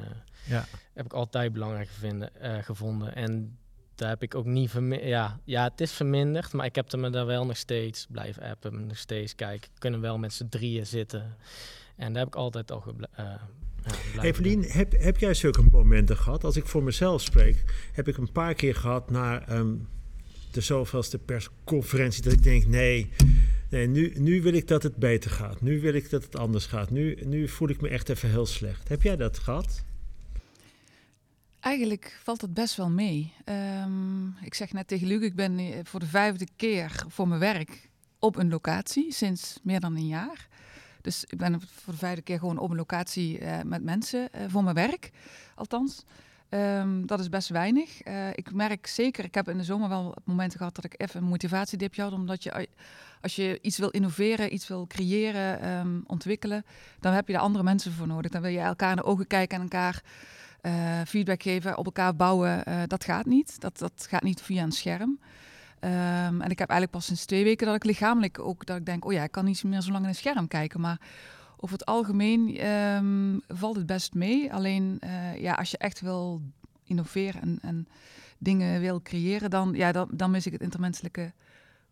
ja. 0.47 0.65
heb 0.93 1.05
ik 1.05 1.13
altijd 1.13 1.53
belangrijk 1.53 1.89
gevinden, 1.89 2.29
uh, 2.41 2.57
gevonden. 2.61 3.15
En 3.15 3.57
daar 3.95 4.09
heb 4.09 4.23
ik 4.23 4.35
ook 4.35 4.45
niet 4.45 4.69
verminderd. 4.69 5.09
Ja, 5.09 5.39
ja, 5.43 5.63
het 5.63 5.81
is 5.81 5.91
verminderd, 5.91 6.53
maar 6.53 6.65
ik 6.65 6.75
heb 6.75 6.91
er 6.91 6.99
me 6.99 7.09
daar 7.09 7.25
wel 7.25 7.45
nog 7.45 7.57
steeds 7.57 8.07
blijven 8.09 8.43
appen, 8.43 8.87
nog 8.87 8.97
steeds 8.97 9.35
kijken. 9.35 9.69
Kunnen 9.77 10.01
wel 10.01 10.17
met 10.17 10.33
z'n 10.33 10.47
drieën 10.49 10.85
zitten. 10.85 11.35
En 11.99 12.13
daar 12.13 12.23
heb 12.23 12.27
ik 12.27 12.35
altijd 12.35 12.71
al 12.71 12.83
uh, 13.19 13.25
ja, 14.15 14.21
Evelien, 14.21 14.63
heb, 14.63 14.91
heb 14.91 15.17
jij 15.17 15.33
zulke 15.33 15.63
momenten 15.71 16.17
gehad? 16.17 16.43
Als 16.43 16.55
ik 16.55 16.65
voor 16.65 16.83
mezelf 16.83 17.21
spreek, 17.21 17.63
heb 17.93 18.07
ik 18.07 18.17
een 18.17 18.31
paar 18.31 18.53
keer 18.53 18.75
gehad 18.75 19.09
na 19.09 19.51
um, 19.51 19.87
de 20.51 20.61
zoveelste 20.61 21.17
persconferentie 21.17 22.23
dat 22.23 22.33
ik 22.33 22.43
denk, 22.43 22.65
nee, 22.65 23.09
nee 23.69 23.87
nu, 23.87 24.13
nu 24.17 24.41
wil 24.41 24.53
ik 24.53 24.67
dat 24.67 24.83
het 24.83 24.95
beter 24.95 25.31
gaat. 25.31 25.61
Nu 25.61 25.81
wil 25.81 25.93
ik 25.93 26.09
dat 26.09 26.23
het 26.23 26.35
anders 26.37 26.65
gaat. 26.65 26.89
Nu, 26.89 27.17
nu 27.25 27.47
voel 27.47 27.69
ik 27.69 27.81
me 27.81 27.89
echt 27.89 28.09
even 28.09 28.29
heel 28.29 28.45
slecht. 28.45 28.87
Heb 28.87 29.01
jij 29.01 29.15
dat 29.15 29.39
gehad? 29.39 29.83
Eigenlijk 31.59 32.19
valt 32.23 32.41
het 32.41 32.53
best 32.53 32.75
wel 32.75 32.89
mee. 32.89 33.33
Um, 33.45 34.35
ik 34.43 34.53
zeg 34.53 34.73
net 34.73 34.87
tegen 34.87 35.07
Luc, 35.07 35.21
ik 35.21 35.35
ben 35.35 35.59
eh, 35.59 35.79
voor 35.83 35.99
de 35.99 36.05
vijfde 36.05 36.47
keer 36.55 37.03
voor 37.07 37.27
mijn 37.27 37.39
werk 37.39 37.89
op 38.19 38.35
een 38.35 38.49
locatie 38.49 39.13
sinds 39.13 39.59
meer 39.63 39.79
dan 39.79 39.95
een 39.95 40.07
jaar. 40.07 40.47
Dus 41.01 41.23
ik 41.27 41.37
ben 41.37 41.61
voor 41.61 41.93
de 41.93 41.99
vijfde 41.99 42.21
keer 42.21 42.39
gewoon 42.39 42.57
op 42.57 42.69
een 42.69 42.75
locatie 42.75 43.39
uh, 43.39 43.61
met 43.65 43.83
mensen 43.83 44.29
uh, 44.35 44.41
voor 44.47 44.63
mijn 44.63 44.75
werk, 44.75 45.11
althans. 45.55 46.03
Um, 46.49 47.05
dat 47.05 47.19
is 47.19 47.29
best 47.29 47.49
weinig. 47.49 48.07
Uh, 48.07 48.27
ik 48.29 48.53
merk 48.53 48.87
zeker, 48.87 49.23
ik 49.23 49.35
heb 49.35 49.49
in 49.49 49.57
de 49.57 49.63
zomer 49.63 49.89
wel 49.89 50.15
momenten 50.23 50.57
gehad 50.57 50.75
dat 50.75 50.85
ik 50.85 50.93
even 50.97 51.21
een 51.21 51.27
motivatiedipje 51.27 52.01
had. 52.01 52.13
Omdat 52.13 52.43
je, 52.43 52.67
als 53.21 53.35
je 53.35 53.59
iets 53.61 53.77
wil 53.77 53.89
innoveren, 53.89 54.53
iets 54.53 54.67
wil 54.67 54.87
creëren, 54.87 55.69
um, 55.69 56.03
ontwikkelen, 56.07 56.65
dan 56.99 57.13
heb 57.13 57.27
je 57.27 57.33
daar 57.33 57.41
andere 57.41 57.63
mensen 57.63 57.91
voor 57.91 58.07
nodig. 58.07 58.31
Dan 58.31 58.41
wil 58.41 58.51
je 58.51 58.59
elkaar 58.59 58.89
in 58.89 58.95
de 58.95 59.03
ogen 59.03 59.27
kijken 59.27 59.57
en 59.57 59.63
elkaar 59.63 60.01
feedback 61.07 61.43
geven, 61.43 61.77
op 61.77 61.85
elkaar 61.85 62.15
bouwen. 62.15 62.63
dat 62.87 63.03
gaat 63.03 63.25
niet. 63.25 63.59
Dat, 63.59 63.77
dat 63.77 64.07
gaat 64.09 64.23
niet 64.23 64.41
via 64.41 64.63
een 64.63 64.71
scherm. 64.71 65.19
Um, 65.81 66.41
en 66.41 66.49
ik 66.49 66.59
heb 66.59 66.69
eigenlijk 66.69 66.91
pas 66.91 67.05
sinds 67.05 67.25
twee 67.25 67.43
weken 67.43 67.65
dat 67.65 67.75
ik 67.75 67.83
lichamelijk 67.83 68.39
ook 68.39 68.65
dat 68.65 68.77
ik 68.77 68.85
denk, 68.85 69.05
oh 69.05 69.13
ja, 69.13 69.23
ik 69.23 69.31
kan 69.31 69.45
niet 69.45 69.63
meer 69.63 69.81
zo 69.81 69.91
lang 69.91 70.03
in 70.03 70.09
een 70.09 70.15
scherm 70.15 70.47
kijken. 70.47 70.81
Maar 70.81 70.99
over 71.57 71.77
het 71.77 71.85
algemeen 71.85 72.65
um, 72.67 73.41
valt 73.47 73.75
het 73.75 73.85
best 73.85 74.13
mee. 74.13 74.53
Alleen 74.53 75.01
uh, 75.03 75.41
ja, 75.41 75.53
als 75.53 75.71
je 75.71 75.77
echt 75.77 76.01
wil 76.01 76.41
innoveren 76.83 77.41
en, 77.41 77.59
en 77.61 77.87
dingen 78.37 78.81
wil 78.81 79.01
creëren, 79.01 79.49
dan, 79.49 79.73
ja, 79.73 79.91
dan, 79.91 80.09
dan 80.11 80.31
mis 80.31 80.45
ik 80.45 80.51
het 80.51 80.61
intermenselijke 80.61 81.31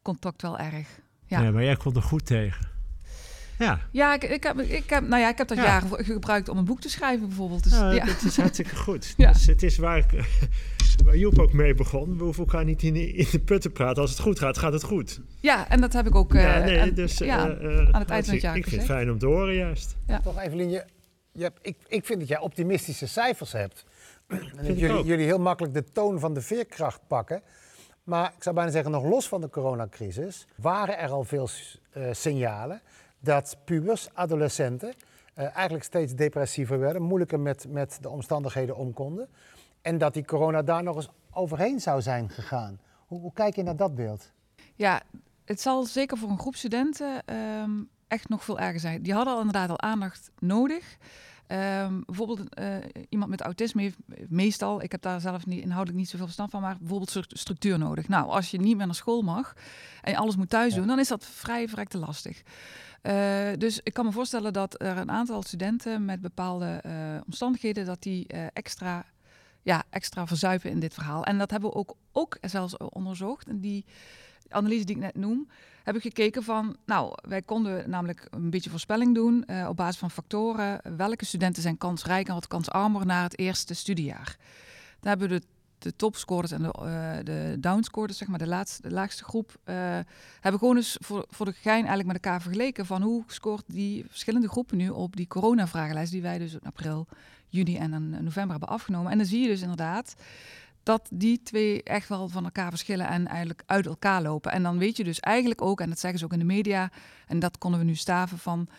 contact 0.02 0.41
wel 0.41 0.60
erg. 0.60 1.00
Ja. 1.26 1.41
ja, 1.41 1.52
maar 1.52 1.63
jij 1.63 1.76
komt 1.76 1.95
er 1.95 2.02
goed 2.02 2.26
tegen. 2.26 2.67
Ja, 3.58 3.80
Ja, 3.91 4.13
ik, 4.13 4.23
ik, 4.23 4.43
heb, 4.43 4.60
ik, 4.60 4.89
heb, 4.89 5.08
nou 5.08 5.21
ja, 5.21 5.30
ik 5.30 5.38
heb 5.38 5.47
dat 5.47 5.58
Ja. 5.58 5.63
jaren 5.63 6.06
gebruikt 6.06 6.50
om 6.50 6.58
een 6.58 6.65
boek 6.65 6.82
te 6.82 6.89
schrijven 6.89 7.28
bijvoorbeeld. 7.28 7.63
Dus, 7.63 7.73
ja, 7.73 7.91
ja. 7.91 8.06
dat 8.06 8.21
is 8.21 8.38
hartstikke 8.45 8.76
goed. 8.76 9.13
Ja. 9.17 9.32
Dus 9.32 9.45
het 9.45 9.63
is 9.63 9.78
waar, 9.78 9.97
ik, 9.97 10.12
waar 11.05 11.17
Joep 11.17 11.39
ook 11.39 11.53
mee 11.53 11.73
begon. 11.73 12.17
We 12.17 12.23
hoeven 12.23 12.43
elkaar 12.43 12.63
niet 12.65 12.83
in, 12.83 12.93
de- 12.93 13.12
in 13.12 13.27
de 13.31 13.39
put 13.39 13.62
te 13.62 13.69
praten. 13.69 14.01
Als 14.01 14.12
het 14.12 14.19
goed 14.19 14.39
gaat, 14.39 14.57
gaat 14.57 14.73
het 14.73 14.83
goed. 14.83 15.21
ja, 15.41 15.69
en 15.69 15.81
dat 15.81 15.93
heb 15.93 16.07
ik 16.07 16.15
ook 16.15 16.33
eh, 16.33 16.41
ja, 16.41 16.60
nee, 16.60 16.77
en- 16.77 16.93
dus, 16.93 17.17
ja, 17.17 17.49
eh, 17.49 17.79
eh, 17.79 17.89
aan 17.91 18.01
het 18.01 18.10
eind 18.10 18.25
van 18.25 18.33
het 18.33 18.43
jaar 18.43 18.55
Ik 18.57 18.63
vind 18.67 18.75
het 18.81 18.86
fijn 18.91 19.12
om 19.12 19.17
te 19.17 19.25
horen 19.25 19.55
juist. 19.55 19.95
Toch 20.23 20.39
Evelien, 20.41 20.69
je, 20.69 20.83
je 21.31 21.43
hebt, 21.43 21.60
ik, 21.62 21.75
ik 21.88 22.05
vind 22.05 22.19
dat 22.19 22.27
jij 22.27 22.39
optimistische 22.39 23.07
cijfers 23.07 23.51
hebt. 23.51 23.86
En 24.27 24.39
dat 24.55 24.65
ik 24.65 24.77
jullie, 24.77 25.03
jullie 25.05 25.25
heel 25.25 25.39
makkelijk 25.39 25.73
de 25.73 25.83
toon 25.91 26.19
van 26.19 26.33
de 26.33 26.41
veerkracht 26.41 27.01
pakken. 27.07 27.41
Maar 28.03 28.33
ik 28.38 28.43
zou 28.43 28.55
bijna 28.55 28.71
zeggen, 28.71 28.91
nog 28.91 29.03
los 29.03 29.27
van 29.27 29.41
de 29.41 29.49
coronacrisis, 29.49 30.47
waren 30.55 30.97
er 30.99 31.10
al 31.10 31.23
veel 31.23 31.49
eh, 31.91 32.03
signalen 32.12 32.81
dat 33.19 33.57
pubers, 33.65 34.07
adolescenten, 34.13 34.93
eh, 35.33 35.55
eigenlijk 35.55 35.83
steeds 35.86 36.13
depressiever 36.13 36.79
werden, 36.79 37.01
moeilijker 37.01 37.39
met, 37.39 37.65
met 37.69 37.97
de 38.01 38.10
omstandigheden 38.10 38.75
om 38.75 38.93
konden. 38.93 39.27
En 39.88 39.97
dat 39.97 40.13
die 40.13 40.26
corona 40.26 40.62
daar 40.62 40.84
nog 40.84 40.95
eens 40.95 41.10
overheen 41.32 41.80
zou 41.80 42.02
zijn 42.02 42.30
gegaan. 42.30 42.80
Hoe, 43.08 43.19
hoe 43.19 43.34
kijk 43.34 43.56
je 43.56 43.63
naar 43.63 43.76
dat 43.76 43.95
beeld? 43.95 44.32
Ja, 44.76 45.02
het 45.45 45.62
zal 45.62 45.84
zeker 45.84 46.17
voor 46.17 46.30
een 46.30 46.39
groep 46.39 46.56
studenten 46.56 47.26
ehm, 47.26 47.71
echt 48.08 48.30
nog 48.30 48.43
veel 48.43 48.60
erger 48.60 48.80
zijn. 48.80 49.02
Die 49.02 49.13
hadden 49.13 49.34
al 49.34 49.39
inderdaad 49.39 49.69
al 49.69 49.82
aandacht 49.82 50.32
nodig. 50.39 50.97
Ehm, 51.47 52.02
bijvoorbeeld 52.06 52.54
eh, 52.54 52.76
iemand 53.10 53.30
met 53.30 53.41
autisme 53.41 53.82
heeft 53.82 53.97
meestal, 54.30 54.82
ik 54.82 54.91
heb 54.91 55.02
daar 55.02 55.21
zelf 55.21 55.45
niet, 55.45 55.62
inhoudelijk 55.62 55.97
niet 55.97 56.10
zoveel 56.10 56.26
verstand 56.26 56.52
van, 56.52 56.62
maar 56.62 56.78
bijvoorbeeld 56.78 57.10
stru- 57.10 57.23
structuur 57.28 57.78
nodig. 57.78 58.08
Nou, 58.08 58.30
als 58.30 58.52
je 58.52 58.60
niet 58.60 58.78
meer 58.78 58.86
naar 58.86 58.95
school 58.95 59.21
mag 59.21 59.54
en 60.02 60.12
je 60.12 60.17
alles 60.17 60.36
moet 60.36 60.50
thuis 60.50 60.73
doen, 60.73 60.88
dan 60.88 61.00
is 61.00 61.08
dat 61.08 61.26
vrij 61.26 61.67
verrekte 61.67 61.97
lastig. 61.97 62.41
Eh, 63.02 63.50
dus 63.58 63.80
ik 63.84 63.93
kan 63.93 64.06
me 64.06 64.12
voorstellen 64.12 64.54
dat 64.54 64.82
er 64.82 64.97
een 64.97 65.12
aantal 65.12 65.43
studenten 65.43 66.06
met 66.06 66.21
bepaalde 66.21 66.65
eh, 66.65 66.93
omstandigheden, 67.26 67.86
dat 67.86 68.02
die 68.02 68.28
extra, 68.54 69.06
ja, 69.67 69.84
extra 69.89 70.27
verzuipen 70.27 70.69
in 70.69 70.80
dit 70.80 70.93
verhaal. 70.93 71.23
En 71.23 71.38
dat 71.38 71.51
hebben 71.51 71.69
we 71.69 71.75
ook, 71.75 71.95
ook 72.12 72.38
zelfs 72.41 72.77
onderzocht. 72.77 73.47
En 73.47 73.60
die 73.60 73.86
analyse 74.49 74.86
die 74.86 74.95
ik 74.95 75.01
net 75.01 75.15
noem, 75.15 75.49
heb 75.84 75.95
ik 75.95 76.01
gekeken 76.01 76.43
van, 76.43 76.77
nou, 76.86 77.13
wij 77.21 77.41
konden 77.41 77.89
namelijk 77.89 78.27
een 78.30 78.49
beetje 78.49 78.69
voorspelling 78.69 79.15
doen 79.15 79.45
eh, 79.45 79.67
op 79.69 79.75
basis 79.75 79.97
van 79.97 80.12
factoren. 80.12 80.97
Welke 80.97 81.25
studenten 81.25 81.62
zijn 81.62 81.77
kansrijk 81.77 82.27
en 82.27 82.34
wat 82.34 82.47
kansarmer 82.47 83.06
na 83.06 83.23
het 83.23 83.38
eerste 83.38 83.73
studiejaar? 83.73 84.38
Daar 84.99 85.17
hebben 85.17 85.30
we 85.30 85.39
de, 85.39 85.45
de 85.77 85.95
topscorers 85.95 86.51
en 86.51 86.62
de, 86.62 86.71
eh 86.71 87.25
de 87.25 87.58
downscorers, 87.60 88.17
zeg 88.17 88.27
maar 88.27 88.39
de, 88.39 88.47
laatste, 88.47 88.82
de 88.82 88.93
laagste 88.93 89.23
groep, 89.23 89.58
eh, 89.63 89.75
hebben 90.39 90.60
gewoon 90.60 90.75
eens 90.75 90.97
voor, 90.99 91.25
voor 91.30 91.45
de 91.45 91.53
gein 91.53 91.86
eigenlijk 91.86 92.08
met 92.08 92.15
elkaar 92.15 92.41
vergeleken 92.41 92.86
van 92.86 93.01
hoe 93.01 93.23
scoort 93.27 93.63
die 93.67 94.06
verschillende 94.08 94.49
groepen 94.49 94.77
nu 94.77 94.89
op 94.89 95.15
die 95.15 95.27
coronavragenlijst 95.27 96.12
die 96.12 96.21
wij 96.21 96.38
dus 96.38 96.53
in 96.53 96.60
april, 96.63 97.08
juni 97.47 97.77
en 97.77 97.93
in 97.93 98.10
november 98.10 98.51
hebben 98.51 98.69
afgenomen. 98.69 99.12
En 99.12 99.17
dan 99.17 99.27
zie 99.27 99.41
je 99.41 99.47
dus 99.47 99.62
inderdaad 99.62 100.15
dat 100.83 101.10
die 101.13 101.41
twee 101.43 101.83
echt 101.83 102.10
wel 102.10 102.29
van 102.29 102.43
elkaar 102.43 102.69
verschillen 102.69 103.07
en 103.07 103.27
eigenlijk 103.27 103.63
uit 103.65 103.86
elkaar 103.86 104.21
lopen. 104.21 104.51
En 104.51 104.63
dan 104.63 104.77
weet 104.77 104.97
je 104.97 105.03
dus 105.03 105.19
eigenlijk 105.19 105.62
ook, 105.62 105.81
en 105.81 105.89
dat 105.89 105.99
zeggen 105.99 106.19
ze 106.19 106.25
ook 106.25 106.33
in 106.33 106.39
de 106.39 106.45
media, 106.45 106.91
en 107.27 107.39
dat 107.39 107.57
konden 107.57 107.79
we 107.79 107.86
nu 107.86 107.95
staven 107.95 108.38
van 108.38 108.69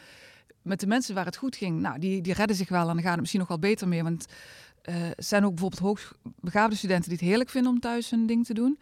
met 0.62 0.80
de 0.80 0.86
mensen 0.86 1.14
waar 1.14 1.24
het 1.24 1.36
goed 1.36 1.56
ging, 1.56 1.80
nou, 1.80 1.98
die, 1.98 2.20
die 2.20 2.32
redden 2.32 2.56
zich 2.56 2.68
wel 2.68 2.88
en 2.88 2.94
dan 2.94 3.02
gaat 3.02 3.10
het 3.10 3.20
misschien 3.20 3.40
nog 3.40 3.48
wel 3.48 3.58
beter 3.58 3.88
mee. 3.88 4.02
Want 4.02 4.26
eh, 4.82 5.08
er 5.08 5.14
zijn 5.16 5.44
ook 5.44 5.54
bijvoorbeeld 5.54 5.82
hoogbegaafde 5.82 6.76
studenten 6.76 7.08
die 7.08 7.18
het 7.18 7.28
heerlijk 7.28 7.50
vinden 7.50 7.72
om 7.72 7.80
thuis 7.80 8.10
hun 8.10 8.26
ding 8.26 8.46
te 8.46 8.54
doen. 8.54 8.78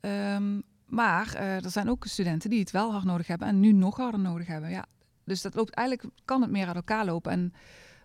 Ehm, 0.00 0.60
maar 0.86 1.34
eh, 1.34 1.64
er 1.64 1.70
zijn 1.70 1.90
ook 1.90 2.04
studenten 2.06 2.50
die 2.50 2.60
het 2.60 2.70
wel 2.70 2.92
hard 2.92 3.04
nodig 3.04 3.26
hebben 3.26 3.48
en 3.48 3.60
nu 3.60 3.72
nog 3.72 3.96
harder 3.96 4.20
nodig 4.20 4.46
hebben. 4.46 4.70
Ja. 4.70 4.86
Dus 5.24 5.42
dat 5.42 5.54
loopt 5.54 5.74
eigenlijk, 5.74 6.08
kan 6.24 6.42
het 6.42 6.50
meer 6.50 6.66
uit 6.66 6.76
elkaar 6.76 7.04
lopen. 7.04 7.32
En 7.32 7.52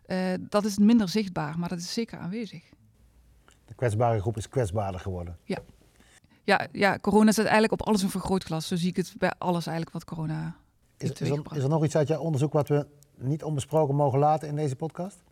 eh, 0.08 0.34
dat 0.50 0.66
is 0.66 0.78
minder 0.78 1.10
zichtbaar, 1.10 1.60
maar 1.60 1.70
dat 1.70 1.80
is 1.80 1.94
zeker 1.94 2.18
aanwezig. 2.20 2.64
De 3.66 3.74
kwetsbare 3.76 4.20
groep 4.20 4.38
is 4.38 4.50
kwetsbaarder 4.50 5.00
geworden. 5.00 5.38
Ja, 6.48 6.68
ja, 6.72 7.00
corona 7.00 7.32
zet 7.32 7.46
eigenlijk 7.46 7.74
op 7.82 7.88
alles 7.88 8.02
een 8.02 8.10
vergrootglas. 8.10 8.68
Zo 8.68 8.76
zie 8.76 8.90
ik 8.90 8.96
het 8.96 9.14
bij 9.18 9.34
alles 9.38 9.66
eigenlijk 9.66 9.92
wat 9.92 10.06
corona 10.06 10.56
Is, 10.98 11.08
heeft 11.08 11.22
is, 11.22 11.30
er, 11.30 11.42
is 11.56 11.64
er 11.64 11.70
nog 11.70 11.84
iets 11.84 11.96
uit 11.96 12.08
jouw 12.08 12.20
onderzoek 12.20 12.54
wat 12.54 12.68
we 12.68 12.88
niet 13.18 13.44
onbesproken 13.44 13.96
mogen 13.96 14.20
laten 14.20 14.48
in 14.48 14.56
deze 14.56 14.76
podcast? 14.76 15.24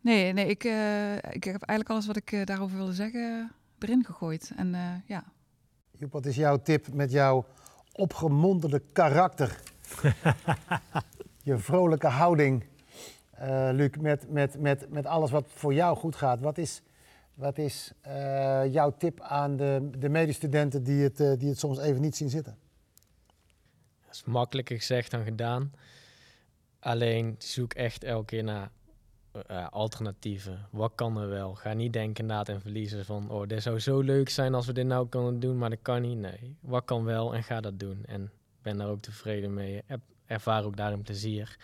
Nee, 0.00 0.32
nee 0.32 0.46
ik, 0.46 0.64
eh, 0.64 1.14
ik 1.16 1.44
heb 1.44 1.62
eigenlijk 1.62 1.90
alles 1.90 2.06
wat 2.06 2.16
ik 2.16 2.32
eh, 2.32 2.44
daarover 2.44 2.76
wilde 2.76 2.92
zeggen 2.92 3.52
erin 3.78 4.04
gegooid. 4.04 4.52
En 4.56 4.74
eh, 4.74 4.80
ja, 5.06 5.24
Joep, 5.90 6.12
wat 6.12 6.26
is 6.26 6.36
jouw 6.36 6.56
tip 6.56 6.92
met 6.92 7.10
jouw 7.10 7.46
opgemonterde 7.92 8.82
karakter? 8.92 9.60
je 11.42 11.58
vrolijke 11.58 12.08
houding, 12.08 12.64
eh, 13.40 13.68
Luc, 13.72 13.90
met, 14.00 14.30
met, 14.30 14.58
met, 14.58 14.90
met 14.90 15.06
alles 15.06 15.30
wat 15.30 15.44
voor 15.54 15.74
jou 15.74 15.96
goed 15.96 16.16
gaat. 16.16 16.40
Wat 16.40 16.58
is, 16.58 16.82
wat 17.34 17.58
is 17.58 17.92
eh, 18.00 18.72
jouw 18.72 18.96
tip 18.98 19.20
aan 19.20 19.56
de, 19.56 19.90
de 19.98 20.08
medestudenten 20.08 20.82
die 20.82 21.02
het, 21.02 21.20
eh, 21.20 21.32
die 21.38 21.48
het 21.48 21.58
soms 21.58 21.78
even 21.78 22.00
niet 22.00 22.16
zien 22.16 22.30
zitten? 22.30 22.56
Dat 24.06 24.14
is 24.14 24.24
makkelijker 24.24 24.76
gezegd 24.76 25.10
dan 25.10 25.24
gedaan. 25.24 25.72
Alleen 26.78 27.34
zoek 27.38 27.74
echt 27.74 28.04
elke 28.04 28.24
keer 28.24 28.44
naar 28.44 28.70
alternatieven. 29.70 30.66
Wat 30.70 30.92
kan 30.94 31.16
er 31.20 31.28
wel? 31.28 31.54
Ga 31.54 31.72
niet 31.72 31.92
denken 31.92 32.26
na 32.26 32.44
en 32.44 32.60
verliezen 32.60 33.04
van... 33.04 33.30
oh, 33.30 33.46
dit 33.46 33.62
zou 33.62 33.78
zo 33.78 34.00
leuk 34.00 34.28
zijn 34.28 34.54
als 34.54 34.66
we 34.66 34.72
dit 34.72 34.86
nou 34.86 35.08
kunnen 35.08 35.40
doen, 35.40 35.58
maar 35.58 35.70
dat 35.70 35.78
kan 35.82 36.00
niet. 36.02 36.18
Nee, 36.18 36.56
wat 36.60 36.84
kan 36.84 37.04
wel 37.04 37.34
en 37.34 37.42
ga 37.42 37.60
dat 37.60 37.78
doen. 37.78 38.04
En 38.06 38.30
ben 38.62 38.76
daar 38.76 38.88
ook 38.88 39.00
tevreden 39.00 39.54
mee. 39.54 39.82
Er- 39.86 40.00
Ervaar 40.26 40.64
ook 40.64 40.76
daarin 40.76 41.02
plezier. 41.02 41.56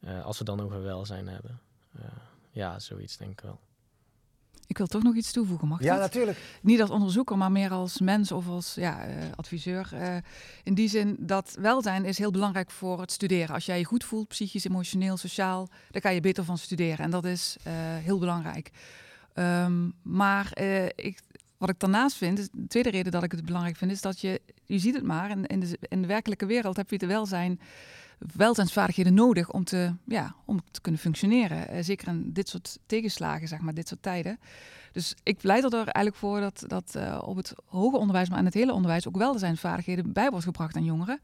Eh, 0.00 0.24
als 0.24 0.38
we 0.38 0.44
dan 0.44 0.60
over 0.60 0.82
welzijn 0.82 1.28
hebben. 1.28 1.60
Eh, 1.98 2.04
ja, 2.50 2.78
zoiets 2.78 3.16
denk 3.16 3.30
ik 3.30 3.40
wel. 3.40 3.60
ik 4.66 4.78
wil 4.78 4.86
toch 4.86 5.02
nog 5.02 5.14
iets 5.14 5.32
toevoegen, 5.32 5.68
mag 5.68 5.82
Ja, 5.82 5.92
dat? 5.92 6.00
natuurlijk. 6.02 6.38
Niet 6.62 6.80
als 6.80 6.90
onderzoeker, 6.90 7.38
maar 7.38 7.52
meer 7.52 7.70
als 7.70 8.00
mens 8.00 8.32
of 8.32 8.48
als 8.48 8.74
ja, 8.74 9.04
eh, 9.04 9.24
adviseur. 9.36 9.88
Eh, 9.92 10.16
in 10.64 10.74
die 10.74 10.88
zin 10.88 11.16
dat 11.18 11.56
welzijn 11.60 12.04
is 12.04 12.18
heel 12.18 12.30
belangrijk 12.30 12.70
voor 12.70 13.00
het 13.00 13.12
studeren. 13.12 13.54
Als 13.54 13.66
jij 13.66 13.78
je 13.78 13.84
goed 13.84 14.04
voelt, 14.04 14.28
psychisch, 14.28 14.64
emotioneel, 14.64 15.16
sociaal, 15.16 15.68
dan 15.90 16.00
kan 16.00 16.14
je 16.14 16.20
beter 16.20 16.44
van 16.44 16.58
studeren. 16.58 16.98
En 17.04 17.10
dat 17.10 17.24
is 17.24 17.56
eh, 17.62 17.72
heel 17.76 18.18
belangrijk. 18.18 18.70
Ehm, 19.34 19.88
maar 20.02 20.52
eh, 20.52 20.86
ik, 20.86 21.20
wat 21.58 21.68
ik 21.68 21.78
daarnaast 21.78 22.16
vind, 22.16 22.38
is, 22.38 22.48
de 22.52 22.66
tweede 22.66 22.90
reden 22.90 23.12
dat 23.12 23.22
ik 23.22 23.32
het 23.32 23.44
belangrijk 23.44 23.76
vind, 23.76 23.90
is 23.90 24.00
dat 24.00 24.20
je, 24.20 24.40
je 24.64 24.78
ziet 24.78 24.94
het 24.94 25.04
maar, 25.04 25.30
in, 25.30 25.46
in, 25.46 25.60
de, 25.60 25.78
in 25.88 26.00
de 26.02 26.08
werkelijke 26.08 26.46
wereld 26.46 26.76
heb 26.76 26.90
je 26.90 26.98
de 26.98 27.06
welzijn, 27.06 27.60
welzijnsvaardigheden 28.36 29.14
nodig 29.14 29.50
om 29.50 29.64
te, 29.64 29.94
ja, 30.06 30.34
om 30.44 30.60
te 30.70 30.80
kunnen 30.80 31.00
functioneren. 31.00 31.68
Eh, 31.68 31.82
zeker 31.82 32.08
in 32.08 32.32
dit 32.32 32.48
soort 32.48 32.78
tegenslagen, 32.86 33.48
zeg 33.48 33.60
maar, 33.60 33.74
dit 33.74 33.88
soort 33.88 34.02
tijden. 34.02 34.38
Dus 34.92 35.14
ik 35.22 35.38
pleit 35.38 35.64
er 35.64 35.72
eigenlijk 35.72 36.16
voor 36.16 36.40
dat, 36.40 36.64
dat 36.66 36.94
eh, 36.94 37.22
op 37.24 37.36
het 37.36 37.54
hoger 37.66 37.98
onderwijs, 37.98 38.28
maar 38.28 38.38
in 38.38 38.44
het 38.44 38.54
hele 38.54 38.72
onderwijs 38.72 39.08
ook 39.08 39.16
welzijnsvaardigheden 39.16 40.12
bij 40.12 40.30
wordt 40.30 40.44
gebracht 40.44 40.76
aan 40.76 40.84
jongeren. 40.84 41.20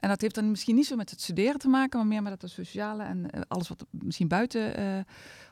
En 0.00 0.08
dat 0.08 0.20
heeft 0.20 0.34
dan 0.34 0.50
misschien 0.50 0.74
niet 0.74 0.86
zo 0.86 0.96
met 0.96 1.10
het 1.10 1.20
studeren 1.20 1.58
te 1.58 1.68
maken, 1.68 1.98
maar 1.98 2.08
meer 2.08 2.22
met 2.22 2.42
het 2.42 2.50
sociale 2.50 3.02
en 3.02 3.30
eh, 3.30 3.40
alles 3.48 3.68
wat 3.68 3.86
misschien 3.90 4.28
buiten 4.28 5.06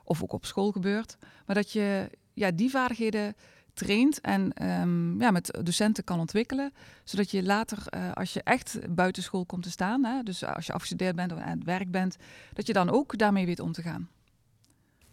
of 0.05 0.23
ook 0.23 0.33
op 0.33 0.45
school 0.45 0.71
gebeurt. 0.71 1.17
Maar 1.47 1.57
dat 1.57 1.73
je 1.73 2.11
ja, 2.35 2.51
die 2.51 2.71
vaardigheden 2.71 3.35
traint 3.73 4.21
en 4.21 4.53
ehm, 4.53 5.21
ja, 5.21 5.31
met 5.31 5.59
docenten 5.63 6.05
kan 6.05 6.21
ontwikkelen. 6.21 6.73
Zodat 7.05 7.31
je 7.31 7.43
later, 7.43 7.79
eh, 7.87 8.13
als 8.13 8.33
je 8.33 8.43
echt 8.43 8.79
buiten 8.95 9.23
school 9.23 9.47
komt 9.47 9.63
te 9.63 9.71
staan, 9.71 10.05
hè, 10.05 10.23
dus 10.23 10.45
als 10.45 10.67
je 10.67 10.73
afgestudeerd 10.73 11.17
bent 11.17 11.33
of 11.33 11.39
aan 11.39 11.59
het 11.59 11.65
werk 11.65 11.91
bent, 11.91 12.17
dat 12.53 12.67
je 12.67 12.73
dan 12.73 12.91
ook 12.91 13.19
daarmee 13.19 13.47
weet 13.47 13.61
om 13.61 13.73
te 13.73 13.83
gaan. 13.83 14.09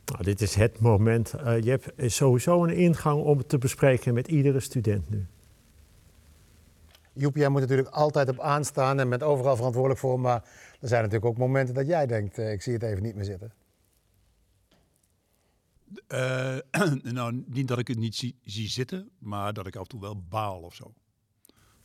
Nou, 0.05 0.23
dit 0.23 0.41
is 0.41 0.55
het 0.55 0.79
moment. 0.79 1.33
Eh, 1.33 1.61
je 1.61 1.69
hebt 1.69 2.13
sowieso 2.13 2.63
een 2.63 2.75
ingang 2.75 3.23
om 3.23 3.37
het 3.37 3.49
te 3.49 3.57
bespreken 3.57 4.13
met 4.13 4.27
iedere 4.27 4.59
student 4.59 5.09
nu. 5.09 5.27
Joep, 7.13 7.35
jij 7.35 7.49
moet 7.49 7.61
natuurlijk 7.61 7.89
altijd 7.89 8.29
op 8.29 8.39
aanstaan 8.39 8.99
en 8.99 9.09
bent 9.09 9.23
overal 9.23 9.55
verantwoordelijk 9.55 9.99
voor. 9.99 10.19
Maar 10.19 10.43
er 10.79 10.87
zijn 10.87 11.01
natuurlijk 11.01 11.31
ook 11.31 11.37
momenten 11.37 11.75
dat 11.75 11.87
jij 11.87 12.07
denkt, 12.07 12.37
eh, 12.37 12.51
ik 12.51 12.61
zie 12.61 12.73
het 12.73 12.83
even 12.83 13.03
niet 13.03 13.15
meer 13.15 13.25
zitten. 13.25 13.51
Eh, 16.07 16.57
nou, 17.17 17.43
niet 17.47 17.67
dat 17.67 17.79
ik 17.79 17.87
het 17.87 17.97
niet 17.97 18.15
zie, 18.15 18.39
zie 18.43 18.67
zitten, 18.67 19.09
maar 19.19 19.53
dat 19.53 19.67
ik 19.67 19.75
af 19.75 19.81
en 19.81 19.87
toe 19.87 19.99
wel 20.01 20.23
baal 20.29 20.61
of 20.61 20.75
zo. 20.75 20.93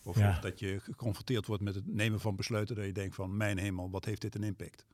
Of, 0.02 0.18
Ja. 0.18 0.30
of 0.30 0.38
dat 0.38 0.58
je 0.58 0.80
geconfronteerd 0.80 1.46
wordt 1.46 1.62
met 1.62 1.74
het 1.74 1.86
nemen 1.86 2.20
van 2.20 2.36
besluiten 2.36 2.76
dat 2.76 2.84
je 2.84 2.92
denkt 2.92 3.14
van 3.14 3.36
mijn 3.36 3.58
hemel, 3.58 3.90
wat 3.90 4.04
heeft 4.04 4.20
dit 4.20 4.34
een 4.34 4.42
impact 4.42 4.86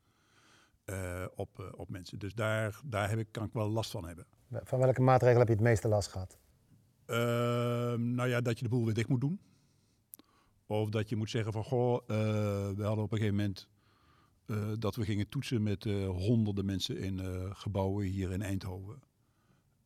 eh, 0.84 1.24
op, 1.34 1.58
eh, 1.58 1.66
op 1.76 1.88
mensen. 1.88 2.18
Dus 2.18 2.34
daar, 2.34 2.80
daar 2.84 3.08
heb 3.08 3.18
ik, 3.18 3.28
kan 3.30 3.44
ik 3.44 3.52
wel 3.52 3.68
last 3.68 3.90
van 3.90 4.06
hebben. 4.06 4.26
Van 4.50 4.78
welke 4.78 5.00
maatregel 5.00 5.38
heb 5.38 5.48
je 5.48 5.54
het 5.54 5.62
meeste 5.62 5.88
last 5.88 6.08
gehad? 6.08 6.38
Ehm, 7.06 8.14
nou 8.14 8.28
ja, 8.28 8.40
dat 8.40 8.58
je 8.58 8.64
de 8.64 8.70
boel 8.70 8.84
weer 8.84 8.94
dicht 8.94 9.08
moet 9.08 9.20
doen. 9.20 9.40
Of 10.66 10.88
dat 10.88 11.08
je 11.08 11.16
moet 11.16 11.30
zeggen 11.30 11.52
van, 11.52 11.64
goh, 11.64 11.94
eh, 12.06 12.16
we 12.76 12.82
hadden 12.82 13.04
op 13.04 13.12
een 13.12 13.18
gegeven 13.18 13.36
moment 13.36 13.68
dat 14.78 14.96
we 14.96 15.04
gingen 15.04 15.28
toetsen 15.28 15.62
met 15.62 15.86
eh, 15.86 16.08
honderden 16.08 16.64
mensen 16.64 16.98
in 16.98 17.20
eh, 17.20 17.50
gebouwen 17.52 18.06
hier 18.06 18.32
in 18.32 18.42
Eindhoven. 18.42 19.02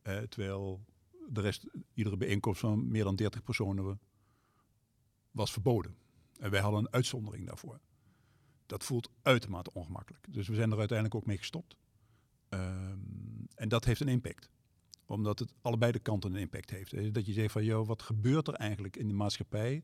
Eh, 0.01 0.17
terwijl 0.17 0.85
de 1.29 1.41
rest, 1.41 1.65
iedere 1.93 2.17
bijeenkomst 2.17 2.59
van 2.59 2.87
meer 2.87 3.03
dan 3.03 3.15
30 3.15 3.43
personen 3.43 3.99
was 5.31 5.51
verboden. 5.51 5.95
En 6.39 6.51
wij 6.51 6.61
hadden 6.61 6.79
een 6.79 6.93
uitzondering 6.93 7.47
daarvoor. 7.47 7.79
dat 8.65 8.83
voelt 8.83 9.09
uitermate 9.21 9.73
ongemakkelijk. 9.73 10.27
Dus 10.29 10.47
we 10.47 10.55
zijn 10.55 10.71
er 10.71 10.77
uiteindelijk 10.77 11.17
ook 11.17 11.25
mee 11.25 11.37
gestopt. 11.37 11.75
Ehm, 12.49 12.99
en 13.55 13.69
dat 13.69 13.85
heeft 13.85 14.01
een 14.01 14.07
impact. 14.07 14.49
Omdat 15.05 15.39
het 15.39 15.53
allebei 15.61 15.91
de 15.91 15.99
kanten 15.99 16.33
een 16.33 16.39
impact 16.39 16.69
heeft. 16.69 17.13
Dat 17.13 17.25
je 17.25 17.33
zegt 17.33 17.51
van, 17.51 17.63
joh, 17.63 17.87
wat 17.87 18.01
gebeurt 18.01 18.47
er 18.47 18.53
eigenlijk 18.53 18.97
in 18.97 19.07
de 19.07 19.13
maatschappij? 19.13 19.83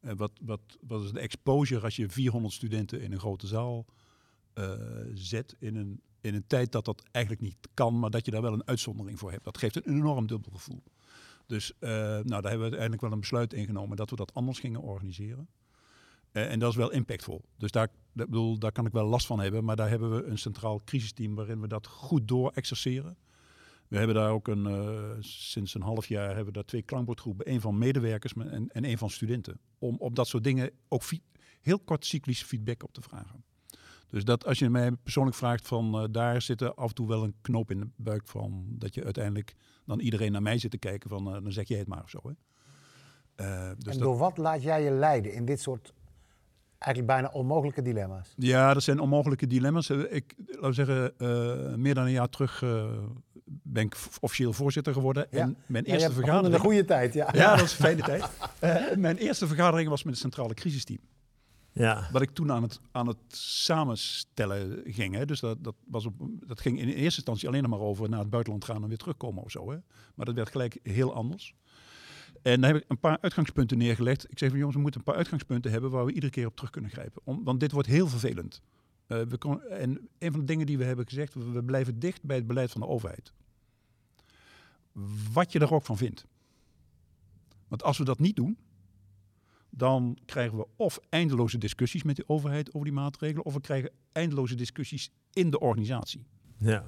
Wat, 0.00 0.32
wat, 0.42 0.60
wat 0.80 1.04
is 1.04 1.12
de 1.12 1.20
exposure 1.20 1.80
als 1.82 1.96
je 1.96 2.08
400 2.08 2.54
studenten 2.54 3.00
in 3.00 3.12
een 3.12 3.18
grote 3.18 3.46
zaal 3.46 3.86
uh, 4.54 4.72
zet 5.14 5.56
in 5.58 5.76
een, 5.76 6.00
in 6.20 6.34
een 6.34 6.46
tijd 6.46 6.72
dat 6.72 6.84
dat 6.84 7.02
eigenlijk 7.10 7.44
niet 7.44 7.56
kan, 7.74 7.98
maar 7.98 8.10
dat 8.10 8.24
je 8.24 8.30
daar 8.30 8.42
wel 8.42 8.52
een 8.52 8.66
uitzondering 8.66 9.18
voor 9.18 9.30
hebt. 9.30 9.44
Dat 9.44 9.58
geeft 9.58 9.76
een 9.76 9.94
enorm 9.94 10.26
dubbel 10.26 10.52
gevoel. 10.52 10.82
Dus 11.46 11.72
uh, 11.80 11.90
nou, 11.90 12.24
daar 12.24 12.32
hebben 12.32 12.58
we 12.58 12.62
uiteindelijk 12.62 13.00
wel 13.00 13.12
een 13.12 13.20
besluit 13.20 13.52
ingenomen 13.52 13.96
dat 13.96 14.10
we 14.10 14.16
dat 14.16 14.34
anders 14.34 14.58
gingen 14.58 14.80
organiseren. 14.80 15.48
Uh, 16.32 16.50
en 16.50 16.58
dat 16.58 16.70
is 16.70 16.76
wel 16.76 16.90
impactvol. 16.90 17.44
Dus 17.56 17.70
daar, 17.70 17.88
dat 18.12 18.26
bedoel, 18.26 18.58
daar 18.58 18.72
kan 18.72 18.86
ik 18.86 18.92
wel 18.92 19.06
last 19.06 19.26
van 19.26 19.40
hebben. 19.40 19.64
Maar 19.64 19.76
daar 19.76 19.88
hebben 19.88 20.16
we 20.16 20.24
een 20.24 20.38
centraal 20.38 20.80
crisisteam 20.84 21.34
waarin 21.34 21.60
we 21.60 21.68
dat 21.68 21.86
goed 21.86 22.28
door 22.28 22.50
exerceren. 22.50 23.16
We 23.88 23.96
hebben 23.96 24.16
daar 24.16 24.30
ook 24.30 24.48
een, 24.48 25.16
sinds 25.22 25.74
een 25.74 25.82
half 25.82 26.06
jaar 26.06 26.26
hebben 26.26 26.46
we 26.46 26.52
daar 26.52 26.64
twee 26.64 26.82
klankbordgroepen. 26.82 27.46
één 27.46 27.60
van 27.60 27.78
medewerkers 27.78 28.32
en, 28.32 28.70
en 28.70 28.84
één 28.84 28.98
van 28.98 29.10
studenten. 29.10 29.58
Om 29.78 29.96
op 29.98 30.16
dat 30.16 30.28
soort 30.28 30.44
dingen 30.44 30.70
ook 30.88 31.02
heel 31.60 31.78
kort 31.78 32.06
cyclisch 32.06 32.42
feedback 32.42 32.82
op 32.82 32.92
te 32.92 33.02
vragen. 33.02 33.44
Dus 34.14 34.24
dat 34.24 34.46
als 34.46 34.58
je 34.58 34.70
mij 34.70 34.90
persoonlijk 34.92 35.36
vraagt 35.36 35.68
van 35.68 36.02
uh, 36.02 36.04
daar 36.10 36.42
zit 36.42 36.60
er 36.60 36.74
af 36.74 36.88
en 36.88 36.94
toe 36.94 37.08
wel 37.08 37.24
een 37.24 37.34
knoop 37.40 37.70
in 37.70 37.80
de 37.80 37.88
buik 37.96 38.22
van 38.24 38.64
dat 38.68 38.94
je 38.94 39.04
uiteindelijk 39.04 39.54
dan 39.84 40.00
iedereen 40.00 40.32
naar 40.32 40.42
mij 40.42 40.58
zit 40.58 40.70
te 40.70 40.78
kijken 40.78 41.10
van 41.10 41.26
uh, 41.26 41.32
dan 41.32 41.52
zeg 41.52 41.68
jij 41.68 41.78
het 41.78 41.88
maar 41.88 42.02
of 42.02 42.10
zo. 42.10 42.20
Hè? 42.22 42.30
Uh, 43.44 43.70
dus 43.78 43.94
en 43.94 44.00
door 44.00 44.10
dat... 44.10 44.20
wat 44.20 44.38
laat 44.38 44.62
jij 44.62 44.82
je 44.82 44.90
leiden 44.90 45.32
in 45.32 45.44
dit 45.44 45.60
soort 45.60 45.92
eigenlijk 46.78 47.12
bijna 47.12 47.30
onmogelijke 47.32 47.82
dilemma's? 47.82 48.32
Ja, 48.36 48.74
dat 48.74 48.82
zijn 48.82 49.00
onmogelijke 49.00 49.46
dilemma's. 49.46 49.90
Ik, 49.90 50.34
laat 50.46 50.74
zeggen, 50.74 51.14
meer 51.80 51.94
dan 51.94 52.04
een 52.04 52.10
jaar 52.10 52.28
terug 52.28 52.60
ben 53.44 53.84
ik 53.84 53.96
officieel 54.20 54.52
voorzitter 54.52 54.92
geworden. 54.92 55.26
Ja. 55.30 55.40
En 55.40 55.56
mijn 55.66 55.84
ja, 55.86 55.92
eerste 55.92 56.12
vergadering. 56.12 56.54
een 56.54 56.60
goede 56.60 56.84
tijd, 56.84 57.14
ja. 57.14 57.28
Ja, 57.32 57.56
dat 57.56 57.64
is 57.64 57.78
een 57.78 57.84
fijne 57.84 58.02
tijd. 58.02 58.28
mijn 59.06 59.16
eerste 59.16 59.46
vergadering 59.46 59.88
was 59.88 60.02
met 60.02 60.12
het 60.12 60.22
centrale 60.22 60.54
crisisteam. 60.54 61.00
Ja. 61.74 62.08
Wat 62.12 62.22
ik 62.22 62.30
toen 62.30 62.52
aan 62.52 62.62
het, 62.62 62.80
aan 62.90 63.06
het 63.06 63.36
samenstellen 63.36 64.82
ging. 64.84 65.14
Hè. 65.14 65.24
Dus 65.26 65.40
dat, 65.40 65.64
dat, 65.64 65.74
was 65.86 66.06
op, 66.06 66.14
dat 66.46 66.60
ging 66.60 66.78
in 66.78 66.88
eerste 66.88 67.02
instantie 67.02 67.48
alleen 67.48 67.68
maar 67.68 67.78
over 67.78 68.08
naar 68.08 68.18
het 68.18 68.30
buitenland 68.30 68.64
gaan 68.64 68.82
en 68.82 68.88
weer 68.88 68.98
terugkomen 68.98 69.42
of 69.42 69.50
zo. 69.50 69.70
Hè. 69.70 69.78
Maar 70.14 70.26
dat 70.26 70.34
werd 70.34 70.50
gelijk 70.50 70.78
heel 70.82 71.14
anders. 71.14 71.54
En 72.42 72.60
dan 72.60 72.72
heb 72.72 72.82
ik 72.82 72.84
een 72.88 72.98
paar 72.98 73.18
uitgangspunten 73.20 73.78
neergelegd. 73.78 74.30
Ik 74.30 74.38
zeg 74.38 74.48
van 74.48 74.58
jongens, 74.58 74.76
we 74.76 74.82
moeten 74.82 75.00
een 75.00 75.06
paar 75.06 75.16
uitgangspunten 75.16 75.70
hebben 75.70 75.90
waar 75.90 76.04
we 76.04 76.12
iedere 76.12 76.32
keer 76.32 76.46
op 76.46 76.56
terug 76.56 76.70
kunnen 76.70 76.90
grijpen. 76.90 77.22
Want 77.24 77.60
dit 77.60 77.72
wordt 77.72 77.88
heel 77.88 78.06
vervelend. 78.08 78.62
Uh, 79.08 79.22
we 79.22 79.38
kon, 79.38 79.62
en 79.62 80.08
een 80.18 80.30
van 80.30 80.40
de 80.40 80.46
dingen 80.46 80.66
die 80.66 80.78
we 80.78 80.84
hebben 80.84 81.08
gezegd, 81.08 81.34
we, 81.34 81.50
we 81.50 81.62
blijven 81.62 81.98
dicht 81.98 82.22
bij 82.22 82.36
het 82.36 82.46
beleid 82.46 82.70
van 82.70 82.80
de 82.80 82.86
overheid. 82.86 83.32
Wat 85.32 85.52
je 85.52 85.58
er 85.58 85.74
ook 85.74 85.84
van 85.84 85.96
vindt. 85.96 86.26
Want 87.68 87.82
als 87.82 87.98
we 87.98 88.04
dat 88.04 88.18
niet 88.18 88.36
doen, 88.36 88.58
dan 89.76 90.18
krijgen 90.24 90.58
we 90.58 90.66
of 90.76 91.00
eindeloze 91.08 91.58
discussies 91.58 92.02
met 92.02 92.16
de 92.16 92.28
overheid 92.28 92.74
over 92.74 92.84
die 92.84 92.96
maatregelen, 92.96 93.44
of 93.44 93.54
we 93.54 93.60
krijgen 93.60 93.90
eindeloze 94.12 94.54
discussies 94.54 95.10
in 95.32 95.50
de 95.50 95.60
organisatie. 95.60 96.26
Ja. 96.58 96.84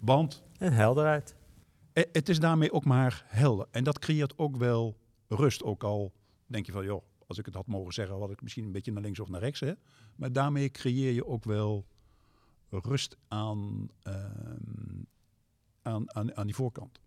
Want. 0.00 0.42
En 0.58 0.72
helderheid. 0.72 1.36
Het 1.92 2.28
is 2.28 2.40
daarmee 2.40 2.72
ook 2.72 2.84
maar 2.84 3.24
helder. 3.26 3.66
En 3.70 3.84
dat 3.84 3.98
creëert 3.98 4.38
ook 4.38 4.56
wel 4.56 4.96
rust. 5.28 5.62
Ook 5.62 5.84
al 5.84 6.12
denk 6.46 6.66
je 6.66 6.72
van, 6.72 6.84
joh, 6.84 7.02
als 7.26 7.38
ik 7.38 7.46
het 7.46 7.54
had 7.54 7.66
mogen 7.66 7.92
zeggen, 7.92 8.18
had 8.18 8.30
ik 8.30 8.42
misschien 8.42 8.64
een 8.64 8.72
beetje 8.72 8.92
naar 8.92 9.02
links 9.02 9.20
of 9.20 9.28
naar 9.28 9.40
rechts. 9.40 9.60
Hè? 9.60 9.72
Maar 10.16 10.32
daarmee 10.32 10.70
creëer 10.70 11.12
je 11.12 11.26
ook 11.26 11.44
wel 11.44 11.86
rust 12.68 13.16
aan, 13.28 13.88
uh, 14.02 14.14
aan, 15.82 16.14
aan, 16.14 16.36
aan 16.36 16.46
die 16.46 16.54
voorkant 16.54 17.00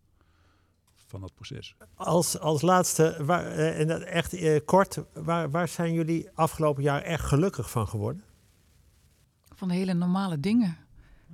van 1.12 1.22
dat 1.22 1.34
proces. 1.34 1.76
Als, 1.96 2.40
als 2.40 2.62
laatste, 2.62 3.18
waar, 3.26 3.46
en 3.52 3.88
dat 3.88 4.02
echt 4.02 4.34
eh, 4.34 4.60
kort, 4.66 4.98
waar, 5.14 5.50
waar 5.52 5.68
zijn 5.68 5.94
jullie 5.94 6.30
afgelopen 6.34 6.84
jaar 6.84 7.02
echt 7.02 7.24
gelukkig 7.24 7.72
van 7.72 7.88
geworden? 7.88 8.24
Van 9.56 9.68
de 9.68 9.74
hele 9.74 9.94
normale 9.94 10.40
dingen. 10.40 10.78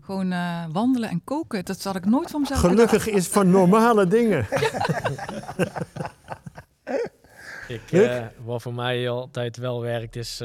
Gewoon 0.01 0.31
uh, 0.31 0.65
wandelen 0.71 1.09
en 1.09 1.23
koken, 1.23 1.65
dat 1.65 1.81
zal 1.81 1.95
ik 1.95 2.05
nooit 2.05 2.31
van 2.31 2.41
mezelf 2.41 2.59
Gelukkig 2.59 3.07
is 3.07 3.27
van 3.27 3.49
normale 3.49 4.07
dingen. 4.07 4.47
ik, 7.67 7.91
uh, 7.91 8.25
wat 8.43 8.61
voor 8.61 8.73
mij 8.73 9.09
altijd 9.09 9.57
wel 9.57 9.81
werkt 9.81 10.15
is 10.15 10.43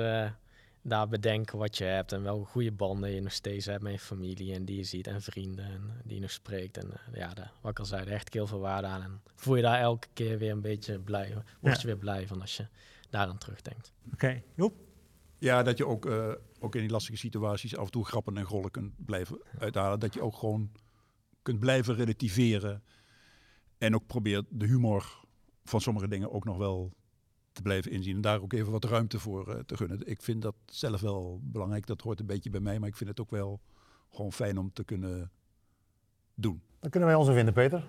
daar 0.83 1.09
bedenken 1.09 1.59
wat 1.59 1.79
je 1.79 1.85
hebt 1.85 2.13
en 2.13 2.23
welke 2.23 2.45
goede 2.45 2.73
banden 2.73 3.11
je 3.11 3.21
nog 3.21 3.33
steeds 3.33 3.67
hebt 3.67 3.83
met 3.83 3.93
je 3.93 3.99
familie 3.99 4.55
en 4.55 4.65
die 4.65 4.77
je 4.77 4.85
ziet 4.85 5.07
en 5.07 5.23
vrienden 5.23 5.65
en 5.65 6.01
die 6.05 6.15
je 6.15 6.21
nog 6.21 6.31
spreekt. 6.31 6.77
En 6.77 6.87
uh, 6.87 7.15
ja, 7.15 7.35
de, 7.35 7.45
wat 7.61 7.71
ik 7.71 7.79
al 7.79 7.85
zei, 7.85 8.07
echt 8.07 8.33
heel 8.33 8.47
veel 8.47 8.61
waarde 8.61 8.87
aan. 8.87 9.03
En 9.03 9.21
voel 9.35 9.57
je 9.57 9.63
daar 9.63 9.81
elke 9.81 10.09
keer 10.13 10.39
weer 10.39 10.51
een 10.51 10.61
beetje 10.61 10.99
blij, 10.99 11.35
word 11.61 11.81
je 11.81 11.87
weer 11.87 11.99
blij 11.99 12.27
van 12.27 12.41
als 12.41 12.57
je 12.57 12.67
daaraan 13.11 13.39
terugdenkt. 13.39 13.93
Oké, 14.05 14.15
okay. 14.15 14.43
Joep? 14.55 14.75
Ja, 15.39 15.63
dat 15.63 15.79
je 15.79 15.87
ook, 15.87 16.07
uh, 16.07 16.33
ook 16.59 16.75
in 16.75 16.81
die 16.81 16.91
lastige 16.91 17.17
situaties 17.17 17.77
af 17.77 17.85
en 17.85 17.91
toe 17.91 18.05
grappen 18.05 18.37
en 18.37 18.45
rollen 18.45 18.71
kunt 18.71 19.05
blijven 19.05 19.43
uithalen. 19.59 20.01
Dat 20.01 20.15
je 20.15 20.23
ook 20.23 20.37
gewoon 20.37 20.71
kunt 21.43 21.61
blijven 21.61 21.95
relativeren 21.95 22.83
en 23.79 23.95
ook 23.95 24.07
probeert 24.07 24.47
de 24.51 24.67
humor 24.67 25.25
van 25.65 25.81
sommige 25.81 26.09
dingen 26.09 26.33
ook 26.33 26.45
nog 26.45 26.57
wel 26.57 26.93
te 27.53 27.63
blijven 27.63 27.91
inzien. 27.91 28.15
En 28.15 28.21
daar 28.21 28.41
ook 28.41 28.53
even 28.53 28.73
wat 28.73 28.85
ruimte 28.85 29.19
voor 29.19 29.49
uh, 29.49 29.55
te 29.67 29.77
gunnen. 29.77 30.01
Ik 30.05 30.23
vind 30.23 30.43
dat 30.43 30.55
zelf 30.67 31.01
wel 31.01 31.41
belangrijk. 31.43 31.87
Dat 31.87 32.01
hoort 32.01 32.21
een 32.21 32.27
beetje 32.27 32.51
bij 32.51 32.61
mij. 32.61 32.79
Maar 32.79 32.89
ik 32.89 32.97
vind 32.97 33.11
het 33.11 33.21
ook 33.21 33.31
wel 33.31 33.61
gewoon 34.11 34.33
fijn 34.33 34.59
om 34.59 34.73
te 34.73 34.85
kunnen 34.85 35.31
doen. 36.35 36.63
Dan 36.81 36.91
kunnen 36.91 37.09
wij 37.09 37.19
ons 37.19 37.29
er 37.29 37.35
vinden, 37.35 37.55
Peter. 37.55 37.85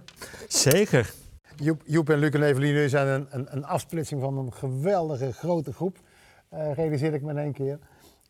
Zeker. 0.48 1.14
Joep, 1.56 1.82
Joep 1.86 2.10
en 2.10 2.18
Luc 2.18 2.32
en 2.32 2.44
Evelien 2.44 2.90
zijn 2.90 3.08
een, 3.08 3.28
een, 3.30 3.56
een, 3.56 3.66
afsplitsing 3.66 4.22
van 4.22 4.38
een 4.38 4.54
geweldige 4.54 5.34
grote 5.34 5.74
groep. 5.74 5.98
Uh, 6.54 6.74
realiseer 6.74 7.14
ik 7.14 7.22
me 7.22 7.30
in 7.30 7.38
één 7.38 7.54
keer. 7.54 7.80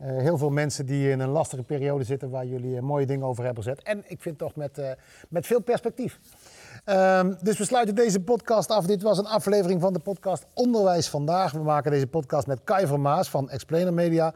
Uh, 0.01 0.17
heel 0.17 0.37
veel 0.37 0.49
mensen 0.49 0.85
die 0.85 1.09
in 1.09 1.19
een 1.19 1.29
lastige 1.29 1.63
periode 1.63 2.03
zitten 2.03 2.29
waar 2.29 2.45
jullie 2.45 2.75
uh, 2.75 2.81
mooie 2.81 3.05
dingen 3.05 3.25
over 3.25 3.43
hebben 3.43 3.63
gezet. 3.63 3.81
En 3.81 4.03
ik 4.07 4.21
vind 4.21 4.37
toch 4.37 4.55
met, 4.55 4.77
uh, 4.77 4.91
met 5.29 5.45
veel 5.45 5.61
perspectief. 5.61 6.19
Um, 6.85 7.37
dus 7.41 7.57
we 7.57 7.65
sluiten 7.65 7.95
deze 7.95 8.19
podcast 8.19 8.69
af. 8.69 8.85
Dit 8.85 9.01
was 9.01 9.17
een 9.17 9.25
aflevering 9.25 9.81
van 9.81 9.93
de 9.93 9.99
podcast 9.99 10.45
Onderwijs 10.53 11.09
Vandaag. 11.09 11.51
We 11.51 11.63
maken 11.63 11.91
deze 11.91 12.07
podcast 12.07 12.47
met 12.47 12.59
Kai 12.63 12.87
van 12.87 13.01
Maas 13.01 13.29
van 13.29 13.49
Explainer 13.49 13.93
Media. 13.93 14.33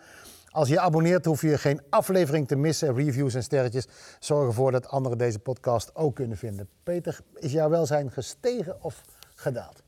Als 0.50 0.70
je 0.70 0.80
abonneert 0.80 1.26
hoef 1.26 1.41
je 1.41 1.58
geen 1.58 1.82
aflevering 1.89 2.48
te 2.48 2.56
missen. 2.56 2.95
Reviews 2.95 3.34
en 3.34 3.43
sterretjes 3.43 3.88
zorgen 4.20 4.48
ervoor 4.48 4.72
dat 4.72 4.88
anderen 4.88 5.18
deze 5.18 5.39
podcast 5.39 5.95
ook 5.95 6.16
kunnen 6.16 6.38
vinden. 6.38 6.68
Peter, 6.84 7.20
is 7.36 7.52
jouw 7.52 7.70
welzijn 7.70 8.12
gestegen 8.12 8.84
of 8.84 9.02
gedaald? 9.36 9.84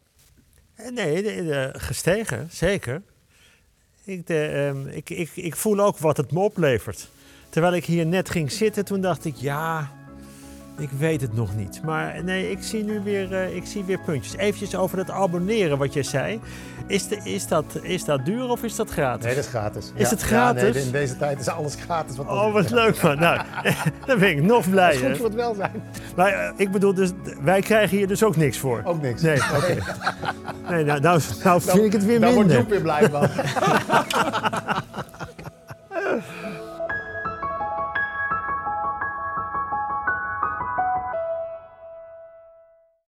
Nee, 0.90 1.24
de, 1.24 1.70
gestegen, 1.74 2.48
zeker. 2.52 3.02
Ik, 4.04 4.28
de, 4.28 4.70
um, 4.74 4.88
ik, 4.88 5.10
ik, 5.10 5.32
ik 5.36 5.56
voel 5.56 5.80
ook 5.80 5.98
wat 5.98 6.18
het 6.18 6.32
me 6.32 6.40
oplevert. 6.40 7.10
Terwijl 7.50 7.74
ik 7.74 7.86
hier 7.86 8.06
net 8.06 8.30
ging 8.30 8.52
zitten, 8.52 8.86
toen 8.86 9.02
dacht 9.02 9.26
ik, 9.26 9.36
ja, 9.36 9.92
ik 10.80 10.90
weet 10.98 11.22
het 11.22 11.34
nog 11.34 11.56
niet. 11.56 11.82
Maar 11.84 12.24
nee, 12.24 12.52
ik 12.52 12.58
zie 12.62 12.84
nu 12.84 13.00
weer, 13.04 13.32
uh, 13.32 13.56
ik 13.56 13.66
zie 13.66 13.84
weer 13.84 14.00
puntjes. 14.00 14.36
Eventjes 14.36 14.76
over 14.76 14.98
het 14.98 15.10
abonneren 15.10 15.78
wat 15.78 15.94
je 15.94 16.04
zei. 16.04 16.40
Is, 16.88 17.08
de, 17.08 17.20
is, 17.24 17.48
dat, 17.48 17.80
is 17.82 18.06
dat 18.06 18.26
duur 18.26 18.50
of 18.50 18.64
is 18.64 18.76
dat 18.76 18.90
gratis? 18.90 19.26
Nee, 19.26 19.36
dat 19.36 19.44
is 19.44 19.50
gratis. 19.50 19.92
Is 19.96 20.02
ja. 20.02 20.10
het 20.10 20.22
gratis? 20.22 20.68
Ja, 20.68 20.74
nee, 20.74 20.84
in 20.84 20.92
deze 20.92 21.18
tijd 21.18 21.40
is 21.40 21.48
alles 21.48 21.76
gratis. 21.76 22.16
Wat 22.16 22.28
oh, 22.28 22.54
wat 22.54 22.70
leuk 22.70 23.02
man. 23.02 23.20
Nou, 23.20 23.42
dan 24.06 24.20
ben 24.20 24.30
ik 24.30 24.42
nog 24.42 24.70
blij. 24.70 24.92
Dat 24.92 25.02
is 25.02 25.08
goed 25.08 25.18
voor 25.18 25.26
het 25.26 25.36
welzijn. 25.36 25.84
Maar 26.16 26.34
uh, 26.34 26.52
ik 26.56 26.72
bedoel, 26.72 26.94
dus, 26.94 27.12
wij 27.42 27.62
krijgen 27.62 27.98
hier 27.98 28.08
dus 28.08 28.24
ook 28.24 28.36
niks 28.36 28.58
voor. 28.58 28.82
Ook 28.84 29.02
niks. 29.02 29.22
Nee, 29.22 29.38
oké. 29.38 29.56
Okay. 29.56 29.78
nee, 30.70 30.84
nou, 30.84 31.00
nou, 31.00 31.22
nou 31.44 31.62
vind 31.62 31.84
ik 31.84 31.92
het 31.92 32.06
weer 32.06 32.20
minder. 32.20 32.34
Dan 32.34 32.34
word 32.34 32.52
je 32.52 32.58
ook 32.58 32.70
weer 32.70 32.82
blij 32.82 33.10
van. 33.10 33.28